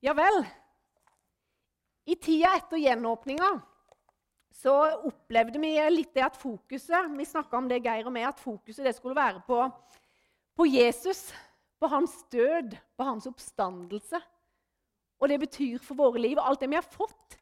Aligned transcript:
Ja 0.00 0.14
vel. 0.14 0.44
I 2.06 2.14
tida 2.16 2.52
etter 2.56 2.78
gjenåpninga 2.78 3.48
så 4.54 4.74
opplevde 5.06 5.58
vi 5.62 5.72
litt 5.90 6.14
det 6.14 6.24
at 6.24 6.38
fokuset 6.38 7.10
Vi 7.18 7.26
snakka 7.26 7.58
om 7.58 7.68
det, 7.70 7.82
Geir 7.84 8.06
og 8.06 8.14
meg, 8.14 8.28
at 8.30 8.40
fokuset 8.42 8.86
det 8.86 8.94
skulle 8.96 9.18
være 9.18 9.42
på, 9.46 9.58
på 10.54 10.66
Jesus, 10.66 11.28
på 11.78 11.90
hans 11.90 12.14
død, 12.30 12.76
på 12.96 13.06
hans 13.06 13.26
oppstandelse. 13.30 14.22
Og 15.18 15.30
det 15.30 15.40
betyr 15.42 15.82
for 15.82 15.98
våre 15.98 16.22
liv, 16.22 16.38
alt 16.38 16.62
det 16.62 16.70
vi 16.70 16.78
har 16.78 16.86
fått 16.86 17.38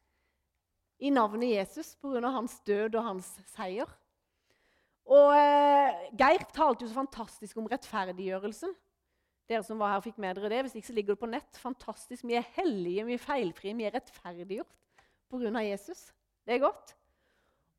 i 0.98 1.12
navnet 1.12 1.52
Jesus 1.52 1.94
pga. 2.00 2.24
hans 2.32 2.56
død 2.64 2.96
og 2.96 3.04
hans 3.04 3.30
seier. 3.52 3.88
Og 5.06 5.36
eh, 5.36 6.08
Geir 6.16 6.48
talte 6.56 6.84
jo 6.84 6.90
så 6.90 7.02
fantastisk 7.02 7.60
om 7.60 7.68
rettferdiggjørelsen. 7.70 8.72
Dere 9.46 9.62
som 9.62 9.78
var 9.78 9.94
her, 9.94 10.02
fikk 10.02 10.18
med 10.22 10.38
dere 10.38 10.50
det. 10.50 10.62
Hvis 10.66 10.76
ikke 10.80 10.90
så 10.90 10.96
ligger 10.96 11.14
det 11.14 11.22
på 11.22 11.30
nett. 11.30 11.58
Fantastisk. 11.62 12.24
Vi 12.26 12.34
er 12.38 12.48
hellige, 12.56 13.04
vi 13.06 13.14
er 13.14 13.22
feilfrie, 13.22 13.74
vi 13.78 13.86
er 13.86 13.94
rettferdiggjort 13.94 14.72
pga. 15.30 15.62
Jesus. 15.62 16.08
Det 16.46 16.56
er 16.56 16.64
godt. 16.64 16.94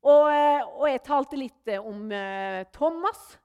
Og, 0.06 0.30
eh, 0.30 0.62
og, 0.62 0.86
jeg 0.88 1.04
talte 1.04 1.38
litt 1.38 1.68
eh, 1.68 1.82
om 1.84 2.12
eh, 2.14 2.62
Thomas. 2.72 3.36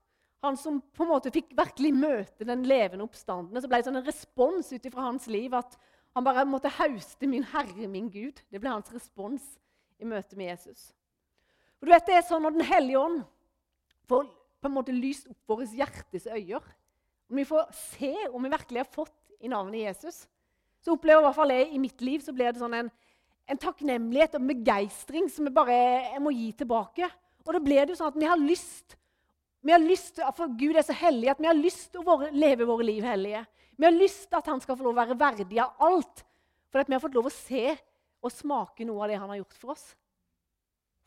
Han 0.44 0.58
som 0.60 0.82
på 0.94 1.06
en 1.06 1.12
måte 1.14 1.32
fikk 1.34 1.54
virkelig 1.56 1.94
møte 1.96 2.48
den 2.48 2.66
levende 2.68 3.08
oppstanden. 3.08 3.60
Så 3.60 3.70
ble 3.72 3.80
det 3.80 3.88
sånn 3.88 4.00
en 4.02 4.08
respons 4.08 4.72
ut 4.76 4.88
fra 4.92 5.08
hans 5.08 5.28
liv 5.32 5.56
at 5.56 5.78
han 6.14 6.26
bare 6.28 6.44
måtte 6.46 6.72
hauste 6.78 7.26
'min 7.26 7.48
Herre, 7.56 7.88
min 7.88 8.12
Gud'. 8.12 8.44
Det 8.52 8.62
ble 8.62 8.70
hans 8.70 8.92
respons 8.94 9.42
i 10.00 10.06
møte 10.06 10.38
med 10.38 10.52
Jesus. 10.52 10.92
Og 11.82 11.88
du 11.88 11.92
vet, 11.92 12.06
Det 12.06 12.16
er 12.16 12.28
sånn 12.28 12.44
når 12.44 12.52
Den 12.60 12.70
hellige 12.70 13.00
ånd 13.00 13.24
får 14.08 14.28
på 14.62 14.70
en 14.70 14.76
måte 14.78 14.92
lyst 14.92 15.28
opp 15.28 15.38
våre 15.48 15.66
hjertes 15.66 16.28
øyer 16.28 16.62
Om 17.32 17.40
vi 17.40 17.46
får 17.48 17.70
se 17.78 18.14
om 18.30 18.44
vi 18.44 18.52
virkelig 18.54 18.84
har 18.84 18.92
fått 18.94 19.16
i 19.44 19.52
navnet 19.52 19.86
Jesus, 19.86 20.24
så 20.84 20.96
opplever 20.96 21.24
i 21.24 21.28
hvert 21.28 21.38
fall 21.38 21.54
jeg 21.56 21.70
i 21.72 21.82
mitt 21.82 22.02
liv 22.04 22.24
så 22.24 22.34
blir 22.36 22.52
det 22.52 22.62
sånn 22.62 22.76
en, 22.78 22.90
en 23.48 23.60
takknemlighet 23.60 24.36
og 24.40 24.50
begeistring 24.50 25.30
som 25.32 25.48
jeg 25.48 25.56
bare 25.56 25.78
jeg 25.78 26.22
må 26.24 26.34
gi 26.36 26.50
tilbake. 26.64 27.08
Og 27.44 27.56
da 27.56 27.62
blir 27.64 27.84
det 27.84 27.96
jo 27.96 28.02
sånn 28.02 28.12
at 28.14 28.20
vi 28.20 28.30
har 28.30 28.40
lyst 28.40 28.98
vi 29.64 29.72
har 29.72 29.80
lyst, 29.80 30.20
For 30.36 30.52
Gud 30.60 30.76
er 30.76 30.84
så 30.84 30.96
hellig 30.98 31.30
at 31.32 31.40
vi 31.40 31.48
har 31.48 31.56
lyst 31.56 31.94
til 31.94 32.04
å 32.04 32.18
leve 32.36 32.68
våre 32.68 32.84
liv 32.84 33.06
hellige. 33.08 33.46
Vi 33.80 33.86
har 33.88 33.96
lyst 33.96 34.26
til 34.28 34.42
at 34.42 34.50
han 34.52 34.60
skal 34.60 34.76
få 34.76 34.84
lov 34.84 34.98
å 34.98 35.00
være 35.00 35.16
verdig 35.16 35.60
av 35.64 35.80
alt. 35.88 36.24
For 36.68 36.84
vi 36.84 36.98
har 36.98 37.04
fått 37.04 37.16
lov 37.16 37.30
å 37.30 37.32
se 37.32 37.70
og 38.24 38.32
smake 38.32 38.84
noe 38.88 39.06
av 39.06 39.12
det 39.12 39.20
han 39.22 39.32
har 39.32 39.40
gjort 39.40 39.56
for 39.62 39.74
oss. 39.76 39.86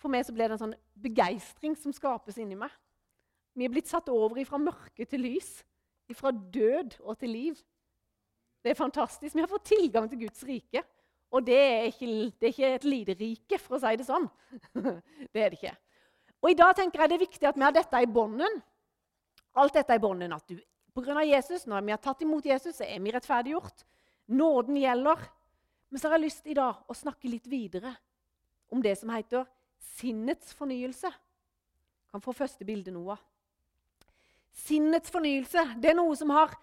For 0.01 0.13
meg 0.13 0.25
så 0.25 0.33
ble 0.33 0.49
det 0.49 0.57
en 0.57 0.63
sånn 0.65 0.77
begeistring 1.05 1.77
som 1.77 1.93
skapes 1.93 2.41
inni 2.41 2.57
meg. 2.57 2.73
Vi 3.57 3.69
er 3.69 3.73
blitt 3.73 3.93
satt 3.93 4.09
over 4.13 4.41
fra 4.49 4.61
mørke 4.61 5.05
til 5.09 5.25
lys, 5.25 5.59
fra 6.15 6.31
død 6.31 7.01
og 7.01 7.19
til 7.19 7.33
liv. 7.35 7.57
Det 8.63 8.71
er 8.71 8.79
fantastisk. 8.79 9.35
Vi 9.35 9.43
har 9.43 9.51
fått 9.51 9.73
tilgang 9.73 10.09
til 10.11 10.21
Guds 10.27 10.45
rike. 10.47 10.83
Og 11.35 11.43
det 11.47 11.59
er 11.59 11.89
ikke, 11.91 12.07
det 12.39 12.47
er 12.49 12.53
ikke 12.55 12.71
et 12.75 12.87
lite 12.87 13.17
rike, 13.19 13.59
for 13.59 13.77
å 13.77 13.83
si 13.83 13.99
det 13.99 14.07
sånn. 14.07 14.29
det 15.33 15.43
er 15.43 15.51
det 15.51 15.59
ikke. 15.59 15.75
Og 16.43 16.53
I 16.53 16.59
dag 16.59 16.77
tenker 16.79 17.03
jeg 17.03 17.11
det 17.11 17.17
er 17.17 17.25
viktig 17.25 17.49
at 17.49 17.59
vi 17.59 17.67
har 17.67 17.75
dette 17.75 18.03
i 18.03 18.09
bånden. 18.11 18.61
Alt 19.59 19.79
dette 19.79 19.97
i 19.97 20.03
bånden. 20.03 20.35
At 20.37 20.47
du 20.47 20.59
pga. 20.97 21.25
Jesus, 21.27 21.67
når 21.67 21.85
vi 21.85 21.95
har 21.95 22.03
tatt 22.03 22.23
imot 22.23 22.47
Jesus, 22.47 22.79
så 22.79 22.87
er 22.87 23.03
vi 23.03 23.13
rettferdiggjort. 23.15 23.85
Nåden 24.33 24.79
gjelder. 24.81 25.27
Men 25.91 26.01
så 26.01 26.09
har 26.09 26.19
jeg 26.19 26.27
lyst 26.27 26.49
i 26.51 26.57
dag 26.57 26.87
å 26.87 26.97
snakke 26.97 27.31
litt 27.31 27.47
videre 27.51 27.93
om 28.73 28.83
det 28.83 28.97
som 28.99 29.11
heter 29.15 29.47
sinnets 29.97 30.55
fornyelse. 30.57 31.11
Kan 32.11 32.23
få 32.23 32.35
første 32.35 32.67
bilde, 32.67 32.95
Noah. 32.95 33.21
Sinnets 34.57 35.13
fornyelse 35.13 35.63
det 35.77 35.93
er 35.93 35.99
noe 35.99 36.17
som 36.19 36.33
har 36.35 36.55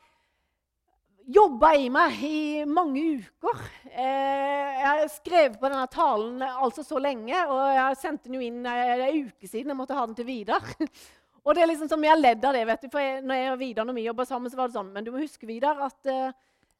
jobba 1.23 1.73
i 1.79 1.89
meg 1.93 2.19
i 2.27 2.39
mange 2.67 3.01
uker. 3.21 3.59
Eh, 3.87 4.79
jeg 4.79 4.87
har 4.87 5.03
skrevet 5.11 5.59
på 5.59 5.69
denne 5.69 5.87
talen 5.91 6.41
altså 6.43 6.83
så 6.83 6.99
lenge, 6.99 7.37
og 7.47 7.61
jeg 7.77 7.99
sendte 8.01 8.27
den 8.27 8.39
jo 8.39 8.43
inn 8.43 8.65
en 8.67 9.27
uke 9.29 9.47
siden. 9.47 9.71
Jeg 9.71 9.79
måtte 9.79 9.97
ha 9.97 10.05
den 10.07 10.17
til 10.17 10.27
Vidar. 10.27 10.65
Og 11.43 11.55
det 11.55 11.63
er 11.63 11.67
liksom 11.67 11.89
som 11.91 12.03
jeg 12.05 12.13
har 12.13 12.21
ledd 12.21 12.45
av 12.47 12.53
det. 12.55 12.63
vet 12.69 12.83
du, 12.85 12.87
for 12.87 13.03
jeg, 13.03 13.19
når 13.27 13.35
jeg 13.35 13.47
og 13.51 13.57
Vidar 13.59 13.87
når 13.87 13.95
vi 13.97 14.05
jobba 14.05 14.25
sammen, 14.25 14.51
så 14.51 14.55
var 14.55 14.69
det 14.69 14.77
sånn 14.77 14.93
Men 14.93 15.03
du 15.03 15.09
må 15.11 15.19
huske, 15.19 15.47
Vidar, 15.49 15.81
at 15.89 16.07
uh, 16.07 16.29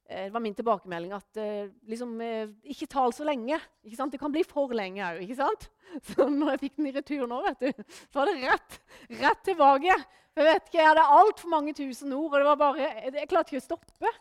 det 0.09 0.33
var 0.33 0.43
min 0.43 0.55
tilbakemelding 0.55 1.13
at 1.15 1.39
uh, 1.39 1.69
liksom, 1.89 2.17
uh, 2.19 2.49
ikke 2.69 2.89
tal 2.91 3.13
så 3.15 3.25
lenge. 3.27 3.59
Det 3.83 4.19
kan 4.19 4.33
bli 4.33 4.43
for 4.47 4.73
lenge 4.75 5.05
òg. 5.05 5.31
Så 6.09 6.25
når 6.27 6.55
jeg 6.55 6.61
fikk 6.63 6.75
den 6.79 6.89
i 6.89 6.93
retur 6.95 7.23
nå, 7.29 7.39
du, 7.59 7.67
så 8.09 8.17
var 8.17 8.29
det 8.29 8.47
rett, 8.49 8.77
rett 9.21 9.41
tilbake. 9.45 9.95
Jeg 10.33 10.47
vet 10.47 10.63
ikke, 10.65 10.79
jeg 10.79 10.89
hadde 10.89 11.03
altfor 11.19 11.51
mange 11.51 11.73
tusen 11.77 12.15
ord, 12.17 12.31
og 12.31 12.39
det 12.39 12.47
var 12.47 12.57
bare, 12.57 12.87
jeg 13.13 13.29
klarte 13.29 13.53
ikke 13.53 13.61
å 13.61 13.65
stoppe. 13.67 14.13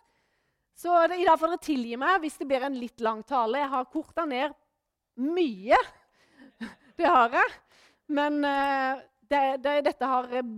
Så 0.77 0.93
i 1.17 1.25
dag 1.25 1.39
får 1.41 1.55
dere 1.55 1.65
tilgi 1.65 1.97
meg 2.01 2.19
hvis 2.21 2.37
det 2.43 2.49
blir 2.51 2.67
en 2.67 2.77
litt 2.77 3.01
lang 3.01 3.23
tale. 3.25 3.63
Jeg 3.63 3.73
har 3.73 3.89
korta 3.89 4.27
ned 4.29 4.53
mye. 5.17 5.81
Det 7.01 7.09
har 7.09 7.33
jeg. 7.33 7.55
Men 8.13 8.43
det, 9.33 9.57
det, 9.65 9.81
dette 9.87 10.09
har 10.09 10.29
eh, 10.37 10.53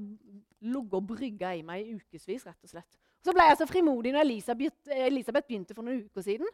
ligget 0.65 0.99
og 0.99 1.09
brygga 1.09 1.55
i 1.55 1.63
meg 1.67 1.85
i 1.85 1.97
ukevis. 1.99 2.47
rett 2.47 2.67
og 2.67 2.73
slett. 2.73 3.01
Så 3.25 3.33
ble 3.33 3.47
jeg 3.49 3.59
så 3.61 3.67
frimodig 3.69 4.13
når 4.13 4.27
Elisabeth, 4.27 4.93
Elisabeth 4.93 5.49
begynte 5.49 5.77
for 5.77 5.87
noen 5.87 6.03
uker 6.05 6.25
siden. 6.27 6.49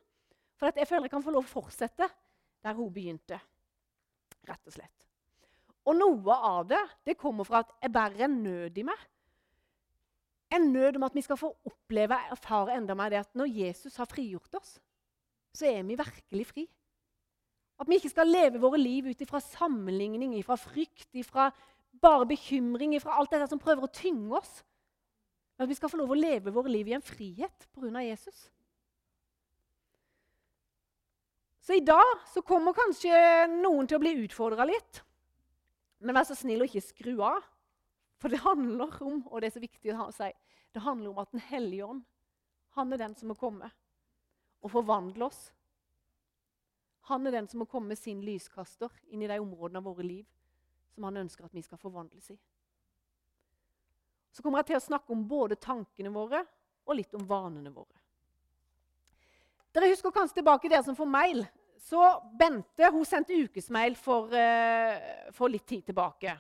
For 0.58 0.70
jeg 0.70 0.86
føler 0.86 1.08
jeg 1.08 1.14
kan 1.16 1.24
få 1.24 1.34
lov 1.34 1.46
å 1.46 1.50
fortsette 1.50 2.06
der 2.62 2.76
hun 2.76 2.92
begynte. 2.94 3.40
Rett 4.46 4.68
og 4.68 4.76
slett. 4.76 5.06
Og 5.88 5.96
noe 5.96 6.36
av 6.36 6.68
det 6.70 6.82
det 7.08 7.16
kommer 7.18 7.48
fra 7.48 7.64
at 7.64 7.72
jeg 7.80 7.92
bærer 7.94 8.26
en 8.26 8.36
nød 8.44 8.78
i 8.78 8.84
meg. 8.86 9.06
En 10.54 10.68
nød 10.74 10.98
om 10.98 11.06
at 11.06 11.16
vi 11.16 11.24
skal 11.24 11.38
få 11.40 11.50
oppleve 11.66 12.18
erfare 12.34 12.76
enda 12.76 12.94
mer 12.98 13.10
det 13.12 13.22
at 13.22 13.34
når 13.38 13.50
Jesus 13.54 13.96
har 13.98 14.08
frigjort 14.10 14.58
oss, 14.58 14.76
så 15.54 15.66
er 15.66 15.82
vi 15.86 15.98
virkelig 15.98 16.46
fri. 16.46 16.64
At 17.80 17.88
vi 17.88 17.96
ikke 17.96 18.12
skal 18.12 18.28
leve 18.28 18.60
våre 18.60 18.78
liv 18.78 19.08
ut 19.08 19.22
ifra 19.24 19.40
sammenligning, 19.42 20.34
ifra 20.36 20.58
frykt, 20.60 21.08
ifra 21.16 21.48
bare 22.02 22.26
bekymring 22.28 22.94
fra 23.02 23.16
alt 23.18 23.32
dette 23.32 23.48
som 23.50 23.62
prøver 23.62 23.86
å 23.86 23.94
tynge 23.94 24.36
oss. 24.38 24.60
At 25.60 25.68
vi 25.68 25.76
skal 25.76 25.92
få 25.92 26.00
lov 26.00 26.14
å 26.14 26.18
leve 26.18 26.52
våre 26.54 26.72
liv 26.72 26.88
i 26.88 26.96
en 26.96 27.04
frihet 27.04 27.66
pga. 27.76 28.00
Jesus. 28.00 28.48
Så 31.60 31.76
i 31.76 31.84
dag 31.84 32.24
så 32.32 32.40
kommer 32.42 32.72
kanskje 32.74 33.12
noen 33.52 33.86
til 33.86 33.98
å 33.98 34.02
bli 34.02 34.14
utfordra 34.24 34.64
litt. 34.64 35.02
Men 36.00 36.16
vær 36.16 36.24
så 36.24 36.34
snill 36.38 36.64
å 36.64 36.68
ikke 36.68 36.82
skru 36.82 37.12
av. 37.20 37.44
For 38.20 38.32
det 38.32 38.40
handler 38.40 38.96
om 39.04 39.20
og 39.28 39.40
det 39.40 39.50
er 39.50 39.56
så 39.58 39.62
viktig 39.62 39.92
å 39.92 40.08
si, 40.12 40.30
det 40.72 40.82
handler 40.84 41.12
om 41.12 41.20
at 41.22 41.30
Den 41.32 41.44
hellige 41.50 41.86
ånd 41.86 42.02
han 42.76 42.92
er 42.92 43.00
den 43.00 43.14
som 43.18 43.32
må 43.32 43.34
komme 43.34 43.66
og 44.62 44.70
forvandle 44.70 45.26
oss. 45.26 45.48
Han 47.10 47.26
er 47.26 47.34
den 47.34 47.48
som 47.50 47.62
må 47.62 47.66
komme 47.66 47.90
med 47.90 47.98
sin 47.98 48.20
lyskaster 48.22 48.92
inn 49.10 49.24
i 49.24 49.28
de 49.30 49.40
områdene 49.42 49.80
av 49.80 49.88
våre 49.88 50.06
liv 50.06 50.26
som 50.94 51.08
han 51.08 51.18
ønsker 51.24 51.48
at 51.48 51.54
vi 51.56 51.64
skal 51.66 51.80
forvandles 51.80 52.30
i. 52.30 52.38
Så 54.30 54.42
kommer 54.42 54.62
jeg 54.62 54.70
til 54.70 54.78
å 54.78 54.84
snakke 54.84 55.14
om 55.14 55.24
både 55.26 55.58
tankene 55.58 56.12
våre 56.14 56.44
og 56.86 56.96
litt 56.98 57.14
om 57.18 57.26
vanene 57.26 57.72
våre. 57.74 57.96
Dere 59.74 59.90
husker 59.92 60.14
kanskje 60.14 60.40
tilbake 60.40 60.70
dere 60.70 60.82
som 60.86 60.96
får 60.98 61.10
mail. 61.10 61.44
Så 61.80 62.00
Bente 62.38 62.90
hun 62.92 63.06
sendte 63.06 63.36
ukesmail 63.38 63.96
for, 63.98 64.30
uh, 64.34 65.30
for 65.34 65.50
litt 65.50 65.66
tid 65.66 65.84
tilbake. 65.86 66.34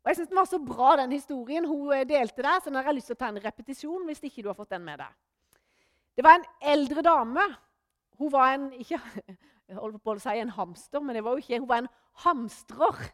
Og 0.00 0.10
jeg 0.10 0.16
synes 0.16 0.28
Den 0.28 0.40
var 0.40 0.48
så 0.48 0.60
bra, 0.64 0.96
den 0.96 1.12
historien 1.12 1.66
hun 1.68 1.92
eh, 1.92 2.06
delte 2.08 2.42
der, 2.42 2.60
så 2.60 2.70
den 2.70 2.78
har 2.78 2.88
jeg 2.88 3.00
lyst 3.00 3.10
til 3.10 3.16
å 3.18 3.20
ta 3.20 3.28
en 3.28 3.42
repetisjon. 3.44 4.06
hvis 4.08 4.22
ikke 4.24 4.42
du 4.42 4.48
har 4.48 4.56
fått 4.56 4.72
den 4.72 4.84
med 4.84 5.00
deg. 5.02 5.16
Det 6.16 6.24
var 6.24 6.38
en 6.38 6.46
eldre 6.72 7.02
dame. 7.04 7.44
Hun 8.18 8.32
var 8.32 8.54
en 8.54 8.70
ikke, 8.72 9.00
jeg 9.68 9.76
holdt 9.76 10.00
på 10.04 10.14
å 10.16 10.20
si 10.20 10.36
en 10.40 10.52
hamster, 10.56 11.00
men 11.00 11.16
det 11.16 11.24
var 11.24 11.36
jo 11.36 11.44
ikke, 11.44 11.60
hun 11.60 11.68
var 11.68 11.82
en 11.84 11.92
hamstrer. 12.24 13.10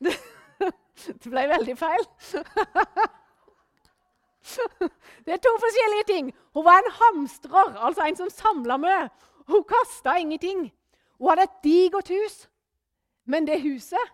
Det 1.02 1.30
ble 1.32 1.42
veldig 1.48 1.74
feil. 1.80 2.04
Det 5.24 5.34
er 5.34 5.42
to 5.42 5.52
forskjellige 5.62 6.06
ting. 6.08 6.32
Hun 6.54 6.64
var 6.64 6.80
en 6.82 6.94
hamstrer, 7.00 7.76
altså 7.78 8.06
en 8.06 8.16
som 8.16 8.30
samla 8.30 8.78
mye. 8.80 9.04
Hun 9.48 9.64
kasta 9.68 10.16
ingenting. 10.18 10.72
Hun 11.18 11.30
hadde 11.30 11.46
et 11.48 11.62
digert 11.64 12.10
hus. 12.10 12.48
Men 13.24 13.46
det 13.46 13.62
huset 13.62 14.12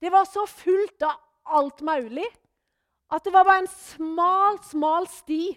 det 0.00 0.12
var 0.12 0.24
så 0.24 0.46
fullt 0.48 1.02
av 1.04 1.18
alt 1.44 1.82
mulig 1.84 2.24
at 3.10 3.24
det 3.24 3.32
var 3.34 3.44
bare 3.44 3.64
en 3.64 3.72
smal, 3.72 4.60
smal 4.64 5.08
sti 5.10 5.50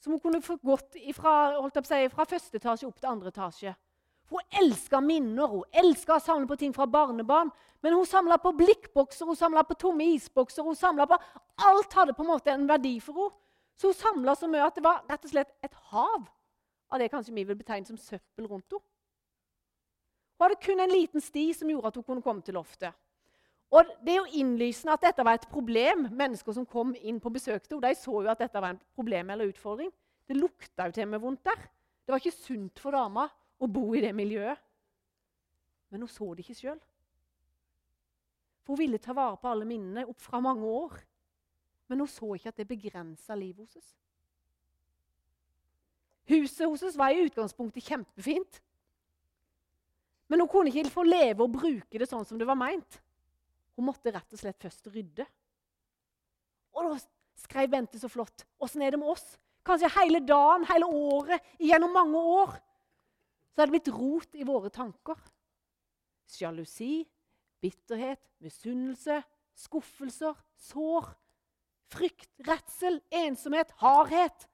som 0.00 0.14
hun 0.14 0.20
kunne 0.22 0.42
få 0.42 0.56
gått 0.62 0.96
ifra, 0.96 1.52
si, 1.84 2.08
fra 2.08 2.26
første 2.26 2.58
etasje 2.58 2.88
opp 2.88 2.98
til 2.98 3.10
andre 3.10 3.28
etasje. 3.28 3.74
Hun 4.32 4.56
elska 4.62 5.00
minner, 5.04 5.50
hun 5.50 5.64
elska 5.82 6.16
å 6.16 6.22
samle 6.22 6.48
på 6.48 6.56
ting 6.58 6.72
fra 6.74 6.86
barnebarn. 6.90 7.52
Men 7.82 7.96
hun 7.98 8.06
samla 8.06 8.38
på 8.38 8.52
blikkbokser, 8.54 9.26
hun 9.26 9.36
samla 9.36 9.64
på 9.66 9.74
tomme 9.74 10.04
isbokser. 10.14 10.62
hun 10.62 10.76
samla 10.76 11.06
på 11.06 11.18
Alt 11.56 11.92
hadde 11.92 12.14
på 12.14 12.22
en 12.22 12.28
måte 12.30 12.50
en 12.50 12.68
verdi 12.68 13.00
for 13.00 13.12
henne. 13.12 13.38
Så 13.76 13.90
hun 13.90 13.94
samla 13.94 14.34
så 14.34 14.46
mye 14.48 14.66
at 14.66 14.76
det 14.76 14.84
var 14.84 15.02
rett 15.08 15.24
og 15.24 15.30
slett 15.30 15.50
et 15.64 15.74
hav 15.90 16.28
av 16.92 17.00
det 17.00 17.08
kanskje 17.10 17.34
vi 17.34 17.44
vil 17.44 17.56
betegne 17.58 17.86
som 17.88 17.98
søppel 17.98 18.46
rundt 18.46 18.70
henne. 18.70 18.84
Hun 20.38 20.48
hadde 20.48 20.60
kun 20.62 20.82
en 20.82 20.90
liten 20.92 21.22
sti 21.22 21.52
som 21.54 21.70
gjorde 21.70 21.90
at 21.90 21.96
hun 21.98 22.04
kunne 22.04 22.22
komme 22.22 22.42
til 22.42 22.54
loftet. 22.54 22.92
Og 23.72 23.88
Det 24.04 24.12
er 24.12 24.18
jo 24.20 24.40
innlysende 24.42 24.92
at 24.92 25.02
dette 25.02 25.24
var 25.24 25.38
et 25.38 25.48
problem. 25.48 26.08
Mennesker 26.12 26.52
som 26.52 26.66
kom 26.66 26.94
inn 27.00 27.20
på 27.20 27.32
besøk 27.32 27.64
til 27.64 27.78
henne, 27.78 27.88
de 27.88 27.94
så 27.98 28.12
jo 28.12 28.28
at 28.28 28.38
dette 28.38 28.60
var 28.60 28.74
en 28.74 28.82
problem 28.94 29.30
eller 29.30 29.48
utfordring. 29.48 29.90
Det 30.28 30.36
lukta 30.36 30.86
jo 30.86 30.92
til 30.92 31.08
med 31.08 31.20
vondt 31.20 31.44
der. 31.44 31.56
Det 32.04 32.12
var 32.12 32.20
ikke 32.20 32.36
sunt 32.36 32.78
for 32.78 32.92
dama 32.92 33.28
å 33.58 33.66
bo 33.66 33.94
i 33.94 34.02
det 34.04 34.12
miljøet. 34.14 34.58
Men 35.90 36.04
hun 36.04 36.08
så 36.08 36.34
det 36.34 36.44
ikke 36.44 36.58
sjøl. 36.58 36.80
For 38.62 38.74
hun 38.74 38.82
ville 38.84 39.00
ta 39.02 39.14
vare 39.16 39.38
på 39.40 39.50
alle 39.50 39.66
minnene 39.68 40.06
opp 40.08 40.20
fra 40.22 40.40
mange 40.42 40.66
år. 40.66 40.98
Men 41.90 42.04
hun 42.04 42.10
så 42.10 42.34
ikke 42.36 42.52
at 42.52 42.60
det 42.60 42.68
begrensa 42.70 43.36
livet 43.36 43.66
hennes. 43.74 43.94
Huset 46.30 46.62
hennes 46.64 46.98
var 46.98 47.12
i 47.12 47.24
utgangspunktet 47.26 47.84
kjempefint. 47.84 48.62
Men 50.30 50.40
hun 50.40 50.48
kunne 50.48 50.70
ikke 50.70 50.94
få 50.94 51.04
leve 51.04 51.44
og 51.44 51.58
bruke 51.58 51.98
det 52.00 52.08
sånn 52.08 52.24
som 52.24 52.38
det 52.40 52.48
var 52.48 52.56
meint. 52.56 53.00
Hun 53.76 53.88
måtte 53.88 54.12
rett 54.14 54.32
og 54.32 54.40
slett 54.40 54.60
først 54.62 54.86
rydde. 54.92 55.26
Og 56.72 56.86
da 56.86 56.96
skrev 57.42 57.68
Bente 57.72 58.00
så 58.00 58.08
flott. 58.08 58.46
Åssen 58.62 58.84
er 58.84 58.94
det 58.94 59.00
med 59.02 59.12
oss? 59.12 59.34
Kanskje 59.66 59.90
hele 59.98 60.22
dagen, 60.24 60.64
hele 60.70 60.88
året, 60.88 61.44
gjennom 61.60 61.92
mange 61.94 62.18
år. 62.18 62.54
Så 63.52 63.60
er 63.60 63.68
det 63.68 63.74
blitt 63.76 63.92
rot 63.92 64.38
i 64.40 64.46
våre 64.48 64.72
tanker. 64.72 65.18
Sjalusi, 66.32 67.02
bitterhet, 67.62 68.22
misunnelse, 68.42 69.20
skuffelser, 69.58 70.38
sår. 70.68 71.12
Frykt, 71.92 72.30
redsel, 72.48 73.00
ensomhet, 73.12 73.72
hardhet. 73.82 74.48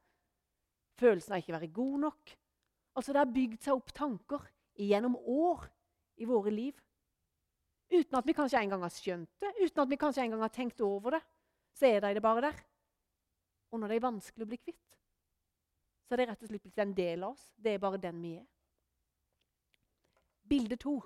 Følelsen 0.99 1.37
av 1.37 1.43
ikke 1.43 1.55
å 1.55 1.59
være 1.59 1.73
god 1.75 1.99
nok. 2.09 2.35
Altså 2.99 3.15
Det 3.15 3.23
har 3.23 3.35
bygd 3.35 3.61
seg 3.63 3.79
opp 3.79 3.93
tanker 3.95 4.47
gjennom 4.79 5.15
år 5.23 5.69
i 6.19 6.27
våre 6.27 6.51
liv. 6.51 6.75
Uten 7.89 8.19
at 8.19 8.27
vi 8.27 8.35
kanskje 8.37 8.61
engang 8.61 8.83
har 8.85 8.93
skjønt 8.93 9.31
det, 9.41 9.53
uten 9.63 9.85
at 9.85 9.91
vi 9.91 10.01
kanskje 10.01 10.27
engang 10.27 10.43
har 10.45 10.53
tenkt 10.53 10.83
over 10.85 11.17
det. 11.17 11.23
Så 11.79 11.87
er 11.89 12.03
de 12.03 12.17
det 12.19 12.25
bare 12.25 12.43
der. 12.49 12.59
Og 13.71 13.81
når 13.81 13.93
det 13.93 13.99
er 13.99 14.09
vanskelig 14.09 14.45
å 14.45 14.51
bli 14.51 14.59
kvitt, 14.61 14.99
så 16.09 16.17
er 16.17 16.23
det 16.23 16.29
rett 16.31 16.43
og 16.43 16.51
slett 16.51 16.65
blitt 16.65 16.83
en 16.83 16.95
del 16.97 17.25
av 17.25 17.37
oss. 17.37 17.47
Det 17.57 17.75
er 17.75 17.83
bare 17.83 18.01
den 18.01 18.21
vi 18.25 18.35
er. 18.41 18.47
Bilde 20.49 20.79
to. 20.81 20.97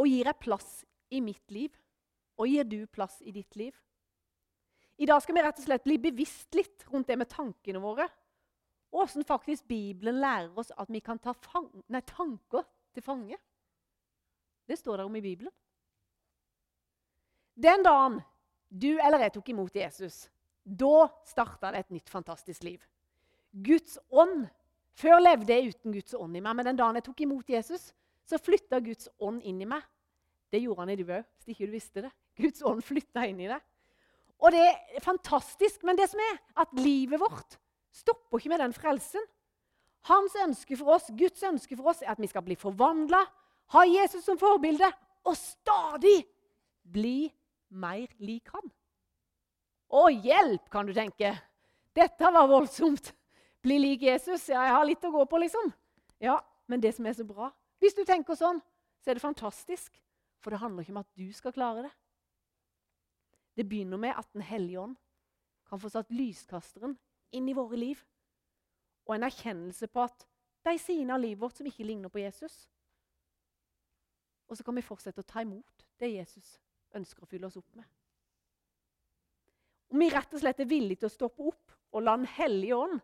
Og 0.00 0.10
gir 0.10 0.26
jeg 0.26 0.42
plass 0.42 0.82
i 1.14 1.20
mitt 1.22 1.54
liv, 1.54 1.70
og 2.40 2.50
gir 2.50 2.66
du 2.66 2.80
plass 2.90 3.20
i 3.22 3.32
ditt 3.34 3.56
liv? 3.56 3.74
I 4.96 5.06
dag 5.06 5.22
skal 5.22 5.34
vi 5.36 5.42
rett 5.42 5.58
og 5.58 5.66
slett 5.66 5.86
bli 5.86 5.96
bevisst 6.02 6.54
litt 6.54 6.84
rundt 6.90 7.08
det 7.10 7.18
med 7.18 7.30
tankene 7.30 7.82
våre. 7.82 8.06
Og 8.94 9.06
åssen 9.06 9.26
faktisk 9.26 9.66
Bibelen 9.66 10.20
lærer 10.22 10.54
oss 10.58 10.70
at 10.78 10.90
vi 10.90 11.02
kan 11.02 11.18
ta 11.18 11.34
nei, 11.90 12.02
tanker 12.06 12.62
til 12.94 13.02
fange. 13.02 13.38
Det 14.66 14.78
står 14.78 15.00
der 15.00 15.08
om 15.08 15.16
i 15.18 15.22
Bibelen. 15.24 15.50
Den 17.54 17.82
dagen 17.86 18.20
du 18.70 18.94
eller 18.98 19.22
jeg 19.22 19.34
tok 19.34 19.50
imot 19.50 19.76
Jesus, 19.76 20.28
da 20.64 21.08
starta 21.26 21.70
det 21.74 21.84
et 21.84 21.92
nytt, 21.94 22.10
fantastisk 22.10 22.64
liv. 22.66 22.82
Guds 23.52 23.98
ånd. 24.10 24.48
Før 24.94 25.18
levde 25.18 25.50
jeg 25.50 25.74
uten 25.74 25.94
Guds 25.94 26.14
ånd 26.14 26.38
i 26.38 26.40
meg, 26.42 26.54
men 26.54 26.68
den 26.68 26.78
dagen 26.78 26.98
jeg 26.98 27.06
tok 27.06 27.20
imot 27.24 27.48
Jesus, 27.50 27.88
så 28.28 28.40
flytta 28.40 28.80
Guds 28.84 29.08
ånd 29.22 29.42
inn 29.44 29.60
i 29.62 29.68
meg. 29.68 29.84
Det 30.52 30.62
gjorde 30.62 30.84
han 30.84 30.92
i 30.92 30.98
du 30.98 31.04
òg, 31.08 31.24
hvis 31.42 31.54
ikke 31.54 31.68
du 31.68 31.74
visste 31.74 32.04
det. 32.04 32.10
Guds 32.38 32.64
ånd 32.66 32.82
flytta 32.84 33.26
inn 33.28 33.40
i 33.42 33.50
deg. 33.50 33.62
Og 34.44 34.52
det 34.54 34.64
er 34.64 35.04
fantastisk, 35.04 35.84
men 35.86 35.98
det 35.98 36.08
som 36.10 36.20
er, 36.20 36.36
at 36.60 36.74
livet 36.78 37.20
vårt 37.22 37.56
stopper 37.94 38.40
ikke 38.40 38.52
med 38.52 38.62
den 38.64 38.74
frelsen. 38.76 39.24
Hans 40.10 40.34
ønske 40.44 40.76
for 40.76 40.96
oss, 40.96 41.08
Guds 41.16 41.42
ønske 41.46 41.78
for 41.78 41.94
oss 41.94 42.02
er 42.04 42.12
at 42.12 42.20
vi 42.20 42.28
skal 42.28 42.44
bli 42.44 42.56
forvandla, 42.60 43.22
ha 43.72 43.84
Jesus 43.88 44.26
som 44.26 44.38
forbilde 44.40 44.90
og 45.24 45.36
stadig 45.38 46.18
bli 46.84 47.30
mer 47.72 48.10
lik 48.20 48.50
han. 48.52 48.66
Å, 49.94 50.08
hjelp, 50.10 50.66
kan 50.72 50.88
du 50.88 50.92
tenke. 50.96 51.30
Dette 51.94 52.30
var 52.34 52.50
voldsomt. 52.50 53.12
Bli 53.64 53.78
lik 53.80 54.02
Jesus. 54.04 54.48
Ja, 54.50 54.64
jeg 54.66 54.74
har 54.74 54.86
litt 54.88 55.06
å 55.06 55.12
gå 55.14 55.22
på, 55.30 55.38
liksom. 55.40 55.70
Ja, 56.20 56.36
men 56.68 56.82
det 56.82 56.92
som 56.96 57.06
er 57.06 57.14
så 57.16 57.24
bra 57.26 57.48
Hvis 57.84 57.96
du 57.98 58.00
tenker 58.08 58.32
sånn, 58.38 58.62
så 59.04 59.10
er 59.12 59.18
det 59.18 59.24
fantastisk. 59.26 59.98
For 60.40 60.52
det 60.52 60.62
handler 60.62 60.84
ikke 60.84 60.94
om 60.94 61.02
at 61.02 61.10
du 61.20 61.26
skal 61.36 61.52
klare 61.52 61.82
det. 61.84 61.90
Det 63.60 63.66
begynner 63.68 64.00
med 64.00 64.16
at 64.16 64.30
Den 64.32 64.44
hellige 64.44 64.80
ånd 64.80 64.96
kan 65.68 65.80
få 65.80 65.90
satt 65.92 66.12
lyskasteren 66.12 66.96
inn 67.36 67.48
i 67.48 67.56
våre 67.56 67.76
liv. 67.76 68.00
Og 69.04 69.14
en 69.16 69.26
erkjennelse 69.28 69.88
på 69.92 70.00
at 70.00 70.24
de 70.64 70.78
sidene 70.80 71.12
av 71.12 71.20
livet 71.20 71.42
vårt 71.42 71.60
som 71.60 71.68
ikke 71.68 71.84
ligner 71.84 72.08
på 72.08 72.22
Jesus. 72.24 72.56
Og 74.48 74.56
så 74.56 74.64
kan 74.64 74.76
vi 74.76 74.84
fortsette 74.84 75.20
å 75.20 75.28
ta 75.28 75.44
imot 75.44 75.84
det 76.00 76.14
Jesus 76.14 76.56
ønsker 76.96 77.24
å 77.24 77.28
fylle 77.28 77.48
oss 77.50 77.60
opp 77.60 77.68
med. 77.76 77.84
Om 79.92 80.00
vi 80.00 80.12
rett 80.12 80.32
og 80.32 80.40
slett 80.40 80.60
er 80.64 80.72
villige 80.72 81.04
til 81.04 81.12
å 81.12 81.16
stoppe 81.18 81.50
opp 81.52 81.76
og 81.92 82.02
la 82.02 82.16
Den 82.16 82.32
hellige 82.32 82.80
ånd 82.80 83.00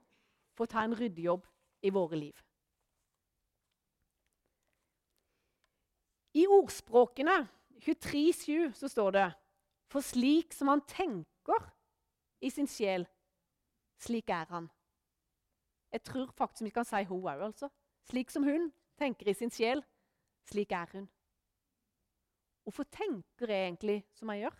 få 0.56 0.66
ta 0.66 0.88
en 0.88 0.96
ryddejobb 0.96 1.44
i 1.84 1.92
våre 1.92 2.16
liv. 2.16 2.46
I 6.34 6.46
ordspråkene 6.46 7.48
23,7 7.82 8.72
så 8.78 8.88
står 8.88 9.14
det 9.16 9.28
For 9.90 10.04
slik 10.04 10.52
som 10.54 10.68
han 10.70 10.82
tenker 10.86 11.64
i 12.40 12.50
sin 12.50 12.68
sjel, 12.70 13.06
slik 14.00 14.30
er 14.30 14.46
han. 14.48 14.68
Jeg 15.90 16.04
tror 16.06 16.30
faktisk 16.36 16.64
vi 16.68 16.74
kan 16.74 16.86
si 16.86 17.02
hun 17.08 17.24
òg, 17.24 17.42
altså. 17.50 17.68
Slik 18.06 18.30
som 18.30 18.46
hun 18.46 18.70
tenker 18.98 19.28
i 19.28 19.34
sin 19.34 19.50
sjel, 19.50 19.82
slik 20.46 20.72
er 20.72 20.86
hun. 20.92 21.08
Hvorfor 22.62 22.86
tenker 22.92 23.50
jeg 23.50 23.66
egentlig 23.66 23.98
som 24.14 24.30
jeg 24.30 24.44
gjør? 24.44 24.56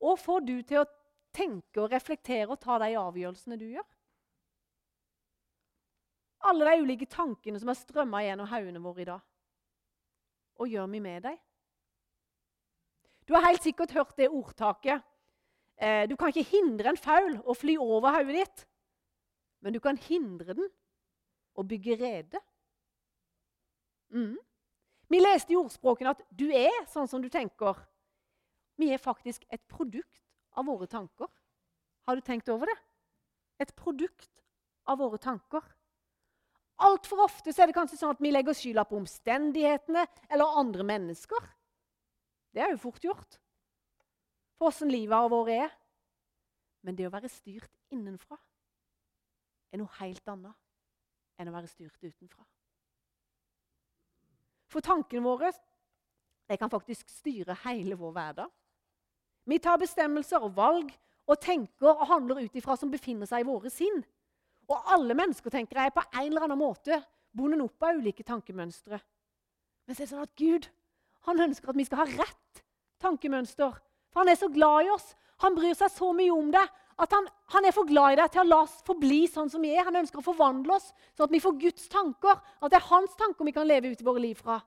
Og 0.00 0.18
får 0.18 0.44
du 0.44 0.54
til 0.62 0.82
å 0.82 0.90
tenke 1.32 1.80
og 1.80 1.92
reflektere 1.92 2.50
og 2.50 2.60
ta 2.60 2.76
de 2.82 2.92
avgjørelsene 2.98 3.58
du 3.60 3.66
gjør? 3.70 3.88
Alle 6.50 6.68
de 6.68 6.84
ulike 6.84 7.08
tankene 7.08 7.60
som 7.60 7.68
har 7.68 7.78
strømma 7.78 8.22
gjennom 8.24 8.48
haugene 8.48 8.80
våre 8.84 9.04
i 9.04 9.08
dag. 9.08 9.29
Og 10.60 10.68
gjør 10.68 10.90
vi 10.92 11.00
med 11.00 11.24
dem? 11.24 11.38
Du 13.28 13.34
har 13.36 13.46
helt 13.46 13.64
sikkert 13.64 13.94
hørt 13.96 14.16
det 14.18 14.28
ordtaket. 14.28 15.02
Eh, 15.80 16.04
du 16.10 16.16
kan 16.16 16.28
ikke 16.28 16.50
hindre 16.50 16.92
en 16.92 17.00
faul 17.00 17.38
å 17.48 17.56
fly 17.56 17.78
over 17.80 18.12
hodet 18.18 18.42
ditt, 18.42 18.64
men 19.64 19.72
du 19.72 19.80
kan 19.80 19.96
hindre 19.96 20.56
den 20.58 20.68
å 21.56 21.64
bygge 21.64 21.96
rede. 22.00 22.40
Mm. 24.12 24.36
Vi 25.10 25.20
leste 25.22 25.54
i 25.54 25.58
ordspråkene 25.58 26.12
at 26.12 26.20
du 26.30 26.50
er 26.52 26.84
sånn 26.90 27.08
som 27.08 27.22
du 27.22 27.30
tenker. 27.32 27.78
Vi 28.76 28.90
er 28.92 29.00
faktisk 29.00 29.46
et 29.48 29.62
produkt 29.70 30.20
av 30.58 30.68
våre 30.68 30.88
tanker. 30.90 31.30
Har 32.08 32.18
du 32.18 32.24
tenkt 32.26 32.50
over 32.52 32.68
det? 32.68 32.76
Et 33.60 33.72
produkt 33.76 34.30
av 34.88 35.00
våre 35.00 35.20
tanker. 35.22 35.64
Altfor 36.80 37.26
ofte 37.26 37.52
er 37.52 37.68
det 37.68 37.76
kanskje 37.76 37.98
sånn 38.00 38.14
at 38.14 38.22
vi 38.24 38.32
legger 38.32 38.56
skylda 38.56 38.86
på 38.88 38.96
omstendighetene 39.00 40.06
eller 40.32 40.58
andre 40.60 40.86
mennesker. 40.88 41.48
Det 42.56 42.64
er 42.64 42.72
jo 42.72 42.82
fort 42.82 43.04
gjort 43.04 43.40
for 44.60 44.68
åssen 44.68 44.92
livet 44.92 45.32
vårt 45.32 45.52
er. 45.54 45.72
Men 46.84 46.96
det 46.96 47.06
å 47.08 47.12
være 47.12 47.28
styrt 47.32 47.72
innenfra 47.92 48.36
er 49.72 49.80
noe 49.80 49.98
helt 50.00 50.28
annet 50.32 51.40
enn 51.40 51.48
å 51.48 51.54
være 51.54 51.68
styrt 51.68 52.00
utenfra. 52.00 52.44
For 54.70 54.84
tankene 54.84 55.24
våre 55.24 55.50
kan 56.58 56.72
faktisk 56.72 57.08
styre 57.12 57.56
hele 57.64 57.96
vår 57.98 58.12
hverdag. 58.16 58.48
Vi 59.48 59.58
tar 59.62 59.80
bestemmelser 59.80 60.42
og 60.44 60.56
valg 60.56 60.90
og 61.30 61.40
tenker 61.40 61.92
og 61.92 62.08
handler 62.10 62.42
ut 62.44 62.56
ifra 62.58 62.76
som 62.76 62.90
befinner 62.92 63.28
seg 63.28 63.44
i 63.44 63.48
våre 63.48 63.70
sinn. 63.72 64.02
Og 64.70 64.92
alle 64.94 65.16
mennesker 65.18 65.52
tenker 65.52 65.80
jeg 65.80 65.94
på 65.94 66.04
en 66.12 66.26
eller 66.28 66.46
annen 66.46 66.60
måte 66.60 67.00
bundet 67.36 67.62
opp 67.64 67.86
av 67.86 67.98
ulike 67.98 68.26
tankemønstre. 68.26 68.98
Men 69.86 69.96
så 69.96 70.02
er 70.02 70.06
det 70.06 70.12
sånn 70.12 70.26
at 70.26 70.36
Gud 70.38 70.68
han 71.28 71.42
ønsker 71.46 71.70
at 71.70 71.78
vi 71.78 71.86
skal 71.86 72.04
ha 72.04 72.10
rett 72.22 72.62
tankemønster. 73.02 73.74
For 74.10 74.22
han 74.22 74.30
er 74.30 74.38
så 74.38 74.48
glad 74.52 74.86
i 74.86 74.92
oss. 74.94 75.10
Han 75.44 75.56
bryr 75.56 75.74
seg 75.76 75.92
så 75.92 76.12
mye 76.16 76.32
om 76.34 76.50
det 76.54 76.62
at 77.00 77.14
han, 77.16 77.28
han 77.54 77.64
er 77.64 77.72
for 77.72 77.88
glad 77.88 78.14
i 78.14 78.18
deg 78.20 78.32
til 78.32 78.42
å 78.42 78.48
la 78.48 78.58
oss 78.66 78.80
forbli 78.84 79.22
sånn 79.30 79.48
som 79.52 79.62
vi 79.64 79.72
er. 79.72 79.86
Han 79.86 79.98
ønsker 80.02 80.20
å 80.20 80.26
forvandle 80.26 80.76
oss, 80.76 80.90
sånn 81.16 81.30
at 81.30 81.32
vi 81.32 81.40
får 81.40 81.56
Guds 81.62 81.86
tanker. 81.92 82.42
At 82.60 82.72
det 82.72 82.80
er 82.80 82.90
hans 82.90 83.14
tanker 83.18 83.48
vi 83.48 83.54
kan 83.56 83.68
leve 83.68 83.92
ut 83.92 84.02
i 84.02 84.06
våre 84.06 84.22
liv 84.22 84.40
fra. 84.40 84.58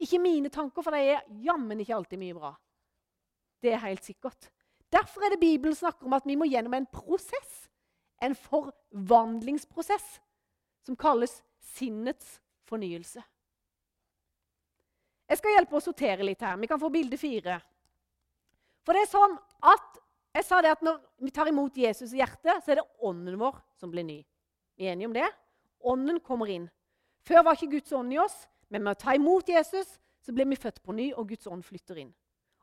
Ikke 0.00 0.20
mine 0.22 0.50
tanker, 0.54 0.84
for 0.84 0.94
de 0.94 1.12
er 1.12 1.26
jammen 1.44 1.82
ikke 1.82 1.96
alltid 1.96 2.22
mye 2.22 2.36
bra. 2.38 2.52
Det 3.60 3.74
er 3.74 3.82
helt 3.82 4.06
sikkert. 4.06 4.48
Derfor 4.88 5.26
er 5.26 5.34
det 5.34 5.42
Bibelen 5.42 5.76
snakker 5.76 6.08
om 6.08 6.16
at 6.16 6.24
vi 6.28 6.38
må 6.40 6.48
gjennom 6.48 6.76
en 6.78 6.88
prosess. 6.88 7.66
En 8.20 8.34
forvandlingsprosess 8.34 10.06
som 10.86 10.96
kalles 10.96 11.42
sinnets 11.74 12.38
fornyelse. 12.68 13.22
Jeg 15.28 15.40
skal 15.40 15.54
hjelpe 15.54 15.76
å 15.76 15.84
sortere 15.84 16.24
litt 16.24 16.42
her. 16.42 16.56
Vi 16.56 16.68
kan 16.70 16.80
få 16.80 16.88
bilde 16.92 17.18
fire. 17.20 17.58
For 18.86 18.96
det 18.96 19.04
er 19.04 19.10
sånn 19.10 19.36
at 19.68 19.98
jeg 20.38 20.46
sa 20.46 20.60
det 20.62 20.70
at 20.70 20.82
Når 20.84 21.00
vi 21.24 21.30
tar 21.34 21.48
imot 21.50 21.76
Jesus 21.76 22.12
i 22.14 22.20
hjertet, 22.20 22.62
så 22.64 22.72
er 22.72 22.80
det 22.80 22.88
ånden 23.04 23.38
vår 23.40 23.56
som 23.80 23.90
blir 23.90 24.06
ny. 24.06 24.20
Vi 24.78 24.86
er 24.86 24.94
enige 24.94 25.08
om 25.08 25.16
det? 25.16 25.28
Ånden 25.80 26.20
kommer 26.20 26.50
inn. 26.52 26.68
Før 27.26 27.42
var 27.44 27.56
ikke 27.56 27.72
Guds 27.76 27.92
ånd 27.92 28.12
i 28.14 28.20
oss, 28.22 28.46
men 28.68 28.84
med 28.84 28.94
å 28.94 29.00
ta 29.00 29.16
imot 29.16 29.48
Jesus 29.48 29.98
så 30.22 30.34
blir 30.34 30.46
vi 30.48 30.58
født 30.60 30.82
på 30.84 30.94
ny, 30.94 31.10
og 31.16 31.28
Guds 31.32 31.48
ånd 31.50 31.64
flytter 31.64 31.98
inn. 32.04 32.12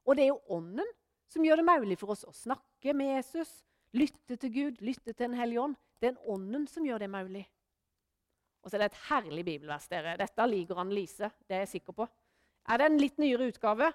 Og 0.06 0.16
det 0.16 0.26
er 0.26 0.32
jo 0.32 0.56
Ånden 0.56 0.88
som 1.32 1.44
gjør 1.46 1.62
det 1.62 1.68
mulig 1.68 1.98
for 2.00 2.14
oss 2.14 2.24
å 2.28 2.34
snakke 2.34 2.94
med 2.96 3.16
Jesus, 3.18 3.52
lytte 3.96 4.38
til 4.38 4.54
Gud, 4.54 4.82
lytte 4.86 5.14
til 5.14 5.28
Den 5.28 5.38
hellige 5.40 5.62
ånd. 5.62 5.76
Det 6.02 6.12
er 6.12 6.30
Ånden 6.32 6.68
som 6.68 6.86
gjør 6.86 7.06
det 7.06 7.10
mulig. 7.10 7.46
Og 8.64 8.70
så 8.70 8.78
er 8.78 8.86
det 8.86 8.92
et 8.92 9.04
herlig 9.10 9.46
bibelvers. 9.46 9.88
dere. 9.88 10.18
Dette 10.18 10.48
liker 10.50 10.80
Annelise. 10.82 11.32
Det 11.48 11.56
er 11.56 11.66
jeg 11.66 11.76
sikker 11.78 11.94
på. 11.94 12.08
Er 12.68 12.78
det 12.78 12.86
en 12.86 12.98
litt 12.98 13.18
nyere 13.22 13.50
utgave? 13.52 13.92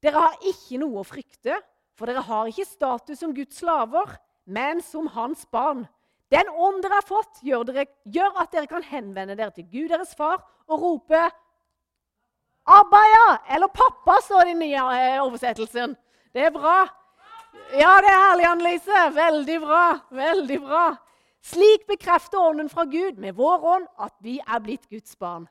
Dere 0.00 0.20
har 0.26 0.36
ikke 0.48 0.80
noe 0.80 1.00
å 1.00 1.06
frykte, 1.08 1.56
for 1.96 2.08
dere 2.08 2.24
har 2.24 2.48
ikke 2.48 2.68
status 2.68 3.20
som 3.20 3.32
Guds 3.36 3.60
slaver, 3.60 4.16
men 4.44 4.80
som 4.84 5.08
hans 5.16 5.46
barn. 5.52 5.86
Den 6.30 6.48
ånd 6.48 6.82
dere 6.84 7.00
har 7.00 7.06
fått, 7.08 7.40
gjør, 7.42 7.64
dere, 7.68 7.86
gjør, 8.04 8.36
at 8.40 8.52
dere 8.52 8.68
kan 8.70 8.84
henvende 8.86 9.36
dere 9.36 9.52
til 9.56 9.66
Gud 9.72 9.88
deres 9.90 10.14
far 10.14 10.38
og 10.70 10.82
rope 10.84 11.30
Abba, 12.70 13.00
ja! 13.08 13.28
Eller 13.56 13.68
pappa, 13.72 14.20
står 14.22 14.44
det 14.44 14.50
i 14.50 14.52
den 14.52 14.60
nye 14.62 14.82
eh, 14.94 15.22
oversettelsen. 15.24 15.96
Det 16.30 16.44
er 16.46 16.52
bra. 16.54 16.84
Ja, 17.70 17.92
det 18.02 18.10
er 18.10 18.22
herlig, 18.24 18.46
Annelise. 18.48 19.02
Veldig 19.14 19.58
bra. 19.62 19.84
Veldig 20.10 20.58
bra. 20.62 20.84
Slik 21.42 21.86
bekrefter 21.88 22.38
Ånden 22.38 22.68
fra 22.68 22.84
Gud 22.84 23.18
med 23.18 23.34
vår 23.38 23.64
ånd 23.74 23.86
at 23.98 24.14
vi 24.20 24.38
er 24.40 24.60
blitt 24.60 24.88
Guds 24.90 25.16
barn. 25.16 25.46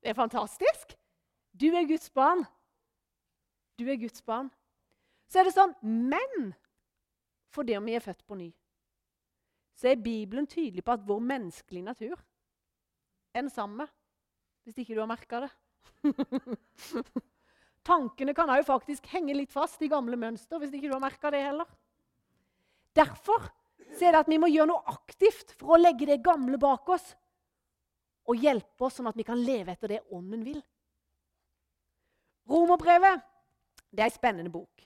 Det 0.00 0.10
er 0.10 0.18
fantastisk. 0.18 0.94
Du 1.52 1.66
er 1.74 1.88
Guds 1.88 2.10
barn. 2.10 2.44
Du 3.78 3.84
er 3.90 3.98
Guds 4.00 4.22
barn. 4.22 4.48
Så 5.28 5.40
er 5.40 5.48
det 5.48 5.56
sånn 5.56 5.74
Men 5.82 6.54
fordi 7.52 7.76
vi 7.82 7.96
er 7.96 8.04
født 8.04 8.24
på 8.28 8.36
ny, 8.36 8.50
så 9.76 9.88
er 9.90 10.02
Bibelen 10.02 10.46
tydelig 10.46 10.84
på 10.84 10.92
at 10.92 11.04
vår 11.08 11.22
menneskelige 11.24 11.86
natur 11.86 12.18
er 13.32 13.40
den 13.42 13.50
samme. 13.50 13.86
Hvis 14.64 14.78
ikke 14.82 14.96
du 14.96 15.00
har 15.00 15.08
merka 15.08 15.46
det. 15.46 15.50
Tankene 17.86 18.34
kan 18.34 18.50
òg 18.50 18.64
faktisk 18.66 19.06
henge 19.12 19.36
litt 19.36 19.52
fast 19.54 19.82
i 19.82 19.90
gamle 19.90 20.18
mønster. 20.18 20.58
hvis 20.58 20.74
ikke 20.74 20.88
du 20.88 20.96
har 20.96 21.04
merka 21.04 21.30
det 21.30 21.44
heller. 21.44 21.66
Derfor 22.96 23.46
er 24.00 24.12
det 24.12 24.22
at 24.24 24.28
vi 24.28 24.38
må 24.38 24.48
gjøre 24.50 24.72
noe 24.72 24.82
aktivt 24.90 25.54
for 25.56 25.76
å 25.76 25.80
legge 25.80 26.08
det 26.08 26.24
gamle 26.24 26.58
bak 26.58 26.88
oss 26.88 27.14
og 28.26 28.42
hjelpe 28.42 28.88
oss 28.88 28.98
sånn 28.98 29.06
at 29.06 29.16
vi 29.16 29.24
kan 29.26 29.38
leve 29.38 29.72
etter 29.72 29.94
det 29.94 30.02
Ånden 30.10 30.42
vil. 30.44 30.58
Romerbrevet 32.50 33.22
det 33.94 34.02
er 34.02 34.10
en 34.10 34.16
spennende 34.16 34.52
bok. 34.52 34.82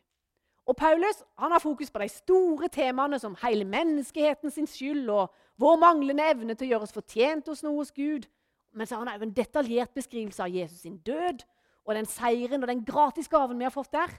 Og 0.68 0.76
Paulus 0.76 1.22
han 1.40 1.52
har 1.52 1.62
fokus 1.62 1.90
på 1.90 2.02
de 2.02 2.08
store 2.12 2.68
temaene 2.68 3.18
som 3.18 3.38
hele 3.42 3.64
menneskeheten 3.64 4.52
sin 4.52 4.68
skyld 4.70 5.08
og 5.10 5.32
vår 5.60 5.80
manglende 5.80 6.28
evne 6.30 6.54
til 6.54 6.68
å 6.68 6.70
gjøre 6.74 6.86
oss 6.86 6.94
fortjent 6.94 7.48
hos 7.50 7.64
noe 7.64 7.80
hos 7.80 7.94
Gud. 7.96 8.28
Men 8.76 8.86
så 8.86 8.96
har 8.98 9.06
han 9.06 9.16
òg 9.16 9.24
en 9.26 9.34
detaljert 9.34 9.96
beskrivelse 9.96 10.44
av 10.44 10.52
Jesus 10.52 10.84
sin 10.84 11.00
død 11.06 11.42
og 11.86 11.96
den 11.96 12.08
seieren 12.08 12.62
og 12.62 12.70
den 12.70 12.84
gratis 12.86 13.28
gaven 13.30 13.58
vi 13.58 13.66
har 13.66 13.74
fått 13.74 13.92
der. 13.94 14.12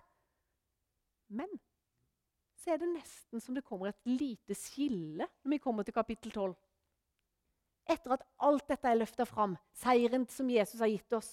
Men 1.32 1.52
så 2.62 2.74
er 2.74 2.82
det 2.82 2.92
nesten 2.92 3.42
som 3.42 3.56
det 3.58 3.66
kommer 3.66 3.90
et 3.90 4.10
lite 4.10 4.56
skille 4.58 5.26
når 5.26 5.54
vi 5.56 5.62
kommer 5.62 5.88
til 5.88 5.96
kapittel 5.96 6.34
12. 6.34 6.56
Etter 7.90 8.14
at 8.14 8.26
alt 8.46 8.68
dette 8.70 8.90
er 8.90 9.00
løfta 9.00 9.26
fram, 9.26 9.56
seieren 9.74 10.28
som 10.30 10.50
Jesus 10.52 10.80
har 10.84 10.92
gitt 10.92 11.16
oss, 11.18 11.32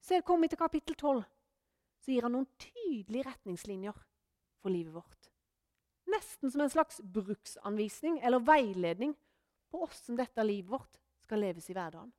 så 0.00 0.20
kommer 0.22 0.46
vi 0.46 0.54
til 0.54 0.60
kapittel 0.60 0.94
12. 0.94 1.24
Så 2.04 2.12
gir 2.14 2.26
han 2.26 2.36
noen 2.36 2.46
tydelige 2.60 3.26
retningslinjer 3.26 3.96
for 4.62 4.70
livet 4.70 4.94
vårt. 4.94 5.30
Nesten 6.06 6.52
som 6.52 6.62
en 6.62 6.70
slags 6.70 7.00
bruksanvisning 7.02 8.20
eller 8.22 8.44
veiledning 8.46 9.16
på 9.72 9.82
åssen 9.82 10.18
dette 10.18 10.44
livet 10.46 10.70
vårt 10.70 11.00
skal 11.26 11.42
leves 11.42 11.66
i 11.66 11.74
hverdagen. 11.74 12.12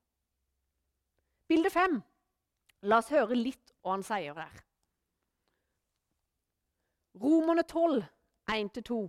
Bilde 1.47 1.71
fem. 1.71 2.01
La 2.85 2.99
oss 3.01 3.09
høre 3.09 3.37
litt 3.37 3.73
hva 3.81 3.95
han 3.95 4.05
sier 4.05 4.37
der. 4.37 4.63
Romerne 7.17 7.63
12, 7.65 8.03
1-2. 8.53 8.99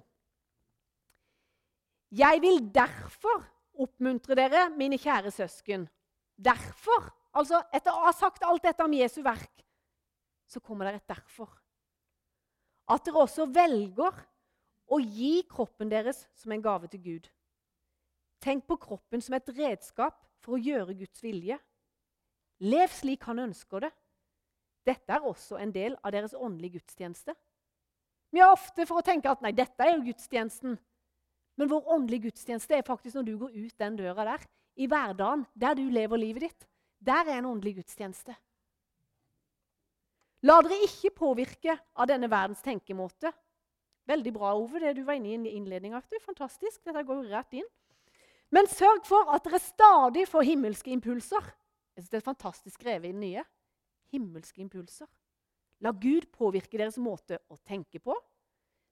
Jeg 2.16 2.40
vil 2.40 2.62
derfor 2.72 3.44
oppmuntre 3.78 4.37
dere, 4.38 4.68
mine 4.72 4.96
kjære 4.98 5.30
søsken. 5.34 5.84
Derfor, 6.38 7.10
altså 7.37 7.60
etter 7.75 7.92
å 7.92 8.06
ha 8.06 8.14
sagt 8.16 8.46
alt 8.46 8.64
dette 8.64 8.84
om 8.84 8.96
Jesu 8.96 9.20
verk, 9.26 9.64
så 10.48 10.62
kommer 10.64 10.88
det 10.88 11.02
et 11.02 11.12
derfor. 11.12 11.50
At 12.88 13.04
dere 13.04 13.26
også 13.26 13.50
velger 13.52 14.22
å 14.88 14.98
gi 15.02 15.42
kroppen 15.50 15.90
deres 15.92 16.25
som 16.38 16.54
en 16.54 16.64
gave 16.64 16.88
til 16.88 17.02
Gud. 17.04 17.28
Tenk 18.40 18.64
på 18.64 18.78
kroppen 18.80 19.20
som 19.20 19.37
et 19.37 19.50
redskap 19.52 20.22
for 20.40 20.56
å 20.56 20.62
gjøre 20.62 20.96
Guds 20.96 21.20
vilje. 21.20 21.58
Lev 22.58 22.90
slik 22.90 23.24
han 23.28 23.38
ønsker 23.38 23.86
det. 23.86 23.92
Dette 24.88 25.14
er 25.14 25.26
også 25.26 25.58
en 25.60 25.72
del 25.74 25.96
av 26.02 26.14
deres 26.14 26.34
åndelige 26.34 26.78
gudstjeneste. 26.78 27.34
Vi 28.32 28.40
er 28.42 28.50
ofte 28.52 28.84
for 28.88 29.00
å 29.00 29.04
tenke 29.04 29.30
at 29.30 29.42
nei, 29.44 29.52
dette 29.56 29.84
er 29.84 29.94
jo 29.94 30.06
gudstjenesten. 30.08 30.76
Men 31.58 31.70
vår 31.70 31.92
åndelige 31.94 32.28
gudstjeneste 32.28 32.76
er 32.76 32.86
faktisk 32.86 33.18
når 33.18 33.26
du 33.26 33.34
går 33.40 33.54
ut 33.56 33.78
den 33.80 33.96
døra 33.98 34.26
der, 34.32 34.44
i 34.78 34.86
hverdagen, 34.86 35.46
der 35.58 35.74
du 35.74 35.88
lever 35.90 36.20
livet 36.20 36.46
ditt. 36.46 36.68
Der 37.02 37.26
er 37.26 37.40
en 37.40 37.48
åndelig 37.50 37.78
gudstjeneste. 37.80 38.34
La 40.46 40.60
dere 40.62 40.86
ikke 40.86 41.10
påvirke 41.18 41.74
av 41.98 42.06
denne 42.10 42.30
verdens 42.30 42.62
tenkemåte. 42.62 43.32
Veldig 44.08 44.32
bra, 44.32 44.52
Ove, 44.54 44.78
det 44.80 44.94
du 44.96 45.02
var 45.04 45.18
inne 45.18 45.50
i 45.50 45.56
innledninga. 45.58 46.00
Fantastisk. 46.22 46.80
Dette 46.86 47.02
går 47.04 47.24
jo 47.24 47.32
rett 47.32 47.58
inn. 47.58 47.66
Men 48.54 48.70
sørg 48.70 49.02
for 49.04 49.28
at 49.34 49.44
dere 49.44 49.60
stadig 49.60 50.28
får 50.30 50.46
himmelske 50.46 50.94
impulser. 50.94 51.42
Jeg 51.98 52.04
synes 52.04 52.10
Det 52.10 52.16
er 52.16 52.30
fantastisk 52.30 52.74
skrevet 52.78 53.08
i 53.08 53.12
den 53.12 53.20
nye. 53.20 53.42
Himmelske 54.12 54.60
impulser. 54.62 55.06
La 55.82 55.90
Gud 55.90 56.28
påvirke 56.30 56.78
deres 56.78 56.98
måte 56.98 57.40
å 57.50 57.56
tenke 57.66 57.98
på, 57.98 58.14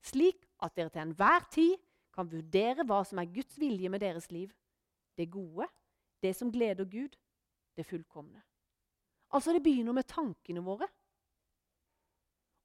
slik 0.03 0.43
at 0.59 0.75
dere 0.75 0.91
til 0.91 1.05
enhver 1.05 1.47
tid 1.55 1.77
kan 2.11 2.27
vurdere 2.27 2.83
hva 2.83 3.05
som 3.07 3.21
er 3.23 3.31
Guds 3.31 3.61
vilje 3.63 3.93
med 3.95 4.03
deres 4.03 4.27
liv. 4.35 4.51
Det 5.15 5.29
gode, 5.31 5.69
det 6.19 6.35
som 6.35 6.51
gleder 6.51 6.91
Gud, 6.91 7.15
det 7.79 7.87
fullkomne. 7.87 8.43
Altså, 9.31 9.55
det 9.55 9.63
begynner 9.63 9.95
med 9.95 10.11
tankene 10.11 10.67
våre. 10.67 10.91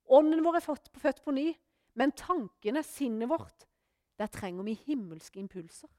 Ånden 0.09 0.41
vår 0.41 0.57
er 0.57 0.67
født 1.05 1.23
på 1.23 1.37
ny, 1.37 1.51
men 2.01 2.17
tankene, 2.17 2.81
sinnet 2.81 3.29
vårt, 3.29 3.69
der 4.17 4.33
trenger 4.33 4.65
vi 4.65 4.79
himmelske 4.87 5.37
impulser, 5.39 5.89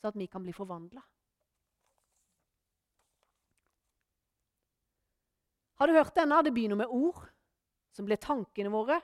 så 0.00 0.08
at 0.08 0.16
vi 0.16 0.26
kan 0.26 0.40
bli 0.40 0.56
forvandla. 0.56 1.04
Har 5.80 5.88
du 5.88 5.94
hørt 5.96 6.12
denne? 6.14 6.42
Det 6.44 6.52
begynner 6.52 6.76
med 6.76 6.92
ord, 6.92 7.22
som 7.96 8.04
blir 8.04 8.20
tankene 8.20 8.68
våre. 8.68 8.98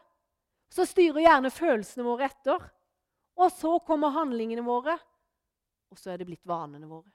Så 0.68 0.84
styrer 0.84 1.22
gjerne 1.24 1.48
følelsene 1.48 2.04
våre 2.04 2.26
etter. 2.28 2.66
Og 3.40 3.48
så 3.52 3.70
kommer 3.84 4.12
handlingene 4.12 4.64
våre, 4.64 4.96
og 5.88 6.00
så 6.00 6.12
er 6.12 6.20
det 6.20 6.26
blitt 6.28 6.44
vanene 6.48 6.88
våre. 6.88 7.08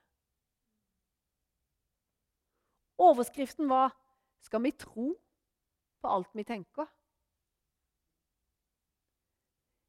Overskriften 3.02 3.70
var 3.70 3.94
'Skal 4.42 4.62
vi 4.62 4.72
tro 4.72 5.14
på 6.02 6.08
alt 6.08 6.34
vi 6.34 6.44
tenker'? 6.44 6.90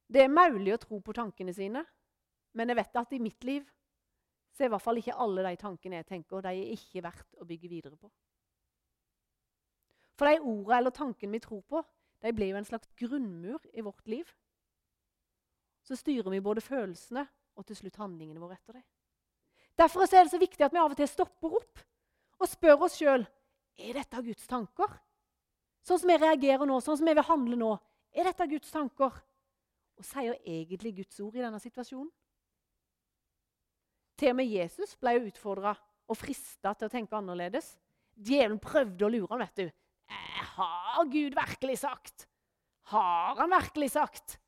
Det 0.09 0.21
er 0.21 0.29
mulig 0.29 0.75
å 0.75 0.81
tro 0.81 1.01
på 1.01 1.13
tankene 1.13 1.55
sine, 1.55 1.85
men 2.53 2.69
jeg 2.69 2.77
vet 2.77 2.97
at 2.97 3.13
i 3.13 3.19
mitt 3.19 3.45
liv 3.45 3.65
så 4.53 4.65
er 4.65 4.67
i 4.67 4.69
hvert 4.69 4.83
fall 4.83 4.97
ikke 4.97 5.17
alle 5.17 5.43
de 5.43 5.57
tankene 5.57 5.97
jeg 5.97 6.07
tenker, 6.07 6.43
de 6.43 6.49
er 6.49 6.73
ikke 6.77 7.03
verdt 7.03 7.41
å 7.41 7.45
bygge 7.45 7.69
videre 7.69 7.97
på. 7.97 8.11
For 10.23 10.31
de 10.31 10.39
ordene 10.39 10.77
eller 10.79 10.95
tankene 10.95 11.35
vi 11.35 11.43
tror 11.43 11.65
på, 11.67 11.81
de 12.23 12.31
blir 12.31 12.53
jo 12.53 12.59
en 12.61 12.67
slags 12.69 12.87
grunnmur 12.95 13.65
i 13.75 13.83
vårt 13.83 14.07
liv. 14.07 14.29
Så 15.83 15.97
styrer 15.99 16.31
vi 16.31 16.39
både 16.39 16.63
følelsene 16.63 17.25
og 17.59 17.67
til 17.67 17.81
slutt 17.81 17.99
handlingene 17.99 18.39
våre 18.39 18.55
etter 18.55 18.77
dem. 18.77 18.85
Derfor 19.75 20.07
er 20.07 20.23
det 20.23 20.31
så 20.31 20.39
viktig 20.39 20.63
at 20.63 20.71
vi 20.71 20.79
av 20.79 20.95
og 20.95 21.01
til 21.01 21.11
stopper 21.11 21.59
opp 21.59 21.83
og 22.39 22.47
spør 22.53 22.87
oss 22.87 23.01
sjøl 23.01 23.27
er 23.83 23.99
dette 23.99 24.23
Guds 24.29 24.47
tanker. 24.47 24.95
Sånn 25.83 26.05
som 26.05 26.15
vi 26.15 26.21
reagerer 26.23 26.71
nå, 26.71 26.79
sånn 26.79 27.03
som 27.03 27.11
vi 27.11 27.19
vil 27.19 27.27
handle 27.33 27.59
nå. 27.59 27.75
Er 28.15 28.31
dette 28.31 28.47
Guds 28.55 28.71
tanker? 28.71 29.19
Og 29.99 30.07
sier 30.07 30.39
egentlig 30.39 30.95
Guds 31.03 31.19
ord 31.19 31.35
i 31.35 31.43
denne 31.43 31.59
situasjonen? 31.67 32.15
Til 34.23 34.37
og 34.37 34.39
med 34.39 34.55
Jesus 34.55 34.95
ble 35.03 35.19
utfordra 35.27 35.75
og 36.07 36.23
frista 36.23 36.79
til 36.79 36.87
å 36.87 36.95
tenke 36.95 37.19
annerledes. 37.19 37.75
Djevelen 38.15 38.63
prøvde 38.63 39.03
å 39.03 39.11
lure 39.11 39.35
ham, 39.35 39.43
vet 39.43 39.65
du. 39.67 39.79
Har 40.57 41.05
Gud 41.11 41.35
virkelig 41.37 41.79
sagt? 41.79 42.27
Har 42.93 43.37
han 43.41 43.51
virkelig 43.51 43.91
sagt? 43.95 44.39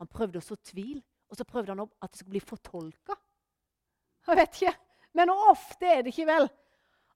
Han 0.00 0.10
prøvde 0.10 0.40
å 0.40 0.44
så 0.44 0.56
tvil, 0.56 0.98
og 1.30 1.38
så 1.38 1.46
prøvde 1.48 1.74
han 1.74 1.84
at 1.84 2.10
det 2.10 2.20
skulle 2.20 2.36
bli 2.36 2.42
fortolka. 2.44 3.16
Jeg 4.24 4.40
vet 4.40 4.60
ikke, 4.60 4.74
Men 5.14 5.30
ofte 5.30 5.86
er 5.86 6.00
det 6.02 6.10
ikke 6.10 6.26
vel 6.26 6.48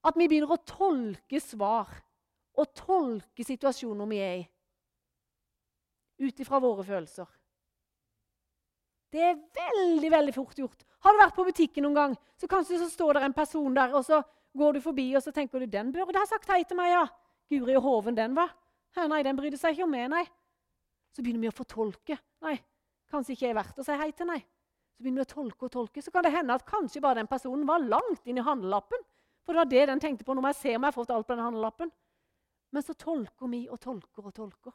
at 0.07 0.15
vi 0.15 0.29
begynner 0.31 0.53
å 0.55 0.63
tolke 0.63 1.41
svar 1.43 1.89
og 2.55 2.71
tolke 2.79 3.43
situasjoner 3.43 4.07
vi 4.07 4.21
er 4.23 4.37
i, 4.37 4.45
ut 6.23 6.43
ifra 6.45 6.61
våre 6.63 6.85
følelser. 6.87 7.27
Det 9.11 9.25
er 9.25 9.41
veldig 9.57 10.11
veldig 10.15 10.35
fort 10.37 10.59
gjort. 10.63 10.85
Har 11.03 11.15
du 11.15 11.23
vært 11.25 11.35
på 11.35 11.47
butikken 11.49 11.89
noen 11.89 11.99
gang, 11.99 12.17
så 12.39 12.47
kanskje 12.51 12.79
så 12.85 12.89
står 12.93 13.19
det 13.19 13.25
en 13.27 13.35
person 13.35 13.75
der, 13.75 13.95
og 13.99 14.07
så 14.07 14.21
går 14.59 14.79
du 14.79 14.85
forbi 14.85 15.09
og 15.17 15.25
så 15.25 15.33
tenker 15.35 15.59
du, 15.59 15.67
'Den 15.67 15.93
burde 15.93 16.19
ha 16.19 16.27
sagt 16.27 16.49
hei 16.51 16.63
til 16.63 16.77
meg', 16.77 16.93
ja. 16.95 17.07
Guri 17.49 17.77
og 17.79 17.85
hoven 17.85 18.17
den 18.19 18.37
var. 18.37 18.53
Nei, 18.99 19.23
den 19.23 19.39
brydde 19.39 19.59
seg 19.61 19.77
ikke 19.77 19.87
om 19.87 19.93
meg, 19.95 20.09
nei. 20.13 20.25
Så 21.15 21.23
begynner 21.23 21.47
vi 21.47 21.51
å 21.51 21.57
fortolke. 21.57 22.19
Nei, 22.45 22.57
kanskje 23.13 23.37
ikke 23.37 23.51
er 23.51 23.59
verdt 23.59 23.79
å 23.81 23.87
si 23.87 23.97
hei 23.99 24.11
til, 24.17 24.29
nei. 24.31 24.41
Så 24.97 25.05
begynner 25.05 25.23
vi 25.23 25.29
å 25.29 25.35
tolke 25.35 25.69
og 25.69 25.73
tolke. 25.73 26.03
Så 26.03 26.11
kan 26.15 26.27
det 26.27 26.35
hende 26.35 26.57
at 26.59 26.67
kanskje 26.67 27.03
bare 27.05 27.21
den 27.21 27.31
personen 27.31 27.67
var 27.69 27.85
langt 27.85 28.27
inn 28.27 28.41
i 28.41 28.45
handlelappen. 28.45 29.05
For 29.47 29.55
det 29.55 29.63
var 29.63 29.71
det 29.71 29.87
den 29.93 30.03
tenkte 30.03 30.27
på. 30.27 30.35
Nå 30.35 30.43
må 30.43 30.51
jeg 30.51 30.59
se 30.59 30.75
om 30.75 30.83
jeg 30.83 30.91
har 30.91 30.97
fått 30.97 31.13
alt 31.15 31.29
på 31.29 31.37
den 31.37 31.47
handlelappen. 31.47 31.93
Men 32.75 32.85
så 32.85 32.97
tolker 32.99 33.49
vi 33.49 33.63
og 33.71 33.81
tolker 33.81 34.27
og 34.27 34.35
tolker. 34.37 34.75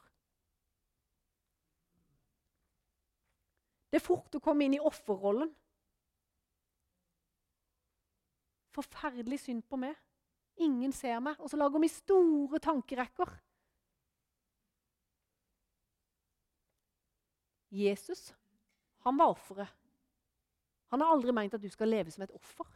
Det 3.92 4.00
er 4.00 4.06
fort 4.08 4.34
å 4.34 4.42
komme 4.42 4.66
inn 4.66 4.80
i 4.80 4.82
offerrollen. 4.82 5.52
Forferdelig 8.74 9.44
synd 9.44 9.68
på 9.70 9.78
meg. 9.78 9.94
Ingen 10.62 10.94
ser 10.94 11.20
meg. 11.24 11.40
Og 11.42 11.50
så 11.50 11.58
lager 11.58 11.82
vi 11.82 11.90
store 11.92 12.62
tankerekker. 12.62 13.32
Jesus, 17.74 18.28
han 19.02 19.18
var 19.18 19.34
offeret. 19.34 19.72
Han 20.94 21.02
har 21.02 21.10
aldri 21.10 21.34
meint 21.34 21.56
at 21.58 21.62
du 21.62 21.72
skal 21.74 21.90
leve 21.90 22.12
som 22.14 22.22
et 22.22 22.34
offer. 22.38 22.68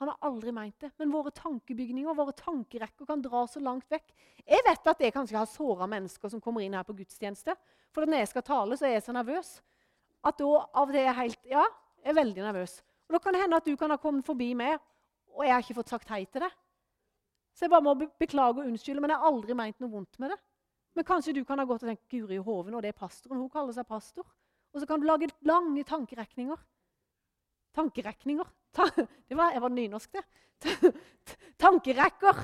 Han 0.00 0.08
har 0.08 0.28
aldri 0.30 0.52
meint 0.54 0.78
det. 0.80 0.92
Men 0.96 1.10
våre 1.12 1.32
tankebygninger 1.34 2.14
våre 2.16 2.32
tankerekker 2.38 3.08
kan 3.08 3.20
dra 3.24 3.42
så 3.50 3.60
langt 3.60 3.90
vekk. 3.90 4.14
Jeg 4.46 4.62
vet 4.64 4.86
at 4.92 5.02
jeg 5.02 5.12
kanskje 5.12 5.36
har 5.36 5.50
såra 5.50 5.88
mennesker 5.90 6.32
som 6.32 6.40
kommer 6.40 6.64
inn 6.64 6.76
her 6.78 6.86
på 6.86 6.94
gudstjeneste. 6.96 7.56
For 7.92 8.06
når 8.06 8.22
jeg 8.22 8.30
skal 8.30 8.46
tale, 8.46 8.78
så 8.78 8.86
er 8.86 8.94
jeg 8.96 9.04
så 9.08 9.16
nervøs 9.16 9.58
at 10.24 10.38
da 10.38 10.62
av 10.76 10.92
til 10.92 11.02
er 11.02 11.16
helt 11.16 11.50
Ja, 11.50 11.66
jeg 12.00 12.12
er 12.12 12.20
veldig 12.20 12.46
nervøs. 12.46 12.78
Og 13.08 13.16
Da 13.16 13.18
kan 13.18 13.34
det 13.34 13.42
hende 13.42 13.58
at 13.58 13.66
du 13.66 13.76
kan 13.76 13.90
ha 13.90 13.98
kommet 13.98 14.24
forbi 14.24 14.52
meg, 14.54 14.78
og 15.36 15.44
jeg 15.46 15.54
har 15.54 15.64
ikke 15.64 15.78
fått 15.80 15.92
sagt 15.94 16.10
hei 16.12 16.24
til 16.26 16.44
det. 16.44 16.50
Så 17.54 17.66
jeg 17.66 17.72
bare 17.72 17.84
må 17.84 17.94
beklage 17.98 18.62
og 18.62 18.66
unnskylde, 18.66 19.02
men 19.02 19.12
jeg 19.12 19.20
har 19.20 19.30
aldri 19.30 19.56
meint 19.58 19.80
noe 19.82 19.92
vondt 19.92 20.18
med 20.22 20.32
det. 20.32 20.38
Men 20.96 21.06
kanskje 21.06 21.34
du 21.36 21.42
kan 21.46 21.60
ha 21.60 21.66
gått 21.68 21.84
og 21.84 21.90
tenkt 21.90 22.10
Guri 22.10 22.38
Hoven, 22.42 22.74
og 22.74 22.82
det 22.82 22.90
er 22.92 22.98
pastoren. 22.98 23.38
Hun 23.38 23.50
kaller 23.52 23.74
seg 23.76 23.86
pastor. 23.88 24.26
Og 24.70 24.82
så 24.82 24.86
kan 24.86 25.02
du 25.02 25.06
lage 25.06 25.30
lange 25.46 25.84
tankerekninger. 25.86 26.62
Tankerekninger. 27.74 28.50
Ta, 28.74 28.86
det 29.28 29.38
var, 29.38 29.52
jeg 29.54 29.62
var 29.62 29.74
nynorsk, 29.74 30.16
det. 30.16 30.94
Tankerekker. 31.64 32.42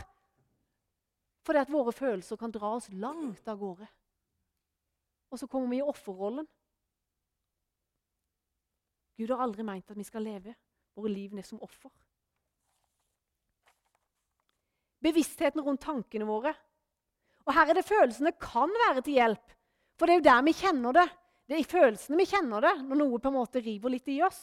Fordi 1.47 1.63
at 1.63 1.71
våre 1.71 1.95
følelser 1.95 2.39
kan 2.39 2.55
dra 2.55 2.75
oss 2.79 2.91
langt 2.93 3.49
av 3.49 3.59
gårde. 3.59 3.87
Og 5.31 5.39
så 5.39 5.47
kommer 5.51 5.71
vi 5.71 5.81
i 5.81 5.87
offerrollen. 5.87 6.47
Gud 9.17 9.31
har 9.33 9.43
aldri 9.43 9.65
meint 9.65 9.91
at 9.91 9.99
vi 9.99 10.05
skal 10.05 10.27
leve 10.27 10.55
våre 10.97 11.13
liv 11.13 11.35
ned 11.35 11.47
som 11.47 11.63
offer. 11.63 11.91
Bevisstheten 15.07 15.63
rundt 15.63 15.85
tankene 15.85 16.27
våre. 16.29 16.53
Og 17.47 17.55
her 17.55 17.71
er 17.71 17.79
det 17.79 17.87
følelsene 17.87 18.35
kan 18.43 18.73
være 18.87 19.05
til 19.07 19.21
hjelp. 19.21 19.55
For 19.97 20.07
det 20.07 20.17
er 20.17 20.21
jo 20.21 20.27
der 20.27 20.45
vi 20.49 20.55
kjenner 20.59 20.97
det. 20.97 21.07
Det 21.47 21.55
er 21.57 21.63
i 21.63 21.71
følelsene 21.71 22.19
vi 22.19 22.27
kjenner 22.27 22.65
det, 22.65 22.75
når 22.83 22.99
noe 22.99 23.21
på 23.23 23.31
en 23.31 23.37
måte 23.39 23.63
river 23.63 23.93
litt 23.95 24.09
i 24.11 24.19
oss. 24.27 24.41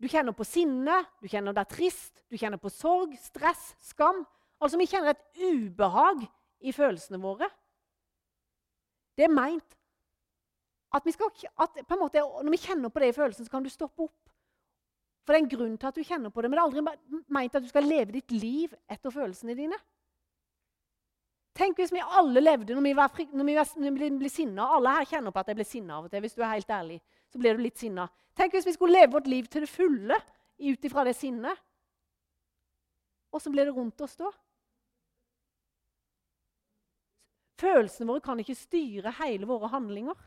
Du 0.00 0.08
kjenner 0.10 0.34
på 0.36 0.46
sinne, 0.48 1.02
du 1.22 1.28
kjenner 1.30 1.54
deg 1.56 1.68
trist, 1.70 2.24
du 2.28 2.38
kjenner 2.40 2.60
på 2.60 2.72
sorg, 2.72 3.12
stress, 3.20 3.74
skam. 3.84 4.24
Altså 4.58 4.80
Vi 4.80 4.88
kjenner 4.88 5.12
et 5.12 5.44
ubehag 5.44 6.24
i 6.64 6.72
følelsene 6.72 7.20
våre. 7.20 7.48
Det 9.14 9.28
er 9.28 9.32
meint 9.32 9.76
at, 10.94 11.04
vi 11.04 11.12
skal, 11.14 11.30
at 11.58 11.96
måte, 11.98 12.22
når 12.22 12.50
vi 12.54 12.62
kjenner 12.64 12.90
på 12.90 13.02
det 13.02 13.10
i 13.10 13.16
følelsen, 13.16 13.46
så 13.46 13.50
kan 13.50 13.64
du 13.64 13.70
stoppe 13.70 14.06
opp. 14.06 14.23
For 15.24 15.32
det 15.32 15.38
er 15.38 15.44
en 15.44 15.52
grunn 15.56 15.76
til 15.80 15.88
at 15.88 15.96
du 15.96 16.04
kjenner 16.04 16.32
på 16.32 16.42
det, 16.44 16.50
men 16.50 16.58
det 16.58 16.62
er 16.62 16.68
aldri 16.68 17.20
meint 17.32 17.54
at 17.56 17.64
du 17.64 17.70
skal 17.70 17.86
leve 17.88 18.12
ditt 18.12 18.32
liv 18.34 18.74
etter 18.92 19.12
følelsene 19.12 19.56
dine. 19.56 19.78
Tenk 21.54 21.78
hvis 21.78 21.92
vi 21.94 22.02
alle 22.02 22.42
levde 22.42 22.74
når 22.74 22.82
vi, 22.82 22.92
var, 22.98 23.20
når 23.30 23.46
vi, 23.46 23.54
var, 23.54 23.68
når 23.78 23.94
vi 23.94 24.10
ble 24.18 24.30
sinna. 24.32 24.66
Alle 24.74 24.96
her 24.96 25.08
kjenner 25.08 25.32
på 25.32 25.40
at 25.40 25.52
jeg 25.52 25.58
blir 25.60 25.68
sinna 25.68 25.98
av 25.98 26.08
og 26.08 26.12
til. 26.12 26.24
hvis 26.24 26.34
du 26.34 26.42
er 26.42 26.56
helt 26.56 26.70
ærlig. 26.70 27.00
så 27.30 27.38
blir 27.38 27.54
du 27.54 27.62
litt 27.62 27.78
sinna. 27.78 28.08
Tenk 28.34 28.54
hvis 28.54 28.66
vi 28.66 28.74
skulle 28.74 28.98
leve 28.98 29.14
vårt 29.14 29.30
liv 29.30 29.46
til 29.46 29.62
det 29.64 29.70
fulle 29.70 30.18
ut 30.58 30.84
ifra 30.84 31.04
det 31.06 31.14
sinnet. 31.16 31.62
Åssen 33.34 33.54
blir 33.54 33.66
det 33.66 33.74
rundt 33.74 34.00
oss 34.00 34.16
da? 34.18 34.30
Følelsene 37.58 38.10
våre 38.10 38.22
kan 38.22 38.40
ikke 38.42 38.58
styre 38.58 39.14
hele 39.22 39.46
våre 39.46 39.70
handlinger. 39.70 40.18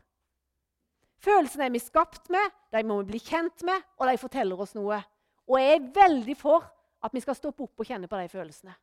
Følelsene 1.22 1.66
er 1.66 1.74
vi 1.74 1.80
skapt 1.82 2.28
med, 2.30 2.52
de 2.74 2.82
må 2.86 3.00
vi 3.00 3.12
bli 3.12 3.20
kjent 3.22 3.64
med, 3.66 3.82
og 3.98 4.06
de 4.06 4.20
forteller 4.20 4.60
oss 4.60 4.76
noe. 4.78 5.00
Og 5.48 5.58
jeg 5.58 5.78
er 5.78 5.88
veldig 5.96 6.36
for 6.38 6.66
at 7.02 7.14
vi 7.14 7.22
skal 7.22 7.36
stoppe 7.38 7.64
opp 7.64 7.80
og 7.80 7.88
kjenne 7.88 8.10
på 8.10 8.20
de 8.20 8.30
følelsene. 8.30 8.74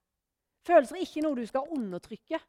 Følelser 0.66 0.98
er 0.98 1.06
ikke 1.06 1.24
noe 1.24 1.38
du 1.38 1.46
skal 1.48 1.70
undertrykke. 1.76 2.40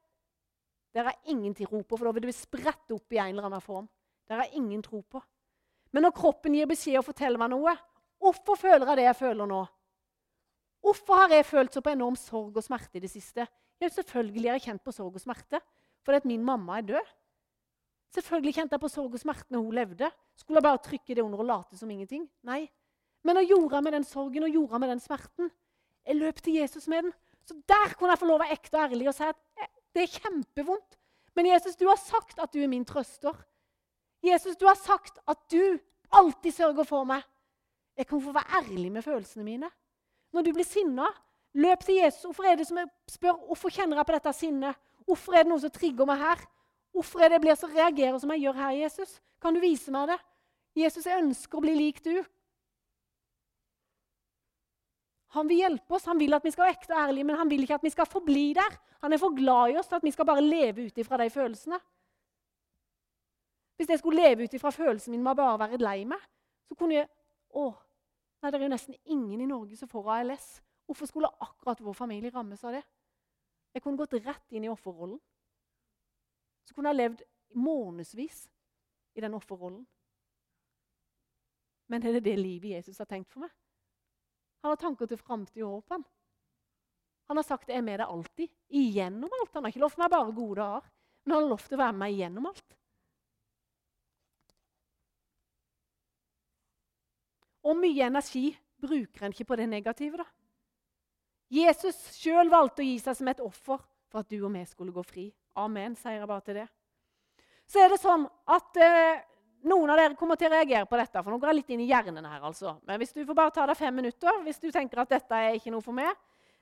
Det 0.96 1.02
er 1.04 1.12
ingen 1.28 1.52
ingen 1.52 1.54
tro 1.68 1.82
på, 1.82 1.96
for 1.96 2.08
da 2.08 2.14
vil 2.16 2.24
det 2.30 2.34
sprette 2.34 2.94
opp 2.96 3.12
i 3.12 3.18
en 3.20 3.34
eller 3.34 3.50
annen 3.50 3.60
form. 3.60 3.88
Det 4.26 4.34
er 4.34 4.54
ingen 4.56 4.82
tro 4.82 5.02
på. 5.02 5.20
Men 5.92 6.06
når 6.06 6.14
kroppen 6.16 6.54
gir 6.56 6.68
beskjed 6.70 6.98
og 6.98 7.04
forteller 7.10 7.38
meg 7.38 7.52
noe, 7.52 7.74
hvorfor 8.18 8.56
føler 8.56 8.88
jeg 8.88 8.96
det 8.96 9.04
jeg 9.04 9.18
føler 9.20 9.50
nå? 9.50 9.60
Hvorfor 10.80 11.20
har 11.20 11.34
jeg 11.34 11.46
følt 11.46 11.74
så 11.74 11.82
på 11.84 11.92
enorm 11.92 12.16
sorg 12.16 12.56
og 12.56 12.64
smerte 12.64 12.96
i 12.96 13.02
det 13.04 13.10
siste? 13.12 13.44
Ja, 13.76 13.88
selvfølgelig 13.92 14.48
har 14.48 14.56
jeg 14.56 14.66
kjent 14.70 14.84
på 14.86 14.94
sorg 14.94 15.18
og 15.18 15.20
smerte, 15.20 15.60
fordi 16.06 16.22
at 16.22 16.28
min 16.30 16.44
mamma 16.44 16.78
er 16.78 16.88
død. 16.94 17.12
Selvfølgelig 18.14 18.54
kjente 18.54 18.76
jeg 18.76 18.82
på 18.82 18.90
sorg 18.90 19.14
og 19.14 19.20
smerte 19.20 19.52
når 19.52 19.64
hun 19.64 19.76
levde. 19.76 20.10
Skulle 20.38 20.60
jeg 20.60 20.66
bare 20.68 20.82
trykke 20.84 21.14
det 21.14 21.24
under 21.24 21.42
og 21.42 21.48
late 21.48 21.78
som 21.78 21.90
ingenting? 21.90 22.26
Nei. 22.46 22.66
Men 23.26 23.38
hva 23.38 23.44
gjorde 23.44 23.74
jeg 23.74 23.86
med 23.86 23.96
den 23.96 24.06
sorgen 24.06 24.46
og 24.46 24.54
gjorde 24.54 24.76
jeg 24.76 24.82
med 24.84 24.92
den 24.94 25.02
smerten? 25.02 25.50
Jeg 26.06 26.20
løp 26.20 26.42
til 26.42 26.60
Jesus 26.60 26.86
med 26.88 27.08
den. 27.08 27.12
Så 27.46 27.56
der 27.68 27.94
kunne 27.94 28.14
jeg 28.14 28.20
få 28.22 28.28
lov 28.30 28.40
å 28.40 28.44
være 28.44 28.56
ekte 28.56 28.78
og 28.78 28.86
ærlig 28.86 29.10
og 29.10 29.16
si 29.16 29.26
at 29.26 29.38
eh, 29.58 29.70
det 29.94 30.04
er 30.04 30.14
kjempevondt. 30.20 30.98
Men 31.36 31.50
Jesus, 31.50 31.76
du 31.76 31.86
har 31.88 31.98
sagt 32.00 32.38
at 32.42 32.52
du 32.54 32.62
er 32.62 32.70
min 32.70 32.84
trøster. 32.86 33.36
Jesus, 34.24 34.56
du 34.56 34.66
har 34.66 34.78
sagt 34.78 35.18
at 35.28 35.42
du 35.52 35.78
alltid 36.14 36.54
sørger 36.54 36.86
for 36.88 37.06
meg. 37.08 37.24
Jeg 37.96 38.08
kan 38.08 38.22
få 38.22 38.32
være 38.32 38.60
ærlig 38.62 38.90
med 38.92 39.04
følelsene 39.04 39.44
mine. 39.44 39.70
Når 40.32 40.46
du 40.46 40.52
blir 40.56 40.66
sinna, 40.68 41.06
løp 41.56 41.84
til 41.84 42.00
Jesus. 42.02 42.24
Hvorfor 42.24 42.48
er 42.48 42.58
det 42.58 42.66
som 42.68 42.80
jeg 42.80 42.88
spør, 43.10 43.38
hvorfor 43.48 43.72
kjenner 43.72 44.00
jeg 44.00 44.08
på 44.08 44.16
dette 44.16 44.32
sinnet? 44.36 44.82
Hvorfor 45.06 45.36
er 45.36 45.44
det 45.44 45.52
noe 45.52 45.62
som 45.62 45.72
trigger 45.72 46.08
meg 46.08 46.20
her? 46.20 46.42
Hvorfor 46.96 47.20
er 47.20 47.28
det 47.28 47.36
jeg 47.36 47.44
blir 47.44 47.58
så 47.60 47.68
reagerer 47.68 48.16
som 48.22 48.30
jeg 48.32 48.46
gjør 48.46 48.56
her, 48.56 48.78
Jesus? 48.80 49.18
Kan 49.42 49.52
du 49.52 49.60
vise 49.60 49.92
meg 49.92 50.08
det? 50.14 50.16
Jesus, 50.80 51.04
jeg 51.04 51.20
ønsker 51.20 51.58
å 51.58 51.64
bli 51.64 51.74
lik 51.76 52.00
du. 52.04 52.14
Han 55.36 55.48
vil 55.50 55.60
hjelpe 55.60 55.98
oss, 55.98 56.06
han 56.08 56.16
vil 56.16 56.32
at 56.32 56.44
vi 56.44 56.52
skal 56.54 56.64
være 56.64 56.78
ekte 56.78 56.94
og 56.94 57.02
ærlige, 57.02 57.28
men 57.28 57.36
han 57.36 57.50
vil 57.50 57.66
ikke 57.66 57.76
at 57.76 57.84
vi 57.84 57.92
skal 57.92 58.08
forbli 58.08 58.46
der. 58.56 58.78
Han 59.04 59.12
er 59.12 59.20
for 59.20 59.36
glad 59.36 59.74
i 59.74 59.76
oss 59.76 59.90
til 59.90 59.98
at 59.98 60.06
vi 60.06 60.14
skal 60.14 60.28
bare 60.28 60.44
leve 60.44 60.86
ut 60.88 61.02
ifra 61.02 61.20
de 61.20 61.28
følelsene. 61.30 61.78
Hvis 63.76 63.92
jeg 63.92 64.00
skulle 64.00 64.22
leve 64.22 64.48
ut 64.48 64.56
ifra 64.56 64.72
følelsen 64.72 65.12
min 65.12 65.24
med 65.24 65.34
å 65.34 65.40
bare 65.42 65.60
være 65.66 65.82
lei 65.82 65.98
meg, 66.08 66.22
så 66.68 66.78
kunne 66.78 67.00
jeg 67.02 67.12
Å, 67.56 67.70
nei, 68.42 68.50
det 68.50 68.58
er 68.58 68.64
jo 68.66 68.68
nesten 68.68 68.96
ingen 69.08 69.40
i 69.40 69.46
Norge 69.48 69.78
som 69.78 69.88
får 69.88 70.08
ALS. 70.12 70.48
Hvorfor 70.84 71.08
skulle 71.08 71.30
akkurat 71.40 71.78
vår 71.80 71.94
familie 71.96 72.32
rammes 72.34 72.64
av 72.68 72.74
det? 72.74 72.82
Jeg 73.72 73.84
kunne 73.84 73.96
gått 73.96 74.16
rett 74.18 74.52
inn 74.52 74.66
i 74.66 74.68
offerrollen. 74.68 75.16
Så 76.66 76.74
kunne 76.74 76.92
jeg 76.92 77.00
levd 77.00 77.22
månedsvis 77.54 78.46
i 79.16 79.22
den 79.24 79.36
offerrollen. 79.38 79.86
Men 81.86 82.02
er 82.02 82.18
det 82.18 82.26
det 82.26 82.36
livet 82.40 82.74
Jesus 82.74 82.98
har 82.98 83.08
tenkt 83.08 83.30
for 83.30 83.46
meg? 83.46 83.52
Han 84.62 84.72
har 84.74 84.80
tanker 84.80 85.06
til 85.06 85.20
framtid 85.20 85.62
og 85.62 85.78
håp. 85.78 85.92
Han. 85.94 86.04
han 87.28 87.36
har 87.36 87.44
sagt 87.44 87.68
'jeg 87.68 87.78
er 87.78 87.82
med 87.82 87.98
deg 88.00 88.08
alltid'. 88.08 88.50
Igjennom 88.68 89.30
alt. 89.40 89.54
Han 89.54 89.64
har 89.64 89.70
ikke 89.70 89.80
lovt 89.80 89.98
meg 89.98 90.10
bare 90.10 90.32
gode 90.32 90.56
dager, 90.60 90.90
men 91.24 91.34
han 91.34 91.42
har 91.42 91.50
lovt 91.50 91.72
å 91.72 91.76
være 91.76 91.92
med 91.92 91.98
meg 91.98 92.12
igjennom 92.12 92.46
alt. 92.46 92.76
Og 97.62 97.76
mye 97.76 98.06
energi 98.06 98.58
bruker 98.80 99.24
en 99.26 99.32
ikke 99.32 99.44
på 99.44 99.56
det 99.56 99.68
negative. 99.68 100.16
da. 100.16 100.24
Jesus 101.50 101.96
sjøl 102.18 102.50
valgte 102.50 102.82
å 102.82 102.86
gi 102.86 102.98
seg 102.98 103.16
som 103.16 103.28
et 103.28 103.40
offer 103.40 103.78
for 104.10 104.18
at 104.22 104.30
du 104.30 104.44
og 104.44 104.52
vi 104.52 104.64
skulle 104.64 104.92
gå 104.92 105.02
fri. 105.06 105.34
Amen, 105.56 105.96
sier 105.96 106.20
jeg 106.20 106.28
bare 106.28 106.44
til 106.44 106.60
det. 106.60 106.66
Så 107.66 107.80
er 107.82 107.90
det 107.90 107.98
sånn 107.98 108.26
at 108.52 108.78
eh, 108.82 109.24
noen 109.66 109.90
av 109.90 109.98
dere 109.98 110.18
kommer 110.18 110.38
til 110.38 110.50
å 110.50 110.54
reagere 110.54 110.86
på 110.86 110.98
dette, 111.00 111.22
for 111.22 111.32
nå 111.32 111.40
går 111.42 111.50
jeg 111.50 111.58
litt 111.60 111.72
inn 111.74 111.82
i 111.82 111.88
hjernen 111.90 112.28
her. 112.28 112.44
altså. 112.44 112.76
Men 112.86 113.00
hvis 113.00 113.14
du 113.16 113.24
får 113.24 113.38
bare 113.38 113.54
ta 113.54 113.66
deg 113.66 113.78
fem 113.78 113.96
minutter 113.96 114.42
hvis 114.44 114.62
du 114.62 114.68
tenker 114.70 115.02
at 115.02 115.16
dette 115.16 115.40
er 115.48 115.56
ikke 115.58 115.72
noe 115.74 115.84
for 115.84 115.96
meg. 115.96 116.12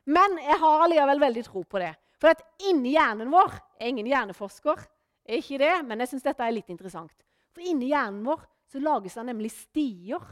Men 0.04 0.38
jeg 0.40 0.56
har 0.60 0.84
allikevel 0.84 1.20
veldig 1.20 1.44
tro 1.46 1.64
på 1.64 1.80
det. 1.80 1.92
For 2.20 2.32
at 2.32 2.42
inni 2.68 2.94
hjernen 2.94 3.32
vår 3.32 3.52
er 3.80 3.90
ingen 3.90 4.08
hjerneforsker, 4.08 4.80
er 5.24 5.40
ikke 5.40 5.60
det, 5.60 5.74
men 5.88 6.02
jeg 6.04 6.12
syns 6.12 6.26
dette 6.26 6.44
er 6.44 6.54
litt 6.54 6.72
interessant. 6.72 7.14
For 7.52 7.64
inni 7.64 7.90
hjernen 7.90 8.24
vår 8.26 8.44
så 8.70 8.80
lages 8.82 9.16
det 9.16 9.26
nemlig 9.28 9.52
stier 9.52 10.22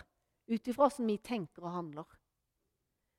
ut 0.52 0.68
ifra 0.68 0.88
hvordan 0.88 1.08
vi 1.08 1.18
tenker 1.24 1.64
og 1.64 1.76
handler. 1.76 2.08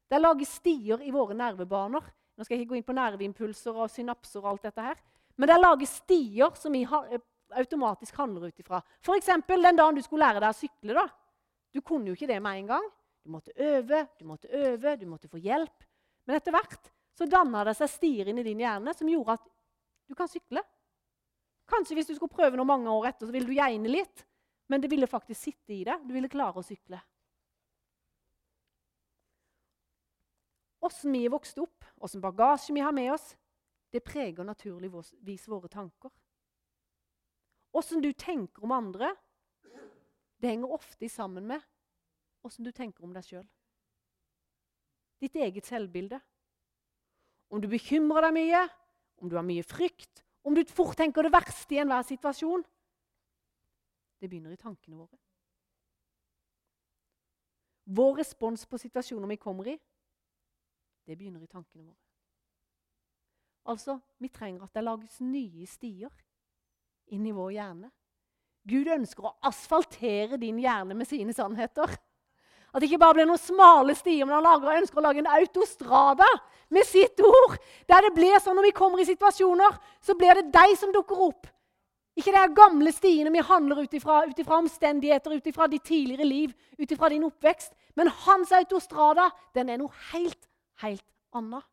Det 0.09 0.19
lages 0.21 0.57
stier 0.59 1.01
i 1.01 1.13
våre 1.13 1.35
nervebaner. 1.37 2.05
Nå 2.33 2.45
skal 2.45 2.57
jeg 2.57 2.65
ikke 2.65 2.73
gå 2.73 2.79
inn 2.79 2.87
på 2.87 2.97
nerveimpulser 2.97 3.77
og 3.77 3.91
synapser 3.93 4.43
og 4.43 4.53
alt 4.53 4.67
dette 4.67 4.85
her. 4.85 5.01
Men 5.37 5.49
det 5.49 5.59
lages 5.59 5.95
stier 6.03 6.53
som 6.59 6.75
vi 6.75 6.83
automatisk 7.53 8.17
handler 8.17 8.49
ut 8.49 8.59
ifra. 8.59 8.81
F.eks. 9.01 9.31
den 9.47 9.79
dagen 9.79 9.95
du 9.95 10.01
skulle 10.05 10.25
lære 10.25 10.43
deg 10.43 10.53
å 10.53 10.57
sykle. 10.57 10.93
da. 10.97 11.07
Du 11.73 11.81
kunne 11.81 12.11
jo 12.11 12.17
ikke 12.17 12.29
det 12.29 12.41
med 12.43 12.59
en 12.59 12.69
gang. 12.75 12.89
Du 13.23 13.31
måtte 13.31 13.53
øve, 13.55 14.05
du 14.19 14.25
måtte 14.27 14.51
øve, 14.51 14.97
du 14.99 15.05
måtte 15.07 15.31
få 15.31 15.39
hjelp. 15.41 15.85
Men 16.27 16.37
etter 16.37 16.53
hvert 16.53 16.91
så 17.17 17.27
danna 17.29 17.63
det 17.67 17.75
seg 17.77 17.91
stier 17.91 18.29
inn 18.29 18.41
i 18.41 18.45
din 18.45 18.61
hjerne 18.61 18.93
som 18.97 19.09
gjorde 19.09 19.37
at 19.37 19.49
du 20.09 20.15
kan 20.17 20.29
sykle. 20.29 20.63
Kanskje 21.69 21.95
hvis 21.97 22.09
du 22.09 22.15
skulle 22.17 22.33
prøve 22.33 22.59
noe 22.59 22.67
mange 22.67 22.91
år 22.91 23.09
etter, 23.13 23.27
så 23.27 23.33
ville 23.33 23.47
du 23.47 23.55
geine 23.55 23.89
litt. 23.89 24.25
Men 24.69 24.81
det 24.83 24.89
ville 24.91 25.09
faktisk 25.09 25.39
sitte 25.39 25.75
i 25.75 25.83
det. 25.87 25.95
Du 26.05 26.13
ville 26.15 26.31
klare 26.31 26.59
å 26.59 26.65
sykle. 26.65 26.99
Åssen 30.83 31.15
vi 31.15 31.23
er 31.23 31.31
vokst 31.31 31.59
opp, 31.63 31.85
åssen 32.03 32.23
bagasje 32.23 32.75
vi 32.75 32.83
har 32.83 32.91
med 32.95 33.13
oss, 33.13 33.29
det 33.93 34.01
preger 34.01 34.43
naturligvis 34.43 35.47
våre 35.47 35.69
tanker. 35.69 36.09
Åssen 37.73 38.01
du 38.01 38.11
tenker 38.13 38.65
om 38.65 38.73
andre, 38.73 39.13
det 40.41 40.49
henger 40.49 40.73
ofte 40.75 41.09
sammen 41.09 41.45
med 41.47 41.61
åssen 42.43 42.65
du 42.65 42.71
tenker 42.75 43.05
om 43.05 43.13
deg 43.15 43.25
sjøl. 43.25 43.45
Ditt 45.23 45.35
eget 45.39 45.67
selvbilde. 45.69 46.19
Om 47.53 47.61
du 47.63 47.69
bekymrer 47.71 48.27
deg 48.27 48.35
mye, 48.35 48.61
om 49.21 49.29
du 49.31 49.37
har 49.37 49.45
mye 49.47 49.63
frykt, 49.63 50.23
om 50.43 50.55
du 50.57 50.63
fort 50.67 50.97
tenker 50.99 51.23
det 51.23 51.31
verste 51.31 51.75
i 51.75 51.79
enhver 51.79 52.03
situasjon 52.03 52.65
Det 54.19 54.29
begynner 54.31 54.53
i 54.55 54.59
tankene 54.59 54.95
våre. 54.95 55.17
Vår 57.83 58.13
respons 58.21 58.63
på 58.65 58.79
situasjoner 58.79 59.27
vi 59.27 59.35
kommer 59.35 59.67
i, 59.67 59.73
det 61.03 61.17
begynner 61.19 61.43
i 61.43 61.51
tankene 61.51 61.83
våre. 61.83 62.12
Altså, 63.69 63.97
vi 64.19 64.27
trenger 64.27 64.65
at 64.65 64.73
det 64.75 64.83
lages 64.83 65.19
nye 65.23 65.67
stier 65.69 66.11
inn 67.13 67.27
i 67.27 67.35
vår 67.35 67.53
hjerne. 67.55 67.91
Gud 68.67 68.87
ønsker 68.91 69.27
å 69.27 69.35
asfaltere 69.47 70.39
din 70.39 70.59
hjerne 70.63 70.95
med 70.95 71.07
sine 71.07 71.35
sannheter. 71.35 71.91
At 72.73 72.81
det 72.81 72.87
ikke 72.89 73.01
bare 73.03 73.19
blir 73.19 73.27
noen 73.29 73.41
smale 73.41 73.93
stier, 73.95 74.25
men 74.25 74.37
han 74.37 74.45
lager, 74.45 74.79
ønsker 74.81 74.99
å 74.99 75.05
lage 75.05 75.21
en 75.21 75.31
autostrada 75.35 76.27
med 76.73 76.87
sitt 76.89 77.19
ord. 77.21 77.57
Der 77.89 78.07
det 78.07 78.13
blir 78.15 78.39
sånn 78.41 78.57
når 78.57 78.69
vi 78.69 78.77
kommer 78.77 79.03
i 79.03 79.07
situasjoner, 79.07 79.75
så 80.01 80.15
blir 80.17 80.39
det 80.39 80.51
deg 80.55 80.73
som 80.79 80.93
dukker 80.95 81.27
opp. 81.27 81.51
Ikke 82.17 82.33
de 82.33 82.43
gamle 82.53 82.91
stiene 82.93 83.31
vi 83.33 83.41
handler 83.45 83.83
ut 83.85 83.93
ifra, 83.97 84.23
omstendigheter, 84.57 85.33
ut 85.33 85.47
ifra 85.49 85.67
ditt 85.69 85.85
tidligere 85.85 86.27
liv, 86.27 86.53
ut 86.77 86.91
ifra 86.91 87.09
din 87.09 87.25
oppvekst. 87.25 87.73
Men 87.97 88.11
hans 88.25 88.53
autostrada, 88.53 89.29
den 89.53 89.69
er 89.69 89.81
noe 89.81 89.93
helt, 90.11 90.49
helt 90.81 91.05
annet. 91.33 91.72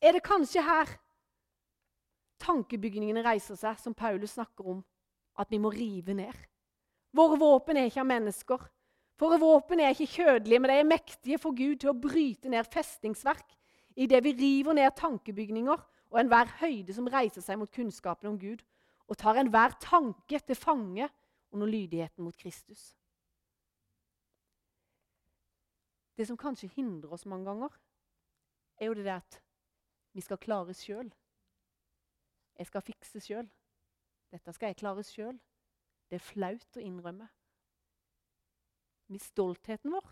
Er 0.00 0.16
det 0.16 0.24
kanskje 0.24 0.62
her 0.64 0.88
tankebygningene 2.40 3.24
reiser 3.24 3.58
seg, 3.60 3.76
som 3.80 3.94
Paulus 3.94 4.34
snakker 4.38 4.72
om, 4.74 4.84
at 5.36 5.50
vi 5.52 5.60
må 5.60 5.72
rive 5.74 6.16
ned? 6.16 6.36
Våre 7.12 7.36
våpen 7.40 7.76
er 7.76 7.90
ikke 7.90 8.00
av 8.04 8.08
mennesker. 8.08 8.66
Våre 9.20 9.36
våpen 9.42 9.82
er 9.82 9.92
ikke 9.92 10.08
kjødelige, 10.14 10.60
men 10.60 10.70
de 10.72 10.76
er 10.80 10.88
mektige 10.88 11.38
for 11.42 11.56
Gud 11.56 11.82
til 11.82 11.92
å 11.92 11.98
bryte 11.98 12.48
ned 12.48 12.68
festingsverk 12.72 13.56
idet 14.00 14.22
vi 14.24 14.32
river 14.38 14.76
ned 14.78 14.94
tankebygninger 14.96 15.82
og 16.10 16.20
enhver 16.20 16.48
høyde 16.62 16.94
som 16.96 17.08
reiser 17.10 17.44
seg 17.44 17.58
mot 17.60 17.70
kunnskapen 17.74 18.30
om 18.30 18.38
Gud, 18.40 18.62
og 19.10 19.18
tar 19.18 19.40
enhver 19.40 19.74
tanke 19.82 20.38
til 20.38 20.56
fange 20.56 21.08
under 21.50 21.66
lydigheten 21.66 22.24
mot 22.24 22.36
Kristus. 22.38 22.94
Det 26.16 26.26
som 26.28 26.38
kanskje 26.38 26.70
hindrer 26.76 27.12
oss 27.12 27.26
mange 27.26 27.48
ganger, 27.50 27.74
er 28.78 28.90
jo 28.90 28.96
det 28.96 29.04
der 29.04 29.20
at 29.20 29.40
vi 30.12 30.22
skal 30.24 30.40
klare 30.42 30.74
sjøl. 30.74 31.10
Jeg 32.58 32.68
skal 32.68 32.84
fikse 32.84 33.20
sjøl. 33.24 33.48
Dette 34.30 34.52
skal 34.54 34.70
jeg 34.70 34.80
klare 34.82 35.04
sjøl. 35.06 35.38
Det 36.10 36.18
er 36.18 36.26
flaut 36.26 36.78
å 36.78 36.82
innrømme. 36.82 37.28
Med 39.10 39.22
stoltheten 39.22 39.94
vår. 39.94 40.10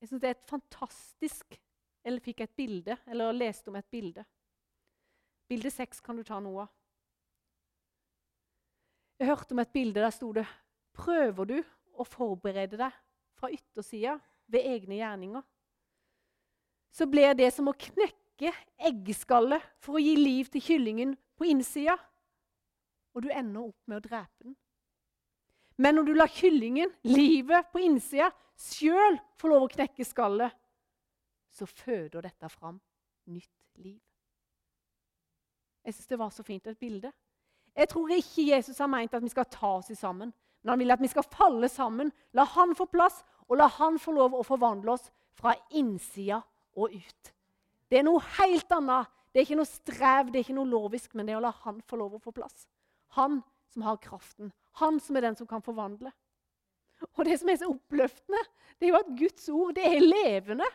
Jeg 0.00 0.10
syns 0.10 0.22
det 0.22 0.28
er 0.28 0.36
et 0.36 0.50
fantastisk 0.50 1.56
Eller 2.06 2.22
fikk 2.22 2.44
et 2.44 2.52
bilde, 2.54 2.94
eller 3.10 3.32
leste 3.34 3.72
om 3.72 3.76
et 3.80 3.88
bilde. 3.90 4.22
Bilde 5.50 5.72
seks 5.74 5.98
kan 5.98 6.14
du 6.14 6.22
ta 6.22 6.36
noe 6.38 6.62
av. 6.62 6.68
Jeg 9.18 9.26
hørte 9.26 9.56
om 9.56 9.62
et 9.64 9.72
bilde 9.74 10.04
der 10.04 10.14
sto 10.14 10.28
det 10.36 10.44
Prøver 10.94 11.50
du 11.50 11.56
å 11.98 12.06
forberede 12.06 12.78
deg 12.78 12.94
fra 13.34 13.50
yttersida 13.50 14.14
ved 14.46 14.68
egne 14.70 15.00
gjerninger, 15.00 15.42
så 16.92 17.06
blir 17.10 17.34
det 17.36 17.50
som 17.54 17.68
å 17.68 17.76
knekke 17.76 18.52
eggeskallet 18.88 19.64
for 19.82 19.96
å 19.96 20.02
gi 20.02 20.14
liv 20.18 20.50
til 20.52 20.64
kyllingen 20.64 21.16
på 21.36 21.48
innsida, 21.50 21.96
og 23.16 23.24
du 23.24 23.30
ender 23.32 23.68
opp 23.68 23.88
med 23.88 23.98
å 23.98 24.04
drepe 24.04 24.44
den. 24.44 24.56
Men 25.80 25.96
når 25.96 26.08
du 26.08 26.14
lar 26.16 26.32
kyllingen, 26.32 26.92
livet 27.04 27.68
på 27.72 27.82
innsida, 27.84 28.30
sjøl 28.56 29.18
få 29.40 29.52
lov 29.52 29.66
å 29.66 29.72
knekke 29.72 30.04
skallet, 30.04 30.52
så 31.52 31.68
føder 31.68 32.24
dette 32.24 32.48
fram 32.52 32.78
nytt 33.32 33.52
liv. 33.80 34.00
Jeg 35.84 35.94
syns 35.94 36.10
det 36.10 36.18
var 36.20 36.32
så 36.34 36.44
fint 36.44 36.66
et 36.66 36.78
bilde. 36.80 37.12
Jeg 37.76 37.88
tror 37.92 38.12
ikke 38.12 38.48
Jesus 38.48 38.80
har 38.80 38.90
meint 38.90 39.14
at 39.14 39.22
vi 39.22 39.30
skal 39.32 39.48
ta 39.52 39.76
oss 39.78 39.92
sammen, 39.96 40.32
men 40.62 40.72
han 40.72 40.80
vil 40.80 40.92
at 40.92 41.02
vi 41.04 41.12
skal 41.12 41.26
falle 41.28 41.68
sammen. 41.70 42.10
La 42.34 42.44
han 42.56 42.74
få 42.76 42.88
plass, 42.90 43.20
og 43.46 43.60
la 43.60 43.68
han 43.76 44.00
få 44.02 44.16
lov 44.16 44.34
å 44.34 44.44
forvandle 44.44 44.96
oss 44.96 45.10
fra 45.36 45.52
innsida 45.76 46.40
og 46.76 46.94
ut. 46.94 47.32
Det 47.90 48.00
er 48.00 48.06
noe 48.06 48.22
helt 48.38 48.72
annet 48.74 49.12
det 49.36 49.42
er 49.42 49.50
ikke 49.50 49.58
noe 49.58 49.68
strev, 49.68 50.28
det 50.32 50.38
er 50.38 50.44
ikke 50.46 50.54
noe 50.56 50.70
lovisk, 50.70 51.10
men 51.12 51.26
det 51.28 51.34
er 51.34 51.36
å 51.36 51.44
la 51.44 51.50
han 51.66 51.82
få 51.84 51.98
lov 52.00 52.14
å 52.16 52.20
få 52.24 52.32
plass. 52.32 52.62
Han 53.18 53.42
som 53.68 53.84
har 53.84 53.98
kraften. 54.00 54.48
Han 54.80 54.96
som 54.96 55.18
er 55.18 55.26
den 55.26 55.36
som 55.36 55.48
kan 55.50 55.60
forvandle. 55.60 56.08
Og 57.18 57.20
det 57.28 57.36
som 57.42 57.50
er 57.52 57.58
så 57.60 57.68
oppløftende, 57.68 58.40
det 58.80 58.88
er 58.88 58.94
jo 58.94 59.02
at 59.02 59.12
Guds 59.18 59.44
ord 59.52 59.76
det 59.76 59.84
er 59.90 60.00
levende. 60.00 60.70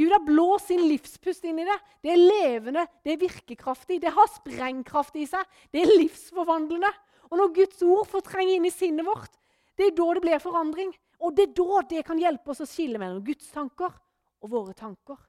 Gud 0.00 0.14
har 0.14 0.24
blåst 0.24 0.70
sin 0.70 0.86
livspust 0.88 1.44
inn 1.50 1.60
i 1.60 1.68
det. 1.68 1.76
Det 2.00 2.14
er 2.14 2.24
levende, 2.24 2.86
det 3.04 3.12
er 3.12 3.22
virkekraftig, 3.26 4.00
det 4.00 4.16
har 4.16 4.32
sprengkraft 4.38 5.20
i 5.20 5.28
seg. 5.28 5.44
Det 5.68 5.84
er 5.84 5.92
livsforvandlende. 5.98 6.94
Og 7.28 7.36
når 7.42 7.56
Guds 7.60 7.84
ord 7.84 8.08
får 8.08 8.24
trenge 8.32 8.56
inn 8.56 8.70
i 8.70 8.72
sinnet 8.72 9.04
vårt, 9.04 9.36
det 9.76 9.90
er 9.90 9.96
da 10.00 10.08
det 10.16 10.24
blir 10.24 10.40
forandring. 10.40 10.96
Og 11.20 11.36
det 11.36 11.50
er 11.50 11.56
da 11.60 11.88
det 11.92 12.08
kan 12.08 12.24
hjelpe 12.24 12.56
oss 12.56 12.64
å 12.64 12.72
skille 12.72 12.96
mellom 12.96 13.20
Guds 13.26 13.52
tanker 13.52 13.92
og 13.92 14.54
våre 14.54 14.72
tanker. 14.72 15.20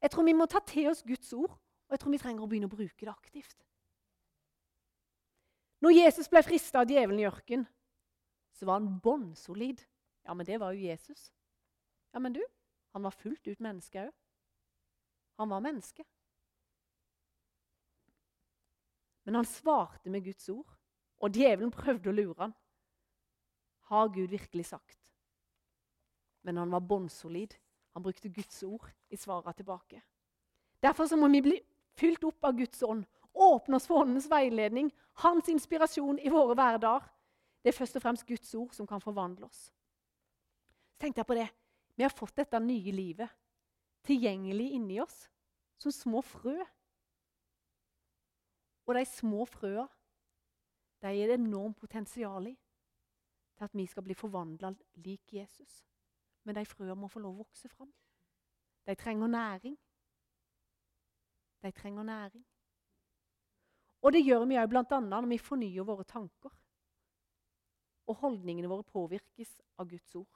Jeg 0.00 0.10
tror 0.12 0.24
vi 0.24 0.36
må 0.36 0.46
ta 0.48 0.62
til 0.64 0.88
oss 0.90 1.02
Guds 1.06 1.32
ord, 1.36 1.52
og 1.52 1.94
jeg 1.94 2.00
tror 2.02 2.14
vi 2.14 2.20
trenger 2.22 2.44
å 2.44 2.48
begynne 2.48 2.70
å 2.70 2.72
bruke 2.72 3.04
det 3.04 3.12
aktivt. 3.12 3.58
Når 5.80 5.96
Jesus 5.96 6.28
ble 6.28 6.42
frista 6.44 6.82
av 6.82 6.90
djevelen 6.92 7.20
i 7.22 7.28
ørkenen, 7.28 7.66
så 8.52 8.68
var 8.68 8.80
han 8.80 8.98
bånnsolid. 9.00 9.80
Ja, 10.28 10.34
men 10.36 10.46
det 10.46 10.58
var 10.60 10.76
jo 10.76 10.84
Jesus. 10.84 11.30
Ja, 12.12 12.20
men 12.20 12.34
du, 12.36 12.42
han 12.92 13.04
var 13.06 13.16
fullt 13.16 13.46
ut 13.48 13.62
menneske 13.64 14.04
òg. 14.08 14.16
Han 15.40 15.48
var 15.48 15.62
menneske. 15.64 16.04
Men 19.24 19.38
han 19.38 19.48
svarte 19.48 20.12
med 20.12 20.24
Guds 20.26 20.48
ord, 20.52 20.68
og 21.20 21.36
djevelen 21.36 21.72
prøvde 21.72 22.10
å 22.10 22.16
lure 22.16 22.36
han. 22.42 22.52
Har 23.88 24.12
Gud 24.12 24.28
virkelig 24.32 24.66
sagt? 24.68 24.98
Men 26.44 26.60
han 26.60 26.72
var 26.72 26.84
bånnsolid. 26.84 27.56
Han 27.94 28.02
brukte 28.02 28.28
Guds 28.28 28.62
ord 28.62 28.86
i 29.10 29.16
svarene 29.16 29.52
tilbake. 29.56 30.02
Derfor 30.82 31.16
må 31.16 31.28
vi 31.28 31.42
bli 31.42 31.56
fylt 31.98 32.24
opp 32.24 32.44
av 32.44 32.56
Guds 32.56 32.82
ånd. 32.82 33.04
Åpne 33.32 33.76
oss 33.76 33.86
for 33.86 34.02
åndens 34.02 34.28
veiledning, 34.30 34.90
hans 35.22 35.48
inspirasjon 35.48 36.18
i 36.18 36.30
våre 36.32 36.54
hverdager. 36.54 37.06
Det 37.62 37.70
er 37.70 37.76
først 37.76 37.98
og 37.98 38.02
fremst 38.02 38.26
Guds 38.26 38.54
ord 38.54 38.72
som 38.74 38.88
kan 38.88 39.02
forvandle 39.02 39.46
oss. 39.46 39.68
Så 40.90 41.02
tenkte 41.02 41.20
jeg 41.20 41.28
på 41.28 41.36
det. 41.38 41.48
Vi 41.96 42.06
har 42.06 42.14
fått 42.14 42.36
dette 42.36 42.60
nye 42.64 42.92
livet 42.94 43.28
tilgjengelig 44.06 44.70
inni 44.78 45.00
oss 45.02 45.26
som 45.80 45.92
små 45.92 46.22
frø. 46.24 46.56
Og 48.88 48.96
de 48.96 49.04
små 49.06 49.44
frøa 49.48 49.86
de 51.00 51.12
er 51.12 51.30
det 51.30 51.38
enormt 51.38 51.78
potensial 51.80 52.48
i 52.50 52.56
til 53.56 53.64
at 53.64 53.76
vi 53.76 53.86
skal 53.88 54.04
bli 54.04 54.16
forvandla 54.16 54.72
lik 55.04 55.32
Jesus. 55.32 55.84
Men 56.44 56.56
de 56.56 56.64
frøa 56.66 56.96
må 56.96 57.08
få 57.10 57.20
lov 57.20 57.34
å 57.34 57.44
vokse 57.44 57.68
fram. 57.68 57.90
De 58.86 58.94
trenger 58.96 59.28
næring. 59.28 59.76
De 61.62 61.72
trenger 61.72 62.02
næring. 62.02 62.44
Og 64.00 64.12
det 64.12 64.22
gjør 64.24 64.46
vi 64.48 64.56
òg 64.56 64.70
bl.a. 64.72 65.00
når 65.00 65.28
vi 65.28 65.38
fornyer 65.38 65.84
våre 65.84 66.06
tanker. 66.08 66.52
Og 68.08 68.16
holdningene 68.22 68.70
våre 68.70 68.86
påvirkes 68.88 69.58
av 69.78 69.88
Guds 69.90 70.14
ord. 70.16 70.30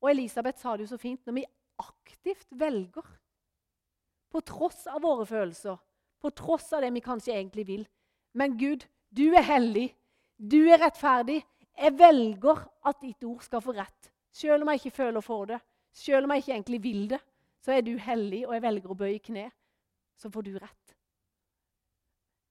Og 0.00 0.10
Elisabeth 0.12 0.60
sa 0.60 0.76
det 0.76 0.86
jo 0.86 0.92
så 0.92 1.00
fint 1.00 1.24
når 1.26 1.40
vi 1.40 1.48
aktivt 1.80 2.46
velger, 2.60 3.06
på 4.30 4.40
tross 4.46 4.84
av 4.86 5.00
våre 5.02 5.24
følelser, 5.26 5.74
på 6.20 6.30
tross 6.36 6.68
av 6.76 6.84
det 6.84 6.92
vi 6.94 7.02
kanskje 7.02 7.32
egentlig 7.34 7.64
vil 7.66 7.88
Men 8.38 8.54
Gud, 8.58 8.84
du 9.10 9.32
er 9.34 9.42
hellig, 9.42 9.88
du 10.38 10.68
er 10.70 10.78
rettferdig. 10.78 11.40
Jeg 11.74 11.96
velger 11.98 12.60
at 12.86 13.00
ditt 13.02 13.24
ord 13.26 13.42
skal 13.42 13.62
få 13.64 13.72
rett. 13.74 14.10
Selv 14.32 14.62
om 14.62 14.70
jeg 14.70 14.80
ikke 14.80 14.96
føler 14.96 15.24
for 15.24 15.48
det, 15.50 15.58
selv 15.92 16.24
om 16.24 16.34
jeg 16.34 16.44
ikke 16.44 16.54
egentlig 16.54 16.82
vil 16.82 17.08
det, 17.10 17.20
så 17.60 17.74
er 17.74 17.82
du 17.84 17.96
hellig, 18.00 18.46
og 18.46 18.54
jeg 18.54 18.62
velger 18.64 18.92
å 18.92 18.96
bøye 18.96 19.18
kne. 19.22 19.48
Så 20.16 20.30
får 20.32 20.46
du 20.46 20.52
rett. 20.58 20.94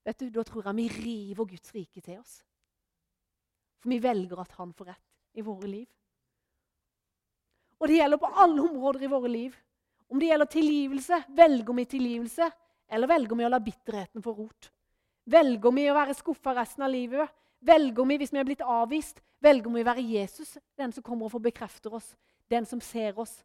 Vet 0.05 0.19
du, 0.19 0.29
Da 0.29 0.43
tror 0.43 0.67
jeg 0.67 0.75
vi 0.75 0.87
river 0.89 1.45
Guds 1.45 1.73
rike 1.75 2.01
til 2.01 2.19
oss. 2.19 2.41
For 3.79 3.89
vi 3.93 3.99
velger 4.03 4.41
at 4.41 4.51
han 4.57 4.73
får 4.73 4.91
rett 4.91 5.39
i 5.39 5.45
våre 5.45 5.69
liv. 5.69 5.87
Og 7.79 7.87
det 7.87 7.99
gjelder 7.99 8.19
på 8.19 8.31
alle 8.43 8.61
områder 8.61 9.05
i 9.05 9.11
våre 9.11 9.31
liv. 9.31 9.55
Om 10.09 10.19
det 10.19 10.31
gjelder 10.31 10.49
tilgivelse, 10.51 11.21
velger 11.37 11.73
vi 11.77 11.85
tilgivelse, 11.85 12.49
eller 12.89 13.07
velger 13.07 13.37
vi 13.37 13.45
å 13.45 13.51
la 13.53 13.59
bitterheten 13.63 14.25
få 14.25 14.33
rot? 14.35 14.71
Velger 15.29 15.75
vi 15.77 15.85
å 15.87 15.95
være 15.95 16.17
skuffa 16.17 16.55
resten 16.57 16.83
av 16.83 16.91
livet? 16.91 17.29
Velger 17.59 18.05
vi, 18.05 18.17
hvis 18.17 18.33
vi 18.33 18.39
er 18.39 18.47
blitt 18.47 18.61
avvist, 18.63 19.19
velger 19.43 19.71
vi 19.71 19.81
å 19.81 19.89
være 19.89 20.05
Jesus, 20.05 20.57
den 20.79 20.93
som 20.95 21.03
kommer 21.03 21.27
og 21.27 21.33
får 21.35 21.43
bekrefter 21.49 21.93
oss, 21.93 22.13
den 22.51 22.65
som 22.65 22.81
ser 22.81 23.19
oss? 23.19 23.41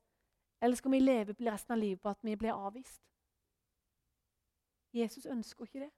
Eller 0.62 0.76
skal 0.78 0.94
vi 0.94 1.02
leve 1.02 1.34
resten 1.40 1.74
av 1.74 1.78
livet 1.78 2.00
på 2.00 2.08
at 2.08 2.22
vi 2.22 2.36
blir 2.36 2.54
avvist? 2.54 3.02
Jesus 4.94 5.26
ønsker 5.26 5.66
ikke 5.66 5.80
det. 5.80 5.90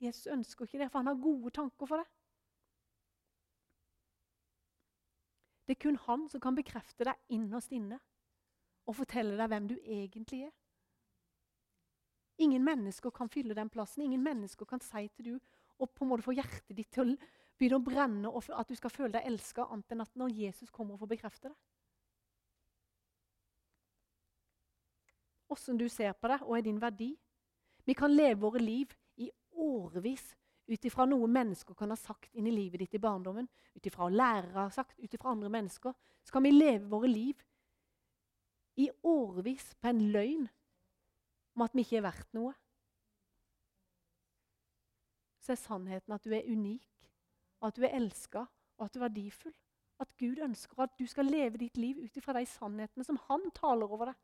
Jesus 0.00 0.26
ønsker 0.26 0.64
ikke 0.64 0.78
det, 0.78 0.90
for 0.90 0.98
han 0.98 1.06
har 1.06 1.22
gode 1.22 1.50
tanker 1.50 1.86
for 1.86 1.96
det. 1.96 2.06
Det 5.66 5.76
er 5.76 5.82
kun 5.82 5.96
han 6.06 6.28
som 6.30 6.40
kan 6.40 6.54
bekrefte 6.54 7.06
deg 7.06 7.18
innerst 7.28 7.72
inne 7.72 7.98
og 8.86 8.96
fortelle 8.98 9.36
deg 9.38 9.50
hvem 9.50 9.68
du 9.70 9.76
egentlig 9.84 10.44
er. 10.46 10.54
Ingen 12.38 12.64
mennesker 12.64 13.10
kan 13.10 13.30
fylle 13.30 13.54
den 13.54 13.70
plassen. 13.70 14.02
Ingen 14.02 14.22
mennesker 14.22 14.66
kan 14.66 14.80
si 14.80 15.08
til 15.08 15.24
du 15.24 15.38
og 15.78 15.90
på 15.90 16.04
en 16.04 16.10
måte 16.12 16.26
få 16.26 16.34
hjertet 16.36 16.76
ditt 16.76 16.90
til 16.94 17.14
å 17.14 17.16
begynne 17.58 17.78
å 17.78 17.84
brenne, 17.86 18.30
og 18.30 18.50
at 18.56 18.68
du 18.68 18.76
skal 18.78 18.92
føle 18.92 19.12
deg 19.16 19.28
elska, 19.28 19.66
annet 19.70 19.94
enn 19.94 20.04
at 20.04 20.18
når 20.18 20.34
Jesus 20.36 20.70
kommer 20.70 20.96
og 20.96 21.04
får 21.04 21.12
bekrefte 21.14 21.52
det. 21.52 21.56
Åssen 25.52 25.78
du 25.78 25.88
ser 25.92 26.14
på 26.16 26.30
det, 26.32 26.40
og 26.46 26.56
er 26.56 26.64
din 26.64 26.80
verdi. 26.80 27.12
Vi 27.84 27.94
kan 27.98 28.12
leve 28.14 28.40
våre 28.40 28.62
liv 28.62 28.94
i 29.20 29.28
årevis 29.52 30.30
ut 30.66 30.84
ifra 30.86 31.06
noe 31.08 31.28
mennesker 31.28 31.76
kan 31.76 31.90
ha 31.92 31.98
sagt 31.98 32.32
inn 32.38 32.46
i 32.46 32.54
livet 32.54 32.80
ditt 32.82 32.96
i 32.96 33.02
barndommen, 33.02 33.48
ut 33.74 33.86
ifra 33.86 34.08
lærere 34.08 34.66
har 34.66 34.74
sagt, 34.74 34.98
ut 34.98 35.14
ifra 35.14 35.32
andre 35.34 35.50
mennesker. 35.52 35.94
Så 36.24 36.34
kan 36.34 36.44
vi 36.46 36.54
leve 36.54 36.88
våre 36.90 37.10
liv 37.10 37.40
i 38.80 38.88
årevis 39.02 39.72
på 39.80 39.90
en 39.90 40.04
løgn 40.14 40.46
om 41.56 41.64
at 41.66 41.74
vi 41.76 41.84
ikke 41.84 41.98
er 42.00 42.06
verdt 42.06 42.36
noe. 42.38 42.54
Så 45.42 45.54
er 45.54 45.58
sannheten 45.58 46.14
at 46.14 46.24
du 46.24 46.30
er 46.34 46.46
unik, 46.46 46.88
at 47.62 47.76
du 47.76 47.86
er 47.86 47.96
elska, 47.98 48.44
og 48.78 48.86
at 48.86 48.94
du 48.94 49.00
er 49.00 49.08
verdifull. 49.08 49.54
At 50.02 50.10
Gud 50.18 50.38
ønsker 50.42 50.82
at 50.82 50.94
du 50.98 51.06
skal 51.06 51.28
leve 51.30 51.60
ditt 51.60 51.76
liv 51.78 51.98
ut 52.02 52.16
ifra 52.18 52.34
de 52.38 52.46
sannhetene 52.46 53.06
som 53.06 53.18
Han 53.28 53.50
taler 53.54 53.90
over 53.90 54.10
deg. 54.10 54.18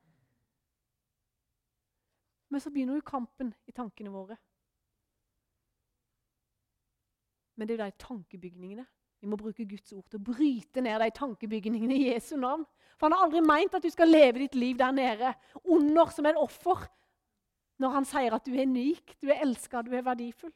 Men 2.48 2.62
så 2.62 2.70
begynner 2.72 2.98
jo 2.98 3.06
kampen 3.06 3.52
i 3.68 3.74
tankene 3.76 4.10
våre. 4.10 4.38
Men 7.58 7.68
det 7.68 7.74
er 7.74 7.84
jo 7.84 7.90
de 7.90 8.04
tankebygningene. 8.04 8.86
Vi 9.20 9.26
må 9.26 9.36
bruke 9.36 9.66
Guds 9.66 9.92
ord 9.92 10.06
til 10.06 10.20
å 10.20 10.26
bryte 10.30 10.82
ned 10.82 11.02
de 11.02 11.10
tankebygningene 11.14 11.96
i 11.96 12.06
Jesu 12.12 12.36
navn. 12.38 12.62
For 12.96 13.08
han 13.08 13.16
har 13.16 13.26
aldri 13.26 13.42
meint 13.42 13.74
at 13.74 13.82
du 13.82 13.90
skal 13.90 14.10
leve 14.10 14.44
ditt 14.44 14.54
liv 14.54 14.78
der 14.78 14.94
nede, 14.94 15.34
under 15.66 16.14
som 16.14 16.26
et 16.30 16.38
offer, 16.38 16.86
når 17.82 17.94
han 17.94 18.06
sier 18.06 18.34
at 18.34 18.46
du 18.46 18.54
er 18.54 18.66
unik, 18.66 19.18
du 19.22 19.28
er 19.30 19.42
elska, 19.44 19.82
du 19.82 19.92
er 19.94 20.06
verdifull. 20.06 20.54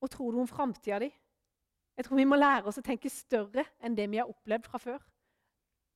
Og 0.00 0.10
tror 0.10 0.32
du 0.32 0.40
om 0.40 0.48
framtida 0.48 0.98
di? 0.98 1.10
Jeg 1.96 2.04
tror 2.04 2.16
vi 2.16 2.28
må 2.28 2.36
lære 2.36 2.68
oss 2.68 2.78
å 2.78 2.84
tenke 2.84 3.10
større 3.10 3.64
enn 3.80 3.96
det 3.96 4.08
vi 4.12 4.20
har 4.20 4.28
opplevd 4.28 4.68
fra 4.68 4.80
før. 4.80 5.04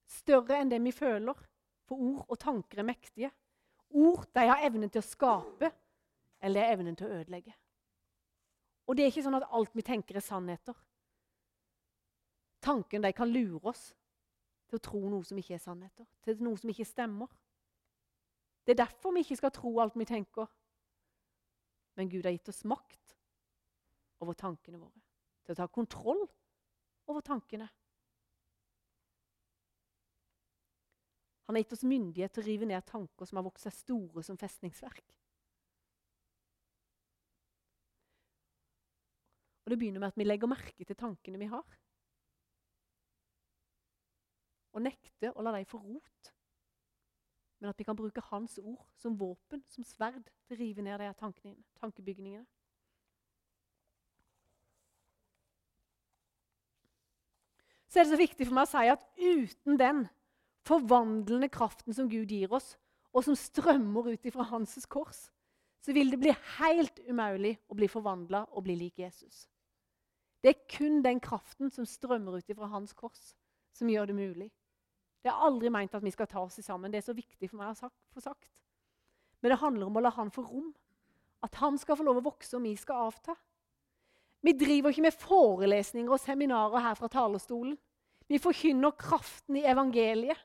Større 0.09 0.61
enn 0.61 0.71
det 0.73 0.81
vi 0.83 0.93
føler. 0.97 1.37
For 1.89 2.01
ord 2.01 2.31
og 2.31 2.39
tanker 2.41 2.81
er 2.81 2.87
mektige. 2.87 3.31
Ord 3.91 4.29
de 4.35 4.47
har 4.47 4.63
evnen 4.65 4.91
til 4.91 5.03
å 5.03 5.07
skape, 5.07 5.73
eller 6.41 6.71
evnen 6.73 6.97
til 6.97 7.09
å 7.09 7.19
ødelegge. 7.19 7.53
Og 8.87 8.97
det 8.97 9.05
er 9.05 9.11
ikke 9.11 9.25
sånn 9.27 9.39
at 9.39 9.49
alt 9.51 9.75
vi 9.75 9.85
tenker, 9.87 10.17
er 10.17 10.25
sannheter. 10.25 10.77
Tanken 12.63 13.03
de 13.03 13.13
kan 13.17 13.29
lure 13.29 13.73
oss 13.73 13.91
til 14.71 14.79
å 14.79 14.85
tro 14.85 15.01
noe 15.11 15.27
som 15.27 15.39
ikke 15.41 15.57
er 15.57 15.63
sannheter, 15.63 16.07
til 16.23 16.41
noe 16.45 16.59
som 16.61 16.71
ikke 16.71 16.87
stemmer. 16.87 17.31
Det 18.65 18.77
er 18.77 18.85
derfor 18.85 19.15
vi 19.17 19.25
ikke 19.25 19.41
skal 19.41 19.53
tro 19.55 19.73
alt 19.83 19.99
vi 19.99 20.07
tenker. 20.07 20.47
Men 21.99 22.11
Gud 22.11 22.25
har 22.25 22.37
gitt 22.37 22.53
oss 22.53 22.63
makt 22.65 23.00
over 24.21 24.37
tankene 24.39 24.81
våre, 24.81 25.03
til 25.45 25.55
å 25.55 25.59
ta 25.59 25.67
kontroll 25.73 26.23
over 27.11 27.25
tankene. 27.27 27.69
Han 31.49 31.57
har 31.57 31.65
gitt 31.65 31.75
oss 31.75 31.89
myndighet 31.89 32.37
til 32.37 32.45
å 32.45 32.47
rive 32.47 32.69
ned 32.71 32.87
tanker 32.87 33.27
som 33.27 33.41
har 33.41 33.47
vokst 33.49 33.67
seg 33.67 33.75
store 33.75 34.23
som 34.23 34.39
festningsverk. 34.39 35.17
Og 39.65 39.73
Det 39.73 39.79
begynner 39.79 40.03
med 40.03 40.13
at 40.13 40.19
vi 40.19 40.27
legger 40.27 40.51
merke 40.51 40.87
til 40.87 40.99
tankene 40.99 41.39
vi 41.39 41.51
har 41.51 41.79
og 44.71 44.85
nekter 44.85 45.35
å 45.35 45.43
la 45.45 45.53
dem 45.57 45.67
få 45.69 45.81
rot. 45.83 46.31
Men 47.61 47.73
at 47.73 47.81
vi 47.81 47.85
kan 47.85 47.99
bruke 47.99 48.23
hans 48.31 48.57
ord 48.63 48.87
som 48.97 49.19
våpen, 49.21 49.65
som 49.69 49.85
sverd, 49.85 50.31
til 50.47 50.57
å 50.57 50.61
rive 50.61 50.85
ned 50.85 51.03
de 51.03 51.11
tankebygningene. 51.81 52.47
Så 57.91 57.99
er 57.99 58.07
det 58.07 58.15
så 58.15 58.21
viktig 58.21 58.47
for 58.47 58.55
meg 58.55 58.69
å 58.69 58.71
si 58.71 58.91
at 58.93 59.07
uten 59.19 59.79
den 59.81 60.05
forvandlende 60.67 61.49
kraften 61.51 61.97
som 61.97 62.09
Gud 62.11 62.31
gir 62.31 62.53
oss, 62.55 62.77
og 63.11 63.27
som 63.27 63.35
strømmer 63.35 64.13
ut 64.13 64.27
ifra 64.29 64.47
hans 64.47 64.77
kors, 64.87 65.27
så 65.83 65.95
vil 65.97 66.13
det 66.13 66.21
bli 66.21 66.35
helt 66.61 67.01
umulig 67.09 67.57
å 67.67 67.75
bli 67.75 67.89
forvandla 67.91 68.45
og 68.53 68.63
bli 68.67 68.77
lik 68.79 69.01
Jesus. 69.01 69.49
Det 70.41 70.53
er 70.53 70.67
kun 70.71 71.01
den 71.05 71.19
kraften 71.21 71.73
som 71.73 71.89
strømmer 71.89 72.39
ut 72.39 72.53
ifra 72.53 72.69
hans 72.71 72.93
kors, 72.97 73.33
som 73.75 73.91
gjør 73.91 74.13
det 74.13 74.17
mulig. 74.17 74.51
Det 75.21 75.33
er 75.33 75.43
aldri 75.49 75.73
meint 75.73 75.95
at 75.97 76.05
vi 76.05 76.13
skal 76.15 76.29
ta 76.31 76.45
oss 76.47 76.61
sammen. 76.65 76.93
Det 76.93 77.01
er 77.01 77.09
så 77.09 77.17
viktig 77.17 77.51
for 77.51 77.61
meg 77.61 77.75
å 77.75 77.91
få 78.15 78.23
sagt. 78.25 78.63
Men 79.41 79.53
det 79.53 79.61
handler 79.61 79.89
om 79.89 79.99
å 79.99 80.05
la 80.05 80.13
han 80.17 80.33
få 80.33 80.45
rom. 80.47 80.71
At 81.45 81.59
han 81.61 81.77
skal 81.81 81.97
få 81.97 82.05
lov 82.05 82.21
å 82.21 82.29
vokse, 82.31 82.55
og 82.57 82.65
vi 82.65 82.75
skal 82.77 83.09
avta. 83.09 83.35
Vi 84.41 84.53
driver 84.57 84.93
ikke 84.93 85.05
med 85.05 85.17
forelesninger 85.21 86.13
og 86.13 86.21
seminarer 86.21 86.85
her 86.87 86.97
fra 86.97 87.11
talerstolen. 87.13 87.77
Vi 88.31 88.39
forkynner 88.39 88.95
kraften 88.97 89.59
i 89.59 89.67
evangeliet. 89.69 90.39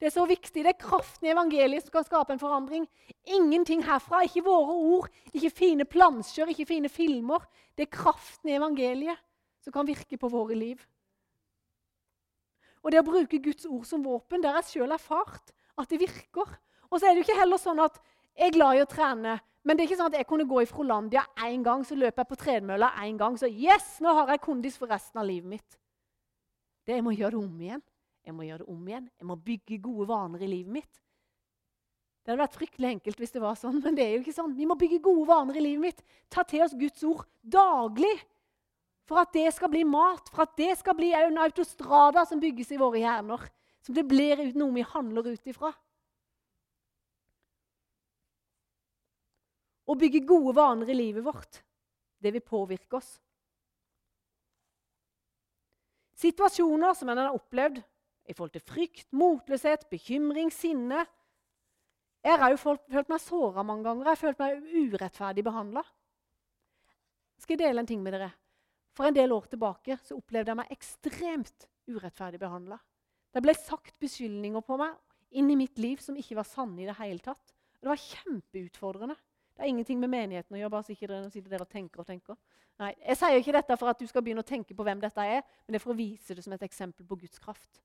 Det 0.00 0.10
er 0.10 0.12
så 0.12 0.26
viktig. 0.28 0.62
Det 0.64 0.72
er 0.72 0.80
kraften 0.80 1.26
i 1.26 1.32
evangeliet 1.32 1.84
som 1.84 1.90
skal 1.90 2.04
skape 2.04 2.34
en 2.34 2.40
forandring. 2.40 2.84
Ingenting 3.24 3.84
herfra. 3.84 4.22
Ikke 4.24 4.44
våre 4.44 4.74
ord, 4.76 5.08
ikke 5.32 5.50
fine 5.50 5.86
plansjer, 5.88 6.52
ikke 6.52 6.68
fine 6.68 6.88
filmer. 6.92 7.44
Det 7.76 7.86
er 7.86 7.96
kraften 7.96 8.52
i 8.52 8.58
evangeliet 8.58 9.20
som 9.64 9.72
kan 9.74 9.88
virke 9.88 10.18
på 10.20 10.30
våre 10.30 10.54
liv. 10.54 10.82
Og 12.84 12.92
det 12.92 13.00
å 13.00 13.08
bruke 13.08 13.40
Guds 13.42 13.66
ord 13.66 13.86
som 13.88 14.04
våpen, 14.04 14.44
der 14.44 14.60
jeg 14.60 14.68
sjøl 14.70 14.94
erfart 14.94 15.50
at 15.76 15.90
det 15.90 15.98
virker. 16.04 16.52
Og 16.86 17.00
så 17.00 17.08
er 17.08 17.16
det 17.16 17.24
jo 17.24 17.26
ikke 17.26 17.40
heller 17.40 17.60
sånn 17.60 17.82
at 17.82 17.98
jeg 18.36 18.52
er 18.52 18.54
glad 18.54 18.76
i 18.76 18.84
å 18.84 18.90
trene. 18.90 19.38
Men 19.66 19.74
det 19.74 19.82
er 19.82 19.88
ikke 19.90 19.98
sånn 19.98 20.12
at 20.12 20.20
jeg 20.20 20.28
kunne 20.30 20.46
gå 20.46 20.60
i 20.62 20.68
Frolandia 20.70 21.24
én 21.42 21.64
gang, 21.66 21.82
så 21.82 21.96
løper 21.98 22.22
jeg 22.22 22.30
på 22.30 22.38
tredemølla 22.38 22.92
én 23.02 23.16
gang. 23.18 23.34
Så 23.38 23.50
yes, 23.50 23.96
nå 24.04 24.12
har 24.14 24.30
jeg 24.30 24.44
kondis 24.44 24.76
for 24.78 24.92
resten 24.92 25.18
av 25.18 25.26
livet 25.26 25.56
mitt. 25.56 25.78
Det 26.86 26.94
Jeg 26.94 27.02
må 27.02 27.10
gjøre 27.16 27.34
det 27.34 27.40
om 27.40 27.64
igjen. 27.64 27.82
Jeg 28.26 28.34
må 28.34 28.46
gjøre 28.46 28.62
det 28.62 28.68
om 28.70 28.86
igjen. 28.86 29.08
Jeg 29.18 29.26
må 29.26 29.36
bygge 29.48 29.80
gode 29.82 30.06
vaner 30.06 30.44
i 30.46 30.50
livet 30.50 30.76
mitt. 30.78 31.02
Det 32.22 32.30
hadde 32.30 32.42
vært 32.42 32.58
fryktelig 32.58 32.88
enkelt 32.94 33.20
hvis 33.22 33.34
det 33.34 33.42
var 33.42 33.58
sånn, 33.58 33.80
men 33.82 33.98
det 33.98 34.04
er 34.04 34.14
jo 34.14 34.22
ikke 34.22 34.34
sånn. 34.34 34.54
Vi 34.54 34.66
må 34.70 34.74
bygge 34.78 35.02
gode 35.02 35.26
vaner 35.28 35.58
i 35.58 35.64
livet 35.66 35.82
mitt. 35.82 36.00
Ta 36.30 36.46
til 36.46 36.62
oss 36.62 36.74
Guds 36.78 37.02
ord 37.06 37.26
daglig. 37.42 38.14
For 39.06 39.22
at 39.22 39.34
det 39.34 39.52
skal 39.54 39.70
bli 39.70 39.84
mat, 39.86 40.30
for 40.34 40.42
at 40.42 40.56
det 40.58 40.72
skal 40.78 40.96
bli 40.98 41.12
en 41.14 41.38
autostrada 41.42 42.24
som 42.26 42.42
bygges 42.42 42.72
i 42.74 42.78
våre 42.80 43.02
hjerner. 43.02 43.44
Som 43.86 43.94
det 43.94 44.06
blir 44.10 44.42
noe 44.58 44.74
vi 44.74 44.86
handler 44.94 45.30
ut 45.30 45.50
ifra. 45.50 45.70
Å 49.86 49.94
bygge 49.94 50.24
gode 50.26 50.54
vaner 50.56 50.90
i 50.90 50.96
livet 50.98 51.24
vårt, 51.24 51.60
det 52.18 52.32
vil 52.34 52.42
påvirke 52.42 52.98
oss. 52.98 53.10
Situasjoner 56.16 56.96
som 56.96 57.12
en 57.12 57.20
har 57.20 57.36
opplevd 57.36 57.82
i 58.26 58.34
forhold 58.34 58.56
til 58.56 58.64
frykt, 58.66 59.06
motløshet, 59.14 59.86
bekymring, 59.92 60.50
sinne 60.50 61.04
Jeg 62.26 62.40
har 62.40 62.50
jo 62.50 62.58
følt 62.58 63.10
meg 63.12 63.22
såra 63.22 63.62
mange 63.62 63.84
ganger. 63.86 64.08
Jeg 64.08 64.16
har 64.16 64.18
følt 64.18 64.40
meg 64.40 64.64
urettferdig 64.96 65.44
behandla. 65.46 65.84
Skal 67.38 67.60
dele 67.60 67.84
en 67.84 67.86
ting 67.86 68.00
med 68.02 68.16
dere? 68.16 68.32
For 68.96 69.06
en 69.06 69.14
del 69.14 69.30
år 69.30 69.46
tilbake 69.52 69.98
så 70.02 70.16
opplevde 70.16 70.50
jeg 70.50 70.58
meg 70.58 70.72
ekstremt 70.74 71.68
urettferdig 71.86 72.40
behandla. 72.42 72.80
Det 73.30 73.44
ble 73.44 73.54
sagt 73.54 74.00
beskyldninger 74.02 74.64
på 74.64 74.78
meg 74.80 74.96
inn 75.38 75.52
i 75.52 75.58
mitt 75.60 75.78
liv 75.78 76.00
som 76.02 76.16
ikke 76.18 76.38
var 76.40 76.48
sanne 76.48 76.82
i 76.82 76.88
det 76.88 76.96
hele 76.98 77.22
tatt. 77.22 77.54
det 77.78 77.92
var 77.92 78.00
kjempeutfordrende. 78.00 79.14
Det 79.56 79.64
har 79.64 79.72
ingenting 79.72 80.00
med 80.00 80.12
menigheten 80.12 80.52
å 80.52 80.58
gjøre. 80.60 80.70
bare 80.70 80.84
så 80.84 80.92
ikke 80.92 81.08
dere 81.08 81.30
sitter 81.32 81.50
der 81.54 81.62
og 81.64 81.70
tenker 81.72 82.00
og 82.02 82.06
tenker. 82.06 82.36
Nei, 82.78 82.92
Jeg 83.00 83.16
sier 83.16 83.38
ikke 83.40 83.54
dette 83.56 83.76
for 83.80 83.88
at 83.88 83.98
du 83.98 84.06
skal 84.06 84.22
begynne 84.22 84.44
å 84.44 84.46
tenke 84.46 84.74
på 84.76 84.84
hvem 84.84 85.00
dette 85.00 85.22
er, 85.24 85.40
men 85.64 85.72
det 85.72 85.80
er 85.80 85.84
for 85.84 85.94
å 85.94 85.96
vise 85.96 86.34
det 86.36 86.44
som 86.44 86.52
et 86.52 86.62
eksempel 86.66 87.06
på 87.08 87.16
Guds 87.16 87.38
kraft. 87.40 87.80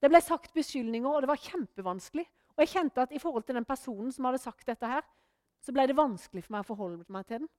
Det 0.00 0.08
ble 0.08 0.20
sagt 0.24 0.54
beskyldninger, 0.56 1.08
og 1.10 1.20
det 1.20 1.28
var 1.28 1.42
kjempevanskelig. 1.44 2.24
Og 2.56 2.64
jeg 2.64 2.72
kjente 2.72 3.04
at 3.04 3.12
i 3.12 3.20
forhold 3.20 3.44
til 3.44 3.58
den 3.58 3.68
personen 3.68 4.08
som 4.12 4.24
hadde 4.24 4.40
sagt 4.40 4.66
dette 4.66 4.88
her, 4.88 5.04
så 5.60 5.74
ble 5.76 5.84
det 5.88 5.96
vanskelig 5.96 6.44
for 6.46 6.56
meg 6.56 6.64
å 6.64 6.68
forholde 6.70 7.04
meg 7.12 7.26
til 7.28 7.42
den. 7.44 7.50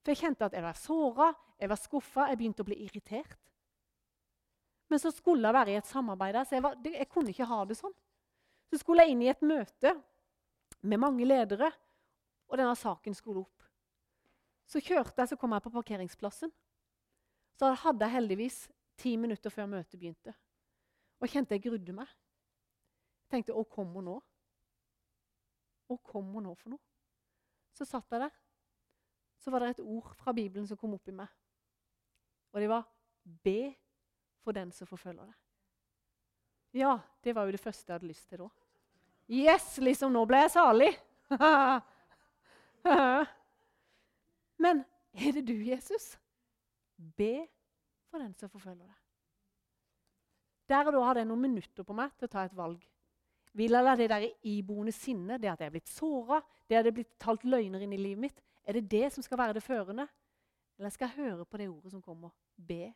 For 0.00 0.14
jeg 0.14 0.22
kjente 0.22 0.48
at 0.48 0.56
jeg 0.56 0.64
var 0.64 0.78
såra, 0.78 1.28
jeg 1.60 1.68
var 1.68 1.80
skuffa, 1.80 2.28
jeg 2.30 2.40
begynte 2.40 2.64
å 2.64 2.68
bli 2.68 2.78
irritert. 2.86 3.36
Men 4.88 5.02
så 5.02 5.12
skulle 5.12 5.44
jeg 5.44 5.56
være 5.58 5.74
i 5.74 5.80
et 5.82 5.88
samarbeid 5.90 6.32
der, 6.32 6.46
så 6.48 6.56
jeg, 6.56 6.64
var, 6.64 6.78
jeg 6.80 7.08
kunne 7.12 7.34
ikke 7.34 7.48
ha 7.50 7.58
det 7.68 7.76
sånn. 7.76 7.92
Så 8.72 8.80
skulle 8.80 9.04
jeg 9.04 9.12
inn 9.12 9.24
i 9.26 9.28
et 9.32 9.44
møte 9.44 9.92
med 10.80 11.02
mange 11.02 11.28
ledere, 11.28 11.68
og 12.48 12.56
denne 12.56 12.74
saken 12.76 13.14
skulle 13.14 13.44
opp. 13.44 13.66
Så 14.68 14.80
kjørte 14.84 15.22
jeg, 15.22 15.30
så 15.30 15.36
kom 15.40 15.54
jeg 15.56 15.64
på 15.64 15.72
parkeringsplassen. 15.72 16.52
Så 17.58 17.72
hadde 17.84 18.04
jeg 18.04 18.14
heldigvis 18.14 18.58
ti 19.00 19.14
minutter 19.16 19.52
før 19.52 19.70
møtet 19.70 19.96
begynte. 19.98 20.34
Og 21.18 21.26
jeg 21.26 21.34
kjente 21.36 21.56
jeg 21.56 21.64
grudde 21.64 21.94
meg. 21.96 22.08
Jeg 23.24 23.30
tenkte 23.32 23.52
'Å, 23.52 23.64
kommer 23.64 24.02
nå?' 24.02 24.22
Å, 25.88 25.96
kommer 26.04 26.40
nå 26.44 26.54
for 26.54 26.70
noe? 26.70 26.84
Så 27.72 27.84
satt 27.84 28.10
jeg 28.12 28.20
der. 28.20 28.32
Så 29.38 29.50
var 29.50 29.60
det 29.60 29.70
et 29.70 29.80
ord 29.84 30.14
fra 30.14 30.32
Bibelen 30.32 30.66
som 30.66 30.76
kom 30.76 30.94
opp 30.94 31.08
i 31.08 31.12
meg. 31.12 31.28
Og 32.52 32.60
det 32.60 32.68
var 32.68 32.84
'be 33.24 33.74
for 34.44 34.52
den 34.52 34.72
som 34.72 34.86
forfølger 34.86 35.24
deg'. 35.24 35.34
Ja, 36.72 37.00
det 37.24 37.34
var 37.34 37.44
jo 37.44 37.52
det 37.52 37.60
første 37.60 37.92
jeg 37.92 37.94
hadde 37.94 38.08
lyst 38.08 38.28
til 38.28 38.38
da. 38.38 38.48
Yes, 39.28 39.78
liksom, 39.78 40.12
nå 40.12 40.24
ble 40.24 40.36
jeg 40.36 40.50
salig. 40.50 40.92
Men 44.64 44.84
er 45.14 45.34
det 45.36 45.44
du, 45.48 45.56
Jesus? 45.64 46.12
Be 46.96 47.46
for 48.10 48.22
den 48.22 48.34
som 48.34 48.50
forfølger 48.50 48.84
deg. 48.84 48.96
Der 50.68 50.86
og 50.86 50.92
da 50.92 51.02
hadde 51.06 51.22
jeg 51.22 51.30
noen 51.30 51.46
minutter 51.46 51.86
på 51.86 51.96
meg 51.96 52.12
til 52.18 52.28
å 52.28 52.32
ta 52.32 52.44
et 52.44 52.56
valg. 52.56 52.82
Vil 53.56 53.72
jeg 53.72 53.84
la 53.84 53.94
det 53.96 54.08
der 54.10 54.26
iboende 54.46 54.92
sinnet, 54.92 55.40
det 55.40 55.50
at 55.50 55.62
jeg 55.62 55.70
er 55.70 55.74
blitt 55.74 55.90
såra, 55.90 56.42
det 56.68 56.76
at 56.78 56.84
det 56.84 56.92
er 56.92 56.98
blitt 56.98 57.14
talt 57.20 57.46
løgner 57.48 57.82
inn 57.84 57.94
i 57.96 58.00
livet 58.00 58.26
mitt, 58.26 58.42
er 58.68 58.76
det 58.76 58.90
det 58.90 59.06
som 59.14 59.24
skal 59.24 59.40
være 59.40 59.56
det 59.56 59.64
førende? 59.64 60.04
Eller 60.78 60.92
skal 60.94 61.08
jeg 61.08 61.24
høre 61.24 61.46
på 61.48 61.58
det 61.58 61.70
ordet 61.70 61.94
som 61.94 62.02
kommer? 62.04 62.34
Be 62.54 62.92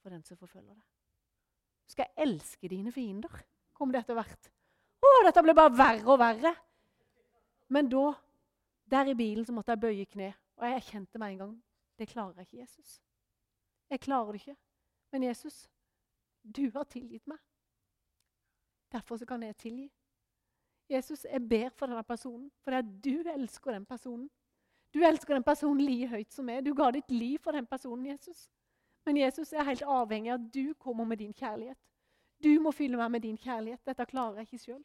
for 0.00 0.10
den 0.10 0.24
som 0.24 0.40
forfølger 0.40 0.72
deg. 0.72 0.86
Skal 1.90 2.06
jeg 2.06 2.26
elske 2.28 2.70
dine 2.70 2.92
fiender? 2.94 3.42
Kommer 3.76 3.94
det 3.94 4.04
etter 4.04 4.16
hvert? 4.16 4.50
Å, 5.00 5.10
dette 5.26 5.44
ble 5.44 5.54
bare 5.56 5.74
verre 5.76 6.08
og 6.08 6.18
verre. 6.20 6.54
Men 7.70 7.88
da, 7.92 8.10
der 8.90 9.10
i 9.10 9.14
bilen, 9.14 9.44
så 9.46 9.52
måtte 9.52 9.72
jeg 9.72 9.80
bøye 9.80 10.06
kne. 10.06 10.32
Og 10.56 10.66
jeg 10.66 10.82
kjente 10.82 11.18
meg 11.18 11.32
en 11.32 11.38
gang 11.44 11.58
det 12.00 12.08
klarer 12.08 12.32
jeg 12.36 12.40
ikke, 12.40 12.60
Jesus. 12.60 13.02
Jeg 13.90 14.00
klarer 14.00 14.32
det 14.32 14.34
ikke. 14.34 14.56
Men 15.12 15.22
Jesus, 15.22 15.70
du 16.56 16.70
har 16.70 16.84
tilgitt 16.84 17.26
meg. 17.26 17.38
Derfor 18.92 19.16
kan 19.28 19.42
jeg 19.42 19.56
tilgi. 19.56 19.92
Jesus, 20.88 21.24
jeg 21.24 21.48
ber 21.48 21.68
for 21.68 21.86
denne 21.86 22.02
personen, 22.02 22.50
for 22.60 22.70
det 22.70 22.78
er 22.78 23.00
du 23.04 23.30
elsker 23.30 23.72
den 23.72 23.86
personen. 23.86 24.30
Du 24.94 24.98
elsker 24.98 25.34
den 25.34 25.44
personen 25.44 25.80
like 25.80 26.08
høyt 26.08 26.32
som 26.32 26.44
meg. 26.44 26.64
Du 26.64 26.74
ga 26.74 26.90
ditt 26.90 27.10
liv 27.10 27.38
for 27.38 27.52
den 27.52 27.66
personen, 27.66 28.06
Jesus. 28.06 28.50
Men 29.04 29.16
Jesus 29.16 29.52
er 29.52 29.62
helt 29.62 29.82
avhengig 29.82 30.32
av 30.32 30.40
at 30.40 30.54
du 30.54 30.74
kommer 30.74 31.04
med 31.04 31.16
din 31.16 31.32
kjærlighet. 31.32 31.78
Du 32.42 32.60
må 32.60 32.72
fylle 32.72 32.96
meg 32.96 33.10
med 33.10 33.20
din 33.20 33.36
kjærlighet. 33.36 33.86
Dette 33.86 34.06
klarer 34.06 34.40
jeg 34.40 34.48
ikke 34.48 34.64
sjøl. 34.64 34.84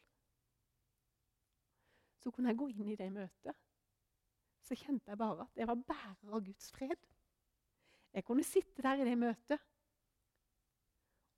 Så 2.20 2.30
kunne 2.30 2.48
jeg 2.48 2.58
gå 2.58 2.68
inn 2.68 2.88
i 2.92 2.96
det 2.96 3.12
møtet. 3.12 3.56
Så 4.66 4.74
kjente 4.74 5.12
jeg 5.12 5.18
bare 5.20 5.46
at 5.46 5.62
jeg 5.62 5.68
var 5.70 5.78
bærer 5.86 6.34
av 6.34 6.42
Guds 6.42 6.72
fred. 6.74 6.98
Jeg 8.16 8.24
kunne 8.26 8.44
sitte 8.46 8.82
der 8.82 9.02
i 9.02 9.06
det 9.06 9.18
møtet 9.20 9.62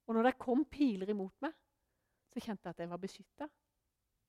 og 0.09 0.17
når 0.17 0.31
det 0.31 0.39
kom 0.41 0.65
piler 0.65 1.11
imot 1.13 1.37
meg, 1.45 1.53
så 2.33 2.41
kjente 2.41 2.65
jeg 2.65 2.77
at 2.77 2.79
jeg 2.81 2.91
var 2.91 3.01
beskytta. 3.03 3.49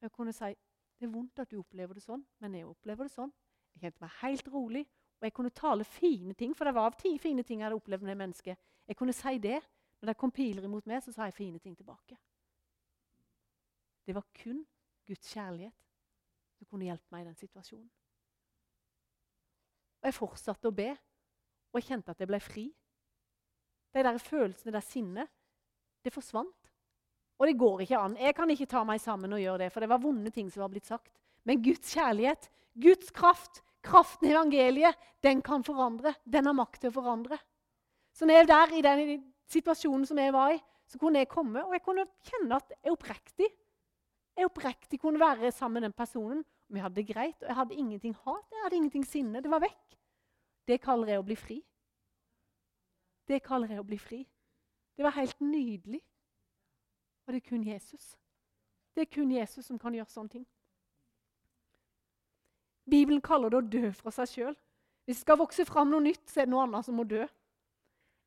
Jeg 0.04 0.12
kunne 0.12 0.34
si 0.36 0.52
det 1.00 1.08
er 1.08 1.12
vondt 1.14 1.40
at 1.40 1.52
du 1.52 1.62
opplever 1.62 1.96
det 1.96 2.04
sånn, 2.04 2.26
men 2.44 2.58
jeg 2.58 2.68
opplever 2.68 3.08
det 3.08 3.14
sånn. 3.14 3.32
Jeg 3.72 3.86
kjente 3.86 4.04
meg 4.04 4.18
helt 4.20 4.50
rolig, 4.52 4.82
og 5.20 5.28
jeg 5.28 5.36
kunne 5.38 5.54
tale 5.56 5.86
fine 5.88 6.36
ting, 6.36 6.52
for 6.56 6.68
det 6.68 6.74
var 6.76 6.90
av 6.90 6.98
ti 7.00 7.14
fine 7.24 7.46
ting 7.48 7.62
jeg 7.62 7.70
hadde 7.70 7.78
opplevd 7.80 8.04
med 8.04 8.12
det 8.12 8.20
mennesket. 8.20 8.66
Jeg 8.92 9.00
kunne 9.00 9.16
si 9.16 9.38
det. 9.40 9.60
Når 10.00 10.14
det 10.14 10.20
kom 10.20 10.32
piler 10.32 10.64
imot 10.64 10.86
meg, 10.88 11.02
så 11.04 11.12
sa 11.12 11.26
jeg 11.28 11.36
fine 11.36 11.60
ting 11.60 11.74
tilbake. 11.76 12.16
Det 14.08 14.16
var 14.16 14.24
kun 14.32 14.62
Guds 15.08 15.32
kjærlighet 15.34 15.76
som 16.56 16.68
kunne 16.72 16.88
hjelpe 16.88 17.12
meg 17.12 17.26
i 17.26 17.28
den 17.28 17.36
situasjonen. 17.36 17.90
Og 20.00 20.10
Jeg 20.10 20.16
fortsatte 20.16 20.70
å 20.70 20.76
be, 20.76 20.90
og 21.70 21.80
jeg 21.80 21.90
kjente 21.90 22.14
at 22.14 22.22
jeg 22.22 22.30
ble 22.30 22.40
fri. 22.42 22.66
De 23.94 24.04
der 24.06 24.20
følelsene, 24.22 24.74
det 24.74 24.84
sinnet, 24.86 25.32
det 26.06 26.14
forsvant. 26.14 26.72
Og 27.40 27.48
det 27.48 27.58
går 27.60 27.84
ikke 27.86 28.00
an. 28.00 28.18
Jeg 28.20 28.36
kan 28.36 28.52
ikke 28.52 28.70
ta 28.70 28.84
meg 28.88 29.02
sammen 29.02 29.34
og 29.36 29.42
gjøre 29.42 29.64
det, 29.64 29.72
for 29.74 29.84
det 29.84 29.90
var 29.92 30.02
vonde 30.04 30.32
ting 30.36 30.50
som 30.52 30.64
var 30.64 30.72
blitt 30.72 30.88
sagt. 30.88 31.12
Men 31.48 31.62
Guds 31.64 31.94
kjærlighet, 31.96 32.50
Guds 32.80 33.12
kraft, 33.16 33.62
kraften 33.84 34.28
i 34.28 34.34
evangeliet, 34.34 34.98
den 35.24 35.42
kan 35.42 35.64
forandre. 35.64 36.14
Den 36.26 36.50
har 36.50 36.58
makt 36.58 36.84
til 36.84 36.92
å 36.92 36.98
forandre. 37.00 37.40
Så 38.16 38.28
når 38.28 38.42
jeg 38.42 38.44
er 38.44 38.52
der 38.52 38.76
i 38.76 38.84
den 38.84 39.24
situasjonen 39.50 40.06
som 40.08 40.20
jeg 40.20 40.36
var 40.36 40.56
i, 40.56 40.60
så 40.90 41.00
kunne 41.00 41.22
jeg 41.22 41.30
komme 41.32 41.62
og 41.64 41.74
jeg 41.76 41.84
kunne 41.86 42.08
kjenne 42.26 42.58
at 42.58 42.72
jeg 42.82 42.94
oppriktig 42.96 43.50
jeg 44.40 44.48
oppriktig 44.48 45.00
kunne 45.02 45.20
være 45.20 45.52
sammen 45.52 45.82
med 45.82 45.90
den 45.90 45.96
personen. 45.96 46.44
Vi 46.70 46.80
hadde 46.80 46.96
det 46.96 47.08
greit, 47.08 47.42
og 47.42 47.48
jeg 47.48 47.56
hadde 47.56 47.76
ingenting 47.76 48.16
hat, 48.16 48.46
jeg 48.52 48.64
hadde 48.64 48.76
ingenting 48.76 49.06
sinne. 49.06 49.42
Det 49.42 49.52
var 49.52 49.64
vekk. 49.64 49.98
Det 50.68 50.82
kaller 50.82 51.10
jeg 51.10 51.22
å 51.22 51.26
bli 51.26 51.36
fri. 51.36 51.58
Det 53.28 53.42
kaller 53.46 53.74
jeg 53.74 53.82
å 53.82 53.88
bli 53.88 53.98
fri. 53.98 54.20
Det 54.98 55.06
var 55.06 55.16
helt 55.18 55.42
nydelig. 55.42 56.02
Og 57.26 57.34
det 57.34 57.42
er 57.42 57.50
kun 57.50 57.64
Jesus. 57.64 58.16
Det 58.96 59.02
er 59.02 59.14
kun 59.16 59.32
Jesus 59.32 59.66
som 59.66 59.80
kan 59.80 59.96
gjøre 59.96 60.12
sånne 60.14 60.34
ting. 60.38 60.46
Bibelen 62.90 63.22
kaller 63.22 63.50
det 63.50 63.60
å 63.60 63.70
dø 63.70 63.92
fra 63.94 64.14
seg 64.14 64.32
sjøl. 64.32 64.56
Hvis 65.06 65.22
det 65.22 65.26
skal 65.26 65.40
vokse 65.42 65.66
fram 65.66 65.90
noe 65.90 66.04
nytt, 66.06 66.26
så 66.30 66.42
er 66.42 66.50
det 66.50 66.54
noe 66.54 66.66
annet 66.66 66.86
som 66.86 66.98
må 66.98 67.06
dø. 67.10 67.26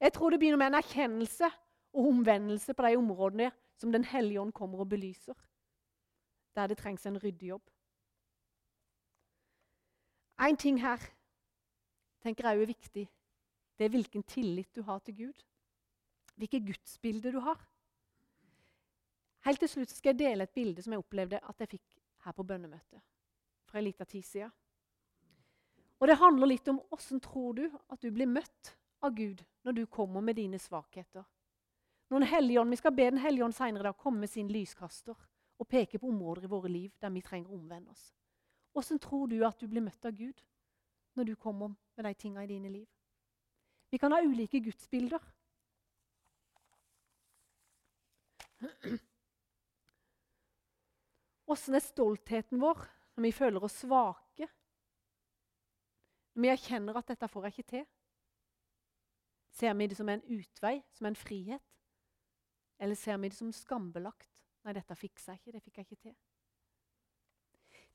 Jeg 0.02 0.14
tror 0.16 0.30
det 0.30 0.40
begynner 0.42 0.58
med 0.58 0.72
en 0.72 0.80
erkjennelse 0.80 1.50
og 1.92 2.08
omvendelse 2.08 2.74
på 2.74 2.86
de 2.86 2.96
områdene 2.98 3.50
som 3.78 3.92
Den 3.92 4.04
hellige 4.04 4.40
ånd 4.40 4.52
kommer 4.54 4.82
og 4.82 4.88
belyser. 4.88 5.34
Der 6.54 6.66
det 6.66 6.78
trengs 6.78 7.06
en 7.06 7.18
ryddejobb. 7.18 7.62
Én 10.42 10.56
ting 10.58 10.80
her 10.82 10.98
tenker 12.22 12.48
jeg 12.48 12.62
er 12.62 12.66
viktig. 12.66 13.08
Det 13.78 13.84
er 13.84 13.94
hvilken 13.94 14.22
tillit 14.22 14.74
du 14.74 14.82
har 14.82 14.98
til 14.98 15.16
Gud 15.16 15.44
hvilket 16.42 16.66
gudsbilde 16.66 17.32
du 17.32 17.40
har. 17.40 17.60
Helt 19.46 19.58
til 19.58 19.68
slutt 19.68 19.90
skal 19.90 20.12
jeg 20.12 20.18
dele 20.18 20.46
et 20.46 20.54
bilde 20.54 20.82
som 20.82 20.94
jeg 20.94 21.02
opplevde 21.02 21.40
at 21.42 21.60
jeg 21.60 21.72
fikk 21.76 21.98
her 22.26 22.36
på 22.36 22.46
bønnemøtet. 22.46 23.00
for 23.72 23.78
en 23.78 23.84
liten 23.84 24.06
tid 24.06 24.22
siden. 24.22 24.50
Og 25.98 26.08
Det 26.08 26.18
handler 26.18 26.46
litt 26.46 26.68
om 26.68 26.80
åssen 26.90 27.20
tror 27.20 27.52
du 27.54 27.70
at 27.90 28.02
du 28.02 28.10
blir 28.10 28.26
møtt 28.26 28.76
av 29.00 29.14
Gud 29.14 29.42
når 29.64 29.72
du 29.72 29.86
kommer 29.86 30.20
med 30.20 30.36
dine 30.36 30.58
svakheter. 30.58 31.24
Noen 32.10 32.22
Helligånd, 32.22 32.70
Vi 32.70 32.76
skal 32.76 32.92
be 32.92 33.10
Den 33.10 33.18
hellige 33.18 33.44
ånd 33.44 33.54
senere 33.54 33.94
komme 33.94 34.20
med 34.20 34.30
sin 34.30 34.48
lyskaster 34.48 35.14
og 35.58 35.68
peke 35.68 35.98
på 35.98 36.08
områder 36.08 36.44
i 36.44 36.48
våre 36.48 36.68
liv 36.68 36.90
der 37.00 37.10
vi 37.10 37.20
trenger 37.22 37.50
å 37.50 37.54
omvende 37.54 37.90
oss. 37.90 38.12
Åssen 38.74 38.98
tror 38.98 39.28
du 39.28 39.42
at 39.44 39.60
du 39.60 39.68
blir 39.68 39.84
møtt 39.84 40.04
av 40.08 40.16
Gud 40.16 40.40
når 41.16 41.28
du 41.28 41.34
kommer 41.36 41.74
med 41.96 42.06
de 42.08 42.14
tingene 42.14 42.44
i 42.44 42.52
dine 42.54 42.72
liv? 42.72 42.88
Vi 43.92 43.98
kan 44.00 44.12
ha 44.12 44.22
ulike 44.24 44.62
gudsbilder. 44.64 45.20
Åssen 51.52 51.76
er 51.76 51.84
stoltheten 51.84 52.62
vår 52.62 52.80
når 53.16 53.26
vi 53.26 53.32
føler 53.36 53.64
oss 53.66 53.82
svake? 53.82 54.48
Når 56.32 56.46
vi 56.46 56.48
erkjenner 56.48 56.96
at 56.96 57.08
'dette 57.08 57.28
får 57.28 57.44
jeg 57.44 57.58
ikke 57.58 57.70
til'? 57.70 57.88
Ser 59.52 59.74
vi 59.74 59.86
det 59.86 59.96
som 59.96 60.08
en 60.08 60.22
utvei, 60.24 60.82
som 60.92 61.06
en 61.06 61.16
frihet? 61.16 61.60
Eller 62.78 62.94
ser 62.94 63.16
vi 63.16 63.28
det 63.28 63.36
som 63.36 63.52
skambelagt? 63.52 64.44
'Nei, 64.64 64.72
dette 64.72 64.96
fikser 64.96 65.32
jeg 65.32 65.40
ikke. 65.40 65.52
Det 65.52 65.62
fikk 65.62 65.76
jeg 65.76 65.86
ikke 65.90 66.02
til.' 66.02 66.31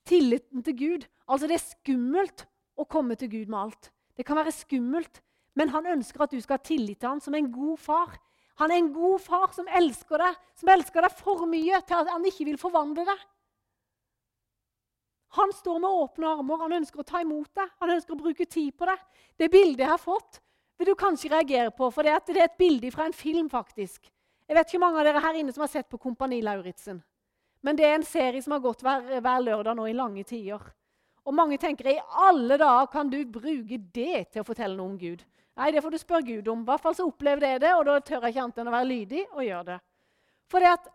Tilliten 0.06 0.62
til 0.62 0.76
Gud. 0.76 1.06
Altså, 1.28 1.46
det 1.46 1.58
er 1.58 1.64
skummelt 1.64 2.46
å 2.78 2.86
komme 2.88 3.16
til 3.18 3.30
Gud 3.32 3.50
med 3.50 3.58
alt. 3.58 3.90
Det 4.16 4.26
kan 4.26 4.38
være 4.38 4.54
skummelt, 4.54 5.20
men 5.58 5.70
han 5.74 5.86
ønsker 5.86 6.24
at 6.24 6.32
du 6.32 6.40
skal 6.40 6.58
ha 6.58 6.64
tillit 6.64 7.00
til 7.00 7.08
ham 7.08 7.20
som 7.22 7.34
en 7.34 7.50
god 7.52 7.78
far. 7.82 8.16
Han 8.58 8.72
er 8.74 8.80
en 8.82 8.92
god 8.94 9.20
far 9.22 9.52
som 9.54 9.68
elsker 9.70 10.18
deg, 10.22 10.38
som 10.58 10.70
elsker 10.72 11.04
deg 11.06 11.18
for 11.20 11.46
mye 11.50 11.82
til 11.86 12.00
at 12.00 12.10
han 12.10 12.24
ikke 12.26 12.48
vil 12.48 12.58
forvandle 12.58 13.04
deg. 13.06 13.26
Han 15.36 15.52
står 15.52 15.78
med 15.82 16.02
åpne 16.02 16.30
armer, 16.38 16.62
han 16.64 16.76
ønsker 16.80 17.02
å 17.02 17.06
ta 17.06 17.20
imot 17.22 17.50
deg, 17.54 17.70
han 17.82 17.92
ønsker 17.94 18.16
å 18.16 18.22
bruke 18.22 18.46
tid 18.48 18.72
på 18.78 18.88
deg. 18.88 19.02
Det 19.38 19.50
bildet 19.52 19.84
jeg 19.84 19.92
har 19.92 20.00
fått, 20.00 20.40
vil 20.78 20.88
du 20.88 20.94
kanskje 20.98 21.30
reagere 21.34 21.74
på, 21.74 21.90
for 21.92 22.06
det 22.06 22.14
er 22.14 22.44
et 22.46 22.58
bilde 22.58 22.90
fra 22.94 23.06
en 23.06 23.12
film. 23.12 23.50
faktisk. 23.50 24.08
Jeg 24.48 24.56
vet 24.56 24.66
ikke 24.66 24.78
hvor 24.78 24.86
mange 24.86 25.00
av 25.02 25.04
dere 25.04 25.20
her 25.20 25.36
inne 25.36 25.52
som 25.52 25.60
har 25.60 25.68
sett 25.68 25.88
på 25.90 26.00
Kompani 26.00 26.40
Lauritzen. 26.40 27.02
Men 27.66 27.78
det 27.78 27.86
er 27.86 27.96
en 27.98 28.06
serie 28.06 28.42
som 28.42 28.54
har 28.54 28.62
gått 28.62 28.84
hver, 28.86 29.06
hver 29.18 29.40
lørdag 29.42 29.76
nå 29.78 29.88
i 29.90 29.96
lange 29.96 30.24
tider. 30.26 30.62
Og 31.28 31.34
mange 31.36 31.58
tenker 31.60 31.90
i 31.90 31.98
alle 32.24 32.56
dager 32.60 32.86
kan 32.92 33.10
du 33.12 33.18
bruke 33.28 33.80
det 33.94 34.30
til 34.32 34.42
å 34.42 34.46
fortelle 34.46 34.78
noe 34.78 34.94
om 34.94 35.00
Gud. 35.00 35.24
Nei, 35.58 35.72
det 35.74 35.82
får 35.82 35.92
du 35.92 35.98
spørre 35.98 36.26
Gud 36.28 36.48
om. 36.48 36.62
I 36.62 36.68
hvert 36.70 36.84
fall 36.84 36.94
så 36.94 37.08
opplevde 37.08 37.50
jeg 37.50 37.62
det, 37.64 37.72
og 37.74 37.84
da 37.88 37.98
tør 37.98 38.22
jeg 38.22 38.34
ikke 38.34 38.44
annet 38.44 38.62
enn 38.62 38.70
å 38.70 38.76
være 38.76 38.88
lydig 38.92 39.24
og 39.26 39.42
gjøre 39.42 39.66
det. 39.72 39.78
For 40.48 40.64
det 40.64 40.70
at 40.76 40.86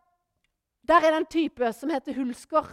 der 0.88 1.04
er 1.04 1.14
det 1.14 1.20
en 1.22 1.32
type 1.36 1.74
som 1.76 1.92
heter 1.94 2.16
Hulsker. 2.18 2.72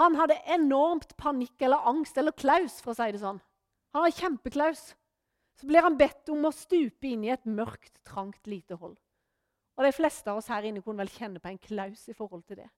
Han 0.00 0.16
hadde 0.18 0.36
enormt 0.50 1.16
panikk 1.20 1.62
eller 1.62 1.88
angst 1.88 2.18
eller 2.20 2.34
klaus, 2.36 2.80
for 2.82 2.92
å 2.92 2.98
si 2.98 3.08
det 3.14 3.22
sånn. 3.22 3.40
Han 3.94 4.04
hadde 4.04 4.18
kjempeklaus. 4.18 4.84
Så 5.54 5.68
blir 5.70 5.86
han 5.86 5.98
bedt 5.98 6.30
om 6.34 6.48
å 6.48 6.54
stupe 6.54 7.06
inn 7.06 7.22
i 7.26 7.30
et 7.30 7.44
mørkt, 7.46 8.00
trangt 8.06 8.48
lite 8.50 8.74
hold. 8.80 8.96
Og 9.74 9.84
De 9.84 9.92
fleste 9.92 10.30
av 10.30 10.38
oss 10.38 10.50
her 10.52 10.66
inne 10.68 10.82
kunne 10.82 11.02
vel 11.02 11.10
kjenne 11.10 11.42
på 11.42 11.50
en 11.50 11.58
klaus 11.58 12.06
i 12.08 12.14
forhold 12.14 12.44
til 12.46 12.60
det. 12.62 12.68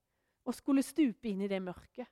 Å 0.46 0.54
skulle 0.54 0.84
stupe 0.84 1.28
inn 1.28 1.42
i 1.44 1.50
det 1.50 1.60
mørket. 1.62 2.08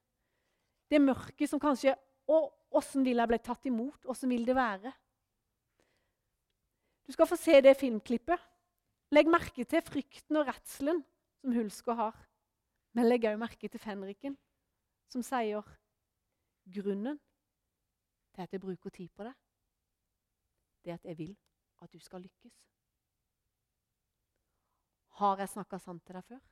Det 0.91 1.01
mørket 1.01 1.51
som 1.51 1.63
kanskje 1.63 1.97
Å, 2.25 2.37
åssen 2.73 3.05
vil 3.05 3.21
jeg 3.21 3.29
bli 3.29 3.39
tatt 3.45 3.67
imot? 3.69 4.07
Åssen 4.09 4.31
vil 4.33 4.47
det 4.49 4.55
være? 4.57 4.89
Du 7.05 7.13
skal 7.13 7.29
få 7.29 7.37
se 7.37 7.59
det 7.61 7.75
filmklippet. 7.77 8.41
Legg 9.13 9.29
merke 9.29 9.67
til 9.69 9.85
frykten 9.85 10.41
og 10.41 10.49
redselen 10.49 11.03
som 11.43 11.53
Hulsker 11.53 11.99
har. 11.99 12.17
Men 12.97 13.11
legg 13.11 13.27
òg 13.29 13.37
merke 13.37 13.69
til 13.69 13.83
fenriken, 13.83 14.39
som 15.13 15.21
sier 15.27 15.69
grunnen 16.65 17.19
til 18.33 18.43
at 18.43 18.53
jeg 18.55 18.63
bruker 18.63 18.91
tid 18.91 19.11
på 19.13 19.27
det, 19.27 19.35
det 20.85 20.93
er 20.93 20.95
at 20.95 21.05
jeg 21.05 21.19
vil 21.19 21.37
at 21.83 21.93
du 21.93 21.99
skal 22.01 22.25
lykkes. 22.25 22.55
Har 25.21 25.39
jeg 25.39 25.53
snakka 25.53 25.79
sant 25.79 26.03
til 26.07 26.17
deg 26.19 26.27
før? 26.27 26.43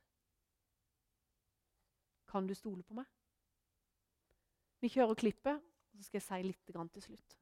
Kan 2.31 2.47
du 2.47 2.55
stole 2.55 2.83
på 2.83 2.95
meg? 2.97 3.07
Vi 4.79 4.91
kjører 4.91 5.19
klippet, 5.19 5.59
og 5.63 5.99
så 5.99 6.07
skal 6.07 6.19
jeg 6.19 6.27
si 6.27 6.39
litt 6.47 6.93
til 6.93 7.03
slutt. 7.05 7.35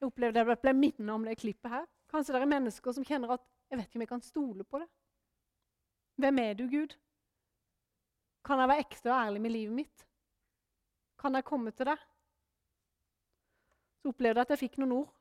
Jeg 0.00 0.08
opplevde 0.08 0.40
at 0.40 0.48
jeg 0.48 0.58
ble 0.62 0.72
minnet 0.72 1.12
om 1.14 1.24
det 1.28 1.38
klippet 1.38 1.70
her. 1.70 1.86
Kanskje 2.10 2.34
det 2.34 2.42
er 2.42 2.50
mennesker 2.50 2.92
som 2.96 3.04
kjenner 3.04 3.34
at 3.36 3.44
'jeg 3.70 3.78
vet 3.78 3.86
ikke 3.86 3.96
om 3.96 4.00
jeg 4.00 4.08
kan 4.08 4.22
stole 4.22 4.64
på 4.64 4.78
det'. 4.78 4.88
Hvem 6.16 6.38
er 6.38 6.54
du, 6.54 6.66
Gud? 6.68 6.96
Kan 8.44 8.58
jeg 8.58 8.68
være 8.68 8.78
ekte 8.78 9.12
og 9.12 9.26
ærlig 9.26 9.40
med 9.40 9.50
livet 9.50 9.74
mitt? 9.74 10.06
Kan 11.18 11.34
jeg 11.34 11.44
komme 11.44 11.70
til 11.70 11.86
deg? 11.86 11.98
Så 14.02 14.08
opplevde 14.08 14.38
jeg 14.38 14.46
at 14.46 14.50
jeg 14.50 14.58
fikk 14.58 14.78
noen 14.78 14.92
ord. 14.92 15.14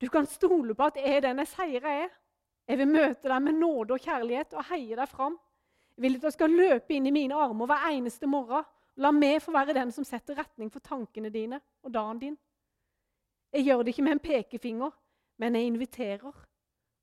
Du 0.00 0.08
kan 0.08 0.26
stole 0.26 0.74
på 0.74 0.82
at 0.82 0.96
jeg 0.96 1.16
er 1.16 1.20
den 1.20 1.38
jeg 1.38 1.46
sier 1.46 1.80
jeg 1.80 2.02
er. 2.04 2.10
Jeg 2.68 2.78
vil 2.78 2.88
møte 2.88 3.28
deg 3.28 3.42
med 3.42 3.54
nåde 3.54 3.96
og 3.96 4.00
kjærlighet 4.00 4.52
og 4.54 4.64
heie 4.68 4.96
deg 4.96 5.08
fram. 5.08 5.38
Jeg 5.96 6.02
vil 6.02 6.16
at 6.16 6.22
du 6.22 6.30
skal 6.30 6.50
løpe 6.50 6.94
inn 6.94 7.06
i 7.06 7.14
mine 7.14 7.34
armer 7.34 7.66
hver 7.66 7.88
eneste 7.90 8.28
morgen. 8.28 8.64
La 8.96 9.10
meg 9.14 9.40
få 9.42 9.54
være 9.54 9.74
den 9.74 9.92
som 9.94 10.04
setter 10.04 10.36
retning 10.36 10.70
for 10.70 10.84
tankene 10.84 11.30
dine 11.30 11.60
og 11.82 11.94
dagen 11.94 12.18
din. 12.18 12.36
Jeg 13.52 13.64
gjør 13.64 13.82
det 13.82 13.94
ikke 13.94 14.04
med 14.04 14.12
en 14.12 14.24
pekefinger, 14.24 14.90
men 15.40 15.54
jeg 15.54 15.66
inviterer. 15.66 16.44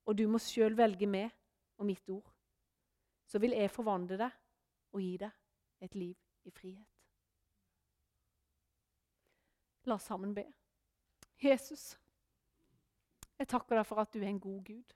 Og 0.06 0.18
du 0.18 0.28
må 0.30 0.38
sjøl 0.38 0.76
velge 0.78 1.08
meg 1.10 1.32
og 1.80 1.88
mitt 1.90 2.10
ord. 2.10 2.28
Så 3.26 3.42
vil 3.42 3.56
jeg 3.58 3.72
forvandle 3.74 4.20
deg 4.22 4.36
og 4.94 5.02
gi 5.02 5.16
deg 5.18 5.32
et 5.82 5.96
liv 5.98 6.16
i 6.46 6.54
frihet. 6.54 6.86
La 9.90 9.98
oss 9.98 10.06
sammen 10.06 10.34
be. 10.34 10.46
Jesus, 11.42 11.96
jeg 13.38 13.50
takker 13.50 13.76
deg 13.76 13.86
for 13.86 14.02
at 14.02 14.14
du 14.14 14.22
er 14.22 14.30
en 14.30 14.40
god 14.40 14.62
Gud. 14.66 14.94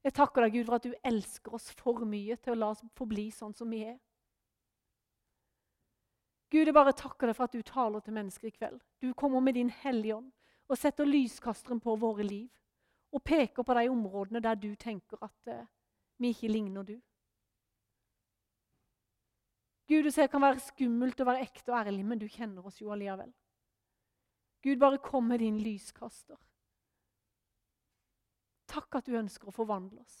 Jeg 0.00 0.14
takker 0.16 0.46
deg, 0.46 0.54
Gud, 0.54 0.64
for 0.64 0.78
at 0.78 0.86
du 0.86 0.94
elsker 1.04 1.54
oss 1.54 1.68
for 1.76 2.06
mye 2.08 2.38
til 2.40 2.54
å 2.54 2.60
la 2.62 2.70
oss 2.72 2.80
forbli 2.96 3.28
sånn 3.34 3.52
som 3.54 3.70
vi 3.70 3.82
er. 3.84 3.98
Gud, 6.50 6.64
jeg 6.64 6.74
bare 6.74 6.96
takker 6.96 7.28
deg 7.28 7.36
for 7.36 7.46
at 7.46 7.54
du 7.54 7.62
taler 7.66 8.02
til 8.02 8.16
mennesker 8.16 8.48
i 8.48 8.54
kveld. 8.54 8.80
Du 9.02 9.12
kommer 9.14 9.44
med 9.44 9.58
din 9.58 9.70
Hellige 9.82 10.16
Ånd 10.16 10.30
og 10.70 10.78
setter 10.78 11.08
lyskasteren 11.08 11.80
på 11.82 11.96
våre 11.98 12.24
liv. 12.24 12.48
Og 13.10 13.22
peker 13.26 13.66
på 13.66 13.74
de 13.74 13.88
områdene 13.90 14.42
der 14.42 14.54
du 14.54 14.70
tenker 14.78 15.18
at 15.26 15.50
eh, 15.50 15.66
vi 16.22 16.30
ikke 16.30 16.48
ligner 16.48 16.86
du. 16.86 16.94
Gud, 19.90 20.04
du 20.04 20.10
ser 20.14 20.28
det 20.28 20.30
kan 20.30 20.44
være 20.44 20.62
skummelt 20.62 21.18
å 21.18 21.26
være 21.26 21.42
ekte 21.42 21.72
og 21.72 21.80
ærlig, 21.80 22.04
men 22.06 22.20
du 22.20 22.28
kjenner 22.30 22.66
oss 22.66 22.78
jo 22.78 22.92
allikevel. 22.94 23.32
Gud, 24.62 24.78
bare 24.78 25.00
kom 25.02 25.26
med 25.26 25.42
din 25.42 25.58
lyskaster. 25.58 26.38
Takk 28.70 29.00
at 29.00 29.08
du 29.10 29.16
ønsker 29.18 29.50
å 29.50 29.54
forvandle 29.56 29.98
oss. 30.04 30.20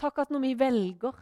Takk 0.00 0.22
at 0.22 0.32
når 0.32 0.46
vi 0.46 0.54
velger, 0.56 1.18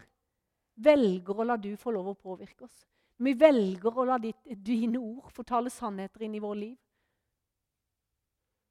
velger 0.79 1.41
å 1.41 1.49
la 1.49 1.57
du 1.59 1.73
få 1.81 1.91
lov 1.97 2.13
å 2.13 2.19
påvirke 2.21 2.69
oss, 2.69 2.85
når 3.19 3.33
vi 3.33 3.39
velger 3.41 3.99
å 3.99 4.05
la 4.07 4.21
ditt, 4.23 4.45
dine 4.47 5.01
ord 5.01 5.33
fortale 5.35 5.73
sannheter 5.75 6.23
inn 6.23 6.37
i 6.39 6.45
vårt 6.45 6.61
liv, 6.61 6.77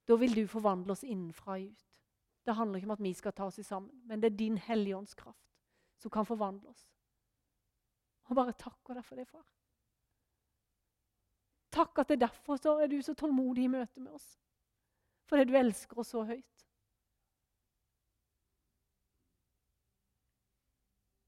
da 0.08 0.16
vil 0.16 0.36
du 0.36 0.48
forvandle 0.48 0.92
oss 0.92 1.04
innenfra 1.04 1.58
og 1.58 1.68
ut. 1.68 1.86
Det 2.46 2.56
handler 2.56 2.80
ikke 2.80 2.88
om 2.88 2.96
at 2.96 3.04
vi 3.04 3.14
skal 3.14 3.34
ta 3.36 3.46
oss 3.50 3.60
sammen, 3.66 3.92
men 4.08 4.22
det 4.22 4.32
er 4.32 4.38
din 4.38 4.58
Hellige 4.58 4.98
Ånds 4.98 5.16
kraft 5.16 5.48
som 5.98 6.12
kan 6.12 6.26
forvandle 6.26 6.70
oss. 6.70 6.86
Og 8.28 8.36
bare 8.36 8.54
takker 8.54 8.96
deg 8.96 9.06
for 9.06 9.20
det, 9.20 9.28
far. 9.28 9.46
Takk 11.72 12.00
at 12.00 12.10
det 12.10 12.18
er 12.18 12.28
derfor 12.28 12.60
så 12.62 12.78
er 12.80 12.88
du 12.88 13.02
så 13.02 13.14
tålmodig 13.14 13.68
i 13.68 13.72
møte 13.72 14.00
med 14.00 14.14
oss. 14.16 14.38
Fordi 15.28 15.44
du 15.44 15.58
elsker 15.58 16.00
oss 16.00 16.14
så 16.16 16.24
høyt. 16.24 16.64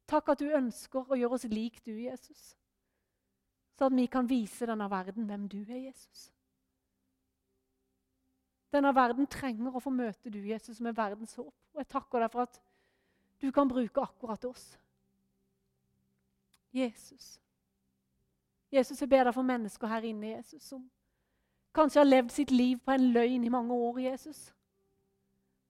Takk 0.09 0.31
at 0.33 0.41
du 0.41 0.49
ønsker 0.55 1.05
å 1.05 1.17
gjøre 1.19 1.37
oss 1.37 1.45
lik 1.51 1.83
du, 1.85 1.91
Jesus. 2.01 2.55
Så 3.77 3.85
at 3.85 3.95
vi 3.95 4.07
kan 4.11 4.29
vise 4.29 4.65
denne 4.65 4.87
verden 4.89 5.27
hvem 5.29 5.45
du 5.51 5.59
er, 5.61 5.89
Jesus. 5.89 6.29
Denne 8.73 8.91
verden 8.95 9.27
trenger 9.27 9.73
å 9.73 9.81
få 9.81 9.91
møte 9.93 10.29
du, 10.29 10.39
Jesus, 10.45 10.77
som 10.77 10.89
er 10.89 10.97
verdens 10.97 11.33
håp. 11.39 11.53
Og 11.73 11.81
jeg 11.81 11.89
takker 11.89 12.21
deg 12.21 12.31
for 12.33 12.45
at 12.45 12.59
du 13.41 13.49
kan 13.55 13.69
bruke 13.69 14.03
akkurat 14.03 14.45
oss. 14.45 14.77
Jesus. 16.73 17.39
Jesus, 18.71 19.01
jeg 19.01 19.09
ber 19.09 19.25
deg 19.25 19.33
for 19.33 19.47
mennesker 19.47 19.89
her 19.89 20.05
inne, 20.05 20.35
Jesus, 20.35 20.63
som 20.69 20.83
kanskje 21.73 22.01
har 22.03 22.09
levd 22.09 22.31
sitt 22.33 22.51
liv 22.51 22.77
på 22.85 22.93
en 22.93 23.09
løgn 23.13 23.47
i 23.47 23.51
mange 23.53 23.73
år, 23.73 23.99
Jesus. 24.11 24.49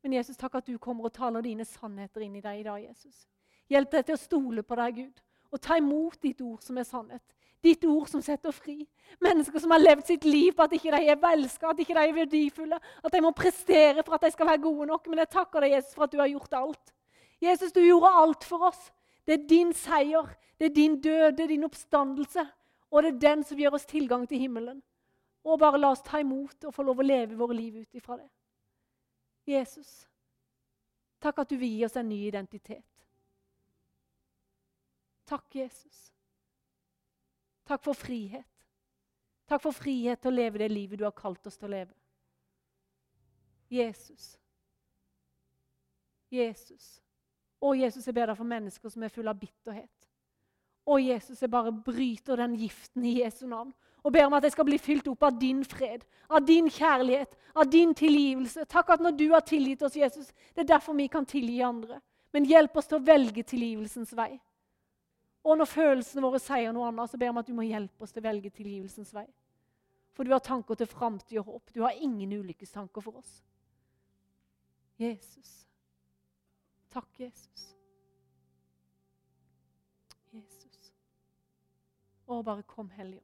Men 0.03 0.13
Jesus, 0.13 0.37
takk 0.37 0.59
at 0.59 0.67
du 0.67 0.77
kommer 0.77 1.07
og 1.07 1.13
taler 1.15 1.43
dine 1.43 1.65
sannheter 1.67 2.23
inn 2.23 2.35
i 2.35 2.43
deg 2.43 2.59
i 2.59 2.67
dag, 2.67 2.83
Jesus. 2.83 3.27
Hjelp 3.69 3.91
deg 3.91 4.05
til 4.07 4.17
å 4.17 4.19
stole 4.19 4.63
på 4.63 4.75
deg, 4.79 4.99
Gud, 5.03 5.23
og 5.51 5.61
ta 5.61 5.77
imot 5.79 6.19
ditt 6.23 6.41
ord 6.41 6.63
som 6.63 6.77
er 6.77 6.87
sannhet. 6.87 7.35
Ditt 7.63 7.83
ord 7.85 8.07
som 8.07 8.21
setter 8.23 8.53
fri. 8.55 8.77
Mennesker 9.19 9.59
som 9.59 9.73
har 9.75 9.81
levd 9.81 10.05
sitt 10.07 10.25
liv 10.27 10.53
på 10.55 10.63
at 10.63 10.75
ikke 10.77 10.93
de 10.95 11.09
er 11.11 11.19
velska, 11.19 11.73
at 11.73 11.81
ikke 11.83 11.95
de 11.97 12.03
er 12.05 12.15
verdifulle, 12.15 12.79
at 12.79 13.11
de 13.13 13.21
må 13.21 13.33
prestere 13.35 14.03
for 14.05 14.15
at 14.15 14.23
de 14.23 14.31
skal 14.31 14.47
være 14.47 14.63
gode 14.63 14.87
nok. 14.87 15.09
Men 15.11 15.23
jeg 15.23 15.31
takker 15.33 15.65
deg, 15.65 15.75
Jesus, 15.75 15.95
for 15.97 16.07
at 16.07 16.13
du 16.13 16.21
har 16.21 16.31
gjort 16.31 16.55
alt. 16.61 16.93
Jesus, 17.43 17.73
du 17.75 17.81
gjorde 17.83 18.13
alt 18.21 18.47
for 18.47 18.69
oss. 18.69 18.91
Det 19.27 19.35
er 19.35 19.47
din 19.49 19.73
seier, 19.75 20.29
det 20.59 20.69
er 20.69 20.75
din 20.75 21.01
død, 21.01 21.31
det 21.37 21.43
er 21.43 21.51
din 21.53 21.67
oppstandelse. 21.67 22.45
Og 22.91 23.03
det 23.03 23.13
er 23.13 23.19
den 23.25 23.43
som 23.43 23.59
gir 23.59 23.73
oss 23.75 23.85
tilgang 23.85 24.27
til 24.27 24.39
himmelen. 24.39 24.81
Og 25.43 25.59
bare 25.59 25.79
la 25.79 25.91
oss 25.93 26.03
ta 26.05 26.19
imot 26.19 26.65
og 26.65 26.73
få 26.73 26.83
lov 26.83 26.99
å 26.99 27.05
leve 27.05 27.37
våre 27.39 27.55
liv 27.55 27.81
ut 27.81 27.99
ifra 27.99 28.17
det. 28.17 28.29
Jesus, 29.49 30.05
takk 31.21 31.39
at 31.41 31.49
du 31.49 31.57
vil 31.57 31.71
gi 31.71 31.85
oss 31.87 31.97
en 31.97 32.09
ny 32.09 32.19
identitet. 32.27 32.85
Takk, 35.29 35.45
Jesus. 35.55 36.09
Takk 37.69 37.83
for 37.85 37.93
frihet. 37.93 38.47
Takk 39.49 39.61
for 39.61 39.75
frihet 39.75 40.21
til 40.21 40.31
å 40.31 40.37
leve 40.39 40.61
det 40.61 40.71
livet 40.71 40.97
du 40.97 41.05
har 41.05 41.13
kalt 41.13 41.45
oss 41.45 41.57
til 41.57 41.69
å 41.69 41.75
leve. 41.75 41.93
Jesus. 43.69 44.31
Jesus. 46.33 46.97
Å, 47.61 47.73
Jesus, 47.77 48.07
jeg 48.07 48.15
ber 48.17 48.31
deg 48.31 48.39
for 48.39 48.49
mennesker 48.49 48.89
som 48.89 49.05
er 49.05 49.13
fulle 49.13 49.29
av 49.29 49.37
bitterhet. 49.37 49.91
Å, 50.89 50.97
Jesus, 50.97 51.41
jeg 51.43 51.51
bare 51.53 51.73
bryter 51.73 52.41
den 52.41 52.55
giften 52.57 53.05
i 53.05 53.19
Jesu 53.19 53.45
navn 53.45 53.73
og 53.99 54.13
ber 54.15 54.25
om 54.25 54.33
at 54.37 54.45
jeg 54.47 54.55
skal 54.55 54.65
bli 54.65 54.77
fylt 54.79 55.09
opp 55.11 55.25
av 55.27 55.35
din 55.37 55.59
fred, 55.67 56.05
av 56.31 56.45
din 56.47 56.69
kjærlighet, 56.71 57.35
av 57.53 57.67
din 57.69 57.91
tilgivelse. 57.93 58.63
Takk 58.71 58.95
at 58.95 59.03
når 59.03 59.17
du 59.19 59.25
har 59.33 59.43
tilgitt 59.45 59.83
oss, 59.83 59.97
Jesus, 59.99 60.31
det 60.55 60.63
er 60.63 60.69
derfor 60.71 60.95
vi 60.97 61.09
kan 61.11 61.27
tilgi 61.27 61.59
andre. 61.61 61.99
Men 62.33 62.47
hjelp 62.47 62.77
oss 62.79 62.87
til 62.87 62.97
å 62.97 63.05
velge 63.05 63.43
tilgivelsens 63.43 64.13
vei. 64.15 64.39
Og 65.43 65.57
når 65.57 65.69
følelsene 65.71 66.23
våre 66.23 66.39
sier 66.43 66.73
noe 66.75 66.89
annet, 66.89 67.11
så 67.11 67.17
ber 67.17 67.29
jeg 67.29 67.35
om 67.35 67.41
at 67.41 67.47
du 67.47 67.55
må 67.55 67.67
hjelpe 67.67 68.03
oss 68.03 68.11
til 68.15 68.23
å 68.23 68.27
velge 68.27 68.51
tilgivelsens 68.53 69.13
vei. 69.15 69.27
For 70.15 70.27
du 70.27 70.33
har 70.33 70.43
tanker 70.43 70.75
til 70.75 70.89
framtid 70.89 71.39
og 71.39 71.45
håp. 71.53 71.71
Du 71.73 71.81
har 71.85 71.95
ingen 71.95 72.33
ulykkestanker 72.41 73.03
for 73.05 73.21
oss. 73.21 73.37
Jesus. 74.99 75.53
Takk, 76.91 77.07
Jesus. 77.21 77.69
Jesus. 80.33 80.91
Å, 82.27 82.41
bare 82.43 82.65
kom, 82.67 82.89
Hellige. 82.97 83.23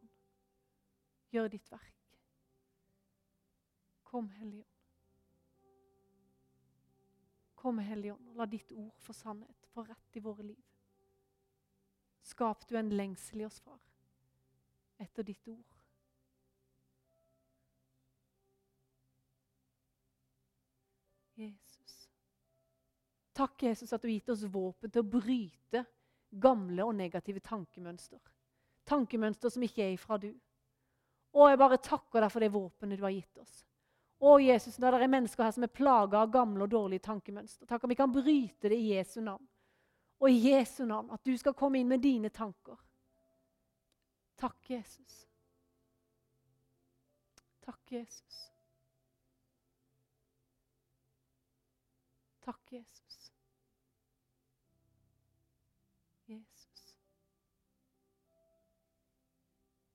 Gjør 1.35 1.51
ditt 1.51 1.67
verk. 1.73 2.15
Kom, 4.07 4.29
Hellige. 4.39 4.63
Kom, 7.59 7.83
Hellige 7.83 8.15
og 8.15 8.39
la 8.39 8.47
ditt 8.47 8.71
ord 8.71 8.93
få 9.03 9.13
sannhet, 9.17 9.67
få 9.73 9.83
rett 9.83 10.15
i 10.15 10.23
våre 10.23 10.45
liv. 10.47 10.74
Skap 12.25 12.65
du 12.67 12.77
en 12.79 12.89
lengsel 12.89 13.41
i 13.43 13.45
oss, 13.45 13.59
far, 13.61 13.79
etter 14.97 15.23
ditt 15.27 15.47
ord. 15.47 15.75
Jesus. 21.35 22.09
Takk, 23.35 23.63
Jesus, 23.63 23.93
at 23.93 24.01
du 24.01 24.07
har 24.07 24.15
gitt 24.15 24.31
oss 24.33 24.45
våpen 24.47 24.89
til 24.89 25.03
å 25.03 25.09
bryte 25.19 25.83
gamle 26.31 26.87
og 26.87 26.95
negative 26.95 27.43
tankemønster. 27.45 28.19
Tankemønster 28.89 29.51
som 29.53 29.63
ikke 29.67 29.83
er 29.83 29.93
ifra 29.93 30.17
du. 30.21 30.31
Å, 31.35 31.49
jeg 31.51 31.59
bare 31.59 31.81
takker 31.83 32.23
deg 32.23 32.31
for 32.31 32.41
det 32.41 32.53
våpenet 32.53 32.99
du 32.99 33.03
har 33.05 33.13
gitt 33.13 33.41
oss. 33.43 33.65
Å, 34.23 34.37
Jesus, 34.39 34.79
når 34.79 34.95
det 34.95 35.05
er 35.05 35.11
mennesker 35.11 35.43
her 35.43 35.53
som 35.53 35.65
er 35.67 35.73
plaga 35.75 36.21
av 36.23 36.31
gamle 36.31 36.63
og 36.63 36.71
dårlige 36.71 37.03
tankemønster, 37.05 37.67
takk 37.67 37.83
om 37.83 37.91
vi 37.91 37.99
kan 37.99 38.13
bryte 38.13 38.71
det 38.71 38.79
i 38.79 38.93
Jesu 38.95 39.19
navn. 39.19 39.43
Og 40.19 40.31
i 40.31 40.49
Jesu 40.49 40.85
navn, 40.85 41.11
at 41.11 41.25
du 41.25 41.37
skal 41.37 41.53
komme 41.53 41.79
inn 41.79 41.87
med 41.87 41.99
dine 42.03 42.29
tanker. 42.29 42.79
Takk, 44.37 44.69
Jesus. 44.69 45.25
Takk, 47.65 47.91
Jesus. 47.91 48.51
Takk, 52.45 52.71
Jesus. 52.71 53.04